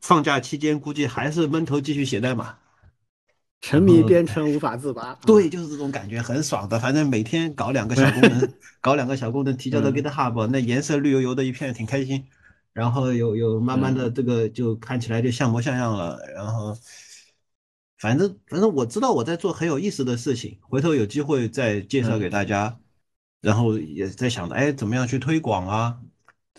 [0.00, 2.56] 放假期间估计还是闷头继续写代码。
[3.62, 5.14] 沉迷编程无法自拔。
[5.26, 6.78] 对，就是这种感觉，很爽的。
[6.78, 12.24] 反正每天搞两个小功能， 搞两个小功能，提交到嗯 GitHub，那颜色绿油油的一片，挺开心。
[12.72, 16.18] 然后有有慢慢嗯的这个就看起来就像模像样了。
[16.34, 16.74] 然后，
[17.98, 22.78] 反正反正我知道我在做很有意思的事情，回头有机会再介绍嗯给大家。
[23.42, 25.98] 然后也在想着，哎，怎么样去推广啊？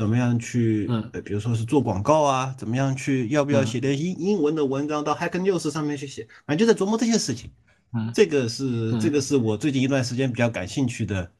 [0.01, 6.27] 怎么样去，嗯呃，比如说是做广告啊，怎么样去，要不要嗯写点英英文的文章到 Hack News 上面去写？
[6.47, 7.51] 反正就在琢磨这些事情。
[7.93, 11.31] 嗯这个是这嗯个是我最近一段时间比较感兴趣的，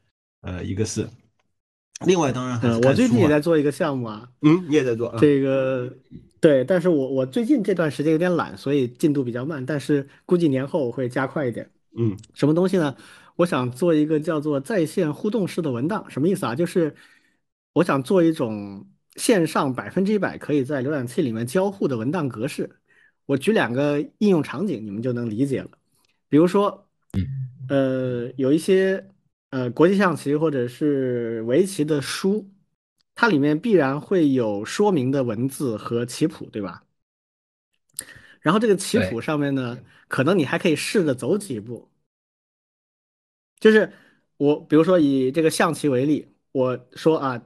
[0.42, 1.08] 呃，一个事。
[2.06, 5.18] 另外，当然还是嗯，我最近也在做一个项目啊，嗯，你也在做啊？
[5.20, 5.92] 这个
[6.40, 11.68] 对，但是我我最近这段时间有点懒，所以进度比较慢，但是估计年后我会加快一点。
[11.98, 12.94] 嗯什么东西呢？
[13.34, 16.54] 我想做一个叫做在线互动式的文档，什么意思啊？
[16.54, 16.94] 就是
[17.74, 18.86] 我想做一种
[19.16, 22.78] 线上百分之一百可以在浏览器里面交互的文档格式。
[23.26, 25.70] 我举两个应用场景，你们就能理解了。
[26.28, 26.88] 比如说，
[27.68, 29.08] 呃，有一些
[29.50, 32.50] 呃国际象棋或者是围棋的书，
[33.14, 36.84] 它里面必然会有说明的文字和棋谱，对吧？
[38.40, 39.78] 然后这个棋谱上面呢，
[40.08, 41.88] 可能你还可以试着走几步。
[43.60, 43.92] 就是
[44.36, 47.40] 我比如说以这个象棋为例，我说啊，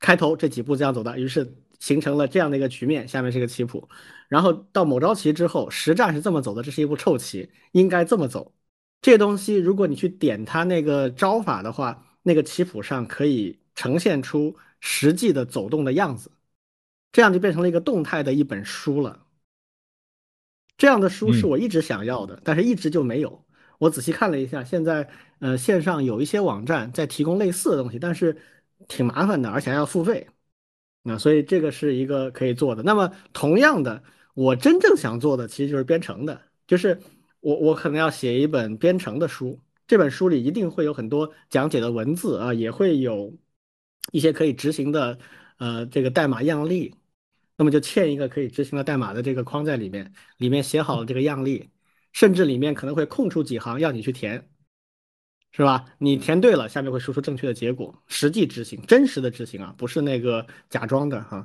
[0.00, 3.06] 开头这几步这样走的，于是形成了这样的一个局面。
[3.08, 3.88] 下面是个棋谱，
[4.28, 8.54] 然后到某招棋之后，实战是这么走的，这是一步臭棋，应该这么走。
[9.00, 16.32] 这东西如果你去点它那个招法的话，那个棋谱上可以呈现出实际的走动的样子，
[17.12, 19.24] 这样就变成了一个动态的一本书了。
[20.76, 23.44] 这样的书是我一直想要的，但是一直就没有。
[23.78, 25.08] 我仔细看了一下，现在
[25.38, 28.36] 呃线上有一些网站在提供类似的东西，但是
[28.86, 30.26] 挺麻烦的，而且还要付费。
[31.02, 32.82] 那所以这个是一个可以做的。
[32.82, 34.02] 那么同样的，
[34.34, 37.00] 我真正想做的其实就是编程的，就是
[37.40, 43.34] 我我可能要写一本编程的书，这本书里一定会有很多讲解的文字啊，也会有
[44.12, 45.18] 一些可以执行的
[45.58, 46.94] 呃这个代码样例。
[47.56, 51.70] 那么就嵌一个可以执行的代码的这个框在里面，里面写好了这个样例。
[52.10, 54.48] 甚至里面可能会空出几行要你去填，
[55.58, 55.84] 是吧？
[55.98, 57.92] 你填对了，下面会输出正确的结果。
[58.06, 61.44] 实际执行，真实的执行啊，不是那个假装的哈。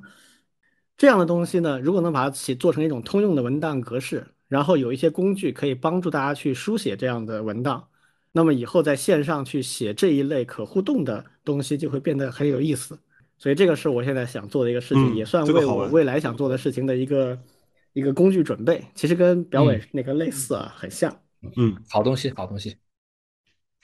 [0.96, 7.88] 这样的东西呢，如果能把它写做成一种通用的文档格式，然后有一些工具可以帮助大家去书写这样的文档，
[8.32, 13.00] 那么以后在线上去写这一类可互动的东西就会变得很有意思。
[13.40, 17.38] 所以这个是我现在想做的一个事情，也算为我未来想做的事情的一个。
[17.96, 21.16] 一个工具准备，其实跟表伟那个类似啊，很像。
[21.56, 22.76] 嗯，好东西，好东西。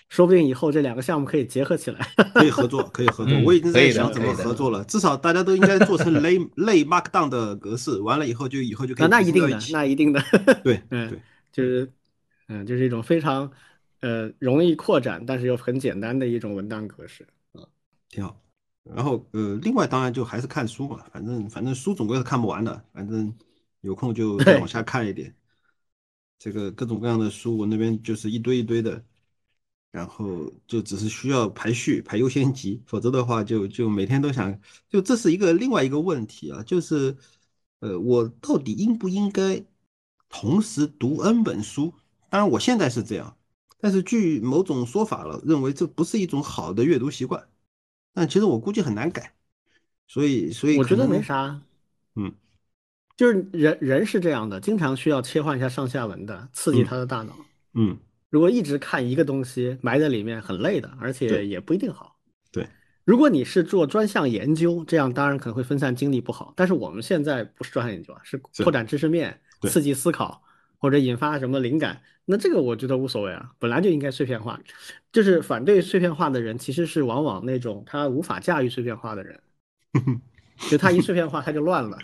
[0.09, 1.99] 说不定以后这两个项目可以结合起来，
[2.35, 3.39] 可以合作，可以合作。
[3.45, 4.83] 我已经在想怎么合作了。
[4.83, 9.07] 至少大家都应该做成 类类 Markdown 的格式，完了以后就以后就可以。
[9.07, 10.21] 那一定的，那一定的。
[10.63, 11.19] 对，嗯，
[11.51, 11.91] 就是，
[12.47, 13.51] 嗯，就是一种非常
[14.01, 17.61] 呃容易扩展，但是又很简单的一种文档格式啊，
[18.09, 18.39] 挺好。
[18.83, 23.33] 然后呃，另外当然就还是看书嘛，反正反正书总归是看不完的，反正。
[23.81, 25.33] 有空就再往下看一点，
[26.37, 29.01] 这个各种各样的书，我那边就是一堆一堆的，
[29.91, 37.15] 然后就只是需要排序、排优先级，否则的话就就每天都想，就这是一个另外一个问题啊，就是
[37.79, 39.65] 呃，我到底应不应该
[40.29, 41.93] 同时读 N 本书？
[42.29, 43.35] 当然我现在是这样，
[43.79, 47.47] 但是据某种说法了，认为这不是一种好的阅读习惯，
[48.13, 49.33] 但其实我估计很难改，
[50.07, 51.61] 所以所以我觉得没啥，
[52.15, 52.33] 嗯。
[53.17, 57.35] 就是人人是这样的，经常需要切换一下上下文的，刺激他的大脑。
[57.73, 57.97] 嗯，
[58.29, 62.17] 如果一直看一个东西埋在里面，很累的，而且也不一定好。
[62.51, 62.67] 对，
[63.05, 66.53] 如果你是做专项研究，这样当然可能会分散精力不好。
[66.55, 70.41] 但是我们现在不是专项研究啊，是扩展知识面、刺激思考
[70.77, 74.59] 或者引发什么灵感，那这个我觉得无所谓啊，本来就应该碎片化。
[75.11, 79.39] 就是反对碎片化的人，其实是往往那种他无法驾驭碎片化的人。
[80.69, 81.97] 就他一碎片化，他就乱了，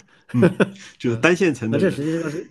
[0.97, 1.77] 就是单线程的。
[1.77, 2.49] 那这实际上是，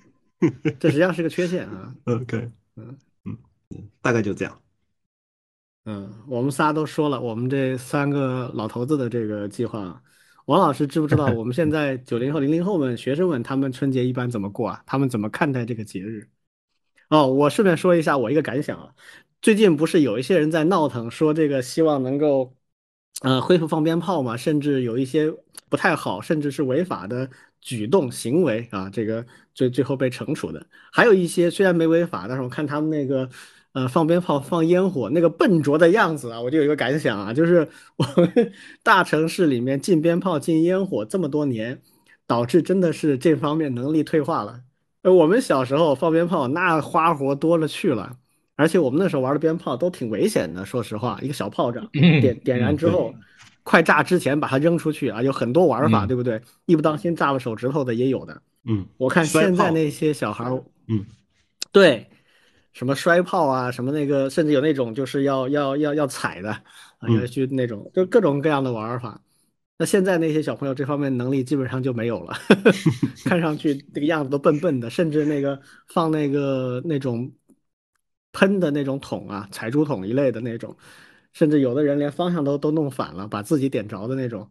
[0.78, 1.92] 这实际上是个缺陷啊。
[2.04, 2.36] OK，
[2.76, 2.98] 嗯嗯
[4.00, 4.60] 大概就这样。
[5.84, 10.02] 嗯，我们仨都说了，我们这三个老头子的这个计划，
[10.46, 11.26] 王老师知不知道？
[11.26, 14.82] 我们现在 九零后、零零后们学生们，他们春节一般怎么过啊？
[14.86, 16.28] 他们怎么看待这个节日？
[17.08, 18.94] 哦，我顺便说一下我一个感想啊，
[19.42, 22.54] 最近不是有一些人在闹腾，说这个希望能够。
[23.20, 25.32] 呃，恢复放鞭炮嘛，甚至有一些
[25.70, 27.30] 不太好，甚至是违法的
[27.64, 29.24] 举动行为啊，这个
[29.54, 33.28] 最最后被惩处的，还有一些虽然没违法，但是我看他们那个
[33.72, 37.66] 呃放鞭炮、放烟火那个笨拙的样子啊，我就有一个感想啊，就是
[37.96, 38.52] 我们
[38.84, 41.80] 大城市里面禁鞭炮、禁烟火这么多年，
[42.26, 44.60] 导致真的是这方面能力退化了。
[45.02, 48.18] 呃，我们小时候放鞭炮那花活多了去了。
[48.56, 53.12] 而且我们那时候玩的鞭炮都挺危险的，说实话，一个小炮仗点点燃之后，
[53.64, 56.40] 快炸之前把它扔出去啊，有很多玩法，对不对？
[56.66, 58.40] 一不当心炸了手指头的也有的。
[58.64, 60.44] 嗯，我看现在那些小孩，
[60.86, 61.04] 嗯，
[61.72, 62.06] 对，
[62.72, 69.20] 什么摔炮啊，什么那个，甚至有那种就是要要要要踩的啊，要去那种，就各种各样的玩法。
[69.76, 72.32] 那现在那些小朋友这方面能力基本上就没有了，
[73.24, 77.32] 看上去这个样子都笨笨的，甚至那个放那个那种。
[78.36, 80.76] 喷的那种桶啊，彩珠桶一类的那种，
[81.34, 84.50] 甚至有的人连方向都都弄反了，把自己点着的那种，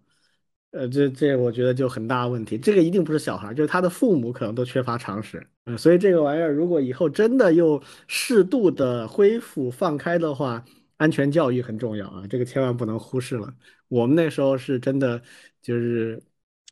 [0.70, 2.58] 呃，这这我觉得就很大问题。
[2.58, 5.46] 这个一定不是小孩，就是他的父母可能都缺乏常识。
[5.66, 10.64] 嗯，所以这个玩意儿如果以后真的又适度的恢复放开的话，
[10.98, 13.54] 安全教育很重要啊，这个千万不能忽视了。
[13.88, 15.22] 我们那时候是真的
[15.62, 16.22] 就是，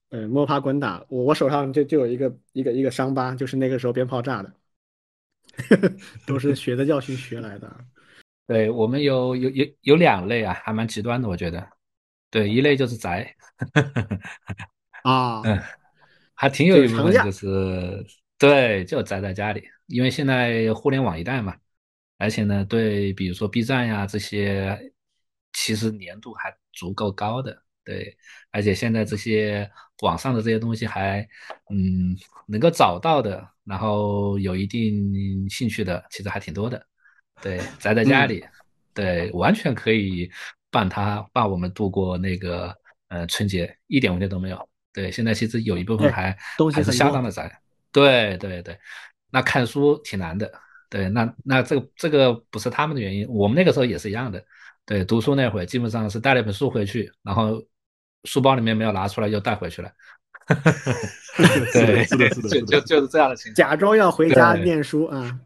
[0.10, 4.54] 呃，摸爬滚打，我我手上就就有一个一个一个伤疤，就是那个时候鞭炮炸的。
[6.26, 7.86] 都是血的教训学来的。
[8.52, 11.66] 对我们有有有有两类啊，还蛮极端的，我觉得。
[12.30, 13.34] 对，一类就是宅，
[15.04, 15.58] 啊，嗯，
[16.36, 18.06] 还挺有一部分就是
[18.38, 21.56] 对，就宅在家里，因为现在互联网一代嘛，
[22.18, 24.92] 而且呢，对，比如说 B 站呀这些，
[25.54, 27.58] 其实粘度还足够高的。
[27.86, 28.18] 对，
[28.52, 29.70] 而且现在这些
[30.02, 31.26] 网上的这些东西还，
[31.70, 32.18] 嗯，
[32.48, 36.86] 能够找到的，然后有一定兴趣的，其实还挺多的。
[37.42, 38.46] 对，宅在家里，
[38.94, 40.30] 对，完全可以
[40.70, 42.76] 伴他伴我们度过那个
[43.10, 44.70] 呃春节，一点问题都没有。
[44.94, 46.38] 对，现在其实有一部分还
[46.74, 47.52] 还是相当的宅。
[47.92, 48.78] 对对对，
[49.32, 50.52] 那看书挺难的。
[50.90, 54.44] 对，那那这个这个不是他们的原因，我们那个时候也是一样的。
[54.86, 57.64] 对，读书那会基本上是带了一本书回去，然后
[58.26, 59.90] 书包里面没有拿出来，又带回去了。
[61.74, 63.56] 对，是的，是的，就就就是这样的情况。
[63.56, 65.40] 假装要回家念书啊。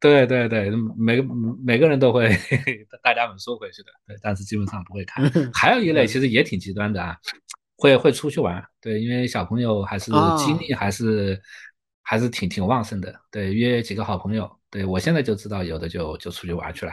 [0.00, 1.28] 对对对，每个
[1.64, 2.28] 每个人都会
[3.02, 5.28] 带两本书回去的，对，但是基本上不会看。
[5.52, 7.16] 还有一类其实也挺极端的啊，
[7.76, 11.40] 会会出去玩，对，因为小朋友还是精力还是
[12.02, 16.92] 还是挺挺旺盛的，对，约几个好朋友，对我现在就知道有的就就出去玩去了，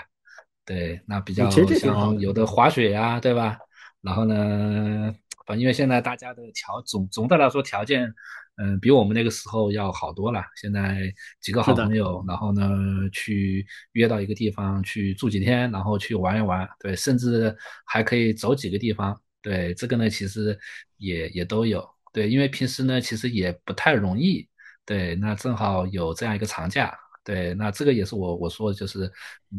[0.66, 3.58] 对，那比较像有的滑雪呀，对吧？
[4.02, 5.14] 然后呢，
[5.46, 8.12] 反正因为现在大家的条总总的来说条件。
[8.58, 10.42] 嗯，比我们那个时候要好多了。
[10.56, 12.70] 现在几个好朋友，然后呢，
[13.12, 17.56] 去约到一个地方去住几天，然后去玩一玩，对，甚至
[17.86, 20.58] 还可以走几个地方，对，这个呢，其实
[20.98, 24.48] 也也都有，对，因为平时呢，其实也不太容易，
[24.86, 29.12] 对，那正好有这样一个长假，对，那这个也是我我说的就是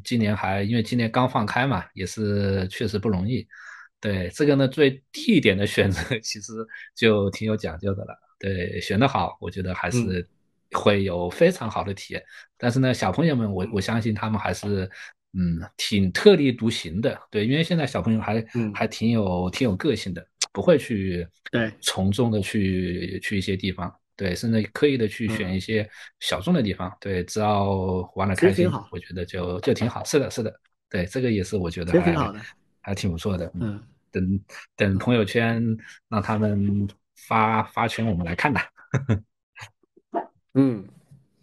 [0.03, 3.47] 今年还因为今年刚放开嘛，也是确实不容易，
[4.01, 6.53] 对，这个呢，最地点的选择 其实
[6.95, 8.26] 就挺有讲究的了。
[8.39, 10.27] 对，选的好，我觉得还是
[10.73, 12.23] 会有非常好的体验。
[12.59, 14.91] 但是呢，小朋友们，我我相信他们还是
[15.33, 17.19] 嗯挺特立独行的。
[17.31, 18.45] 对，因为现在小朋友还
[18.75, 25.89] 还挺有挺有个性的，不会去对从众的去去一些地方，对，甚至刻意的去选一些
[26.21, 26.95] 小众的地方。
[27.01, 27.73] 对，只要
[28.17, 30.05] 玩的开心，我觉得就就挺好。
[30.05, 30.55] 是的，是的，
[30.91, 32.35] 对，这个也是我觉得还
[32.83, 33.51] 还挺不错的。
[33.55, 33.83] 嗯，
[34.13, 34.41] 等
[34.77, 35.65] 等朋友圈
[36.11, 36.87] 让他们。
[37.17, 38.61] 发发群我们来看的，
[40.55, 40.87] 嗯，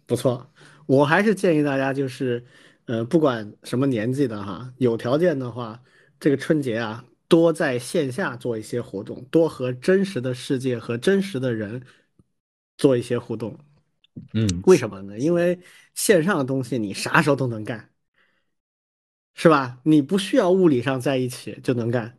[0.06, 0.50] 不错。
[0.86, 2.44] 我还是建议大家，就是，
[2.86, 5.82] 呃，不管什么年纪的哈，有条件的话，
[6.20, 11.82] 这个春节啊，多在线下做一些活动，多和真实的世界和真实的人
[12.76, 13.58] 做一些互动。
[14.32, 15.18] 嗯，为什么呢？
[15.18, 15.58] 因为
[15.94, 17.90] 线上的东西你啥时候都能干，
[19.34, 19.80] 是吧？
[19.84, 22.18] 你不需要物理上在一起就能干。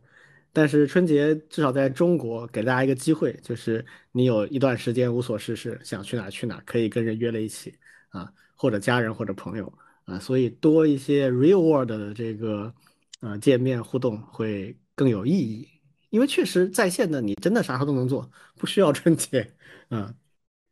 [0.56, 7.74] 但是春节至少在中国给大家一个机会，就是你有一段时间无所事事，想去哪去哪，可以跟人约了一起
[8.08, 9.70] 啊，或者家人或者朋友
[10.06, 12.72] 啊，所以多一些 real world 的这个
[13.20, 15.68] 啊见面互动会更有意义，
[16.08, 19.52] 因为确实在线的你真的啥时候都能做，不需要春节
[19.90, 20.14] 啊。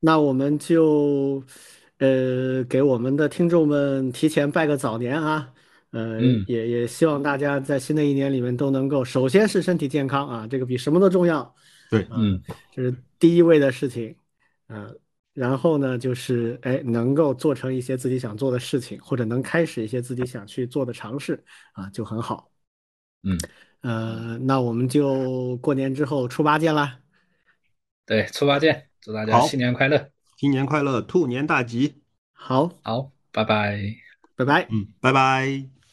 [0.00, 1.44] 那我们就
[1.98, 5.53] 呃给我们的听众们提前拜个早年啊。
[5.94, 11.54] 呃，也也希望大家在新的一年里面都能够，首先是身体健康啊，这个比什么都重要。
[11.88, 12.42] 对，嗯，
[12.72, 14.16] 这是第一位的事情。
[14.66, 14.92] 呃，
[15.32, 21.44] 然后呢，就是哎，能够做成一些自己想做的事情，或者能开始一些自己想去做的尝试
[21.74, 22.50] 啊，就很好。
[23.22, 23.38] 嗯，
[23.82, 26.98] 呃，那我们就过年之后初八见啦。
[28.04, 32.02] 对，初八见，祝大家新年快乐，新年快乐，兔年大吉。
[32.32, 33.78] 好，好，拜拜，
[34.34, 35.73] 拜拜，嗯，拜拜。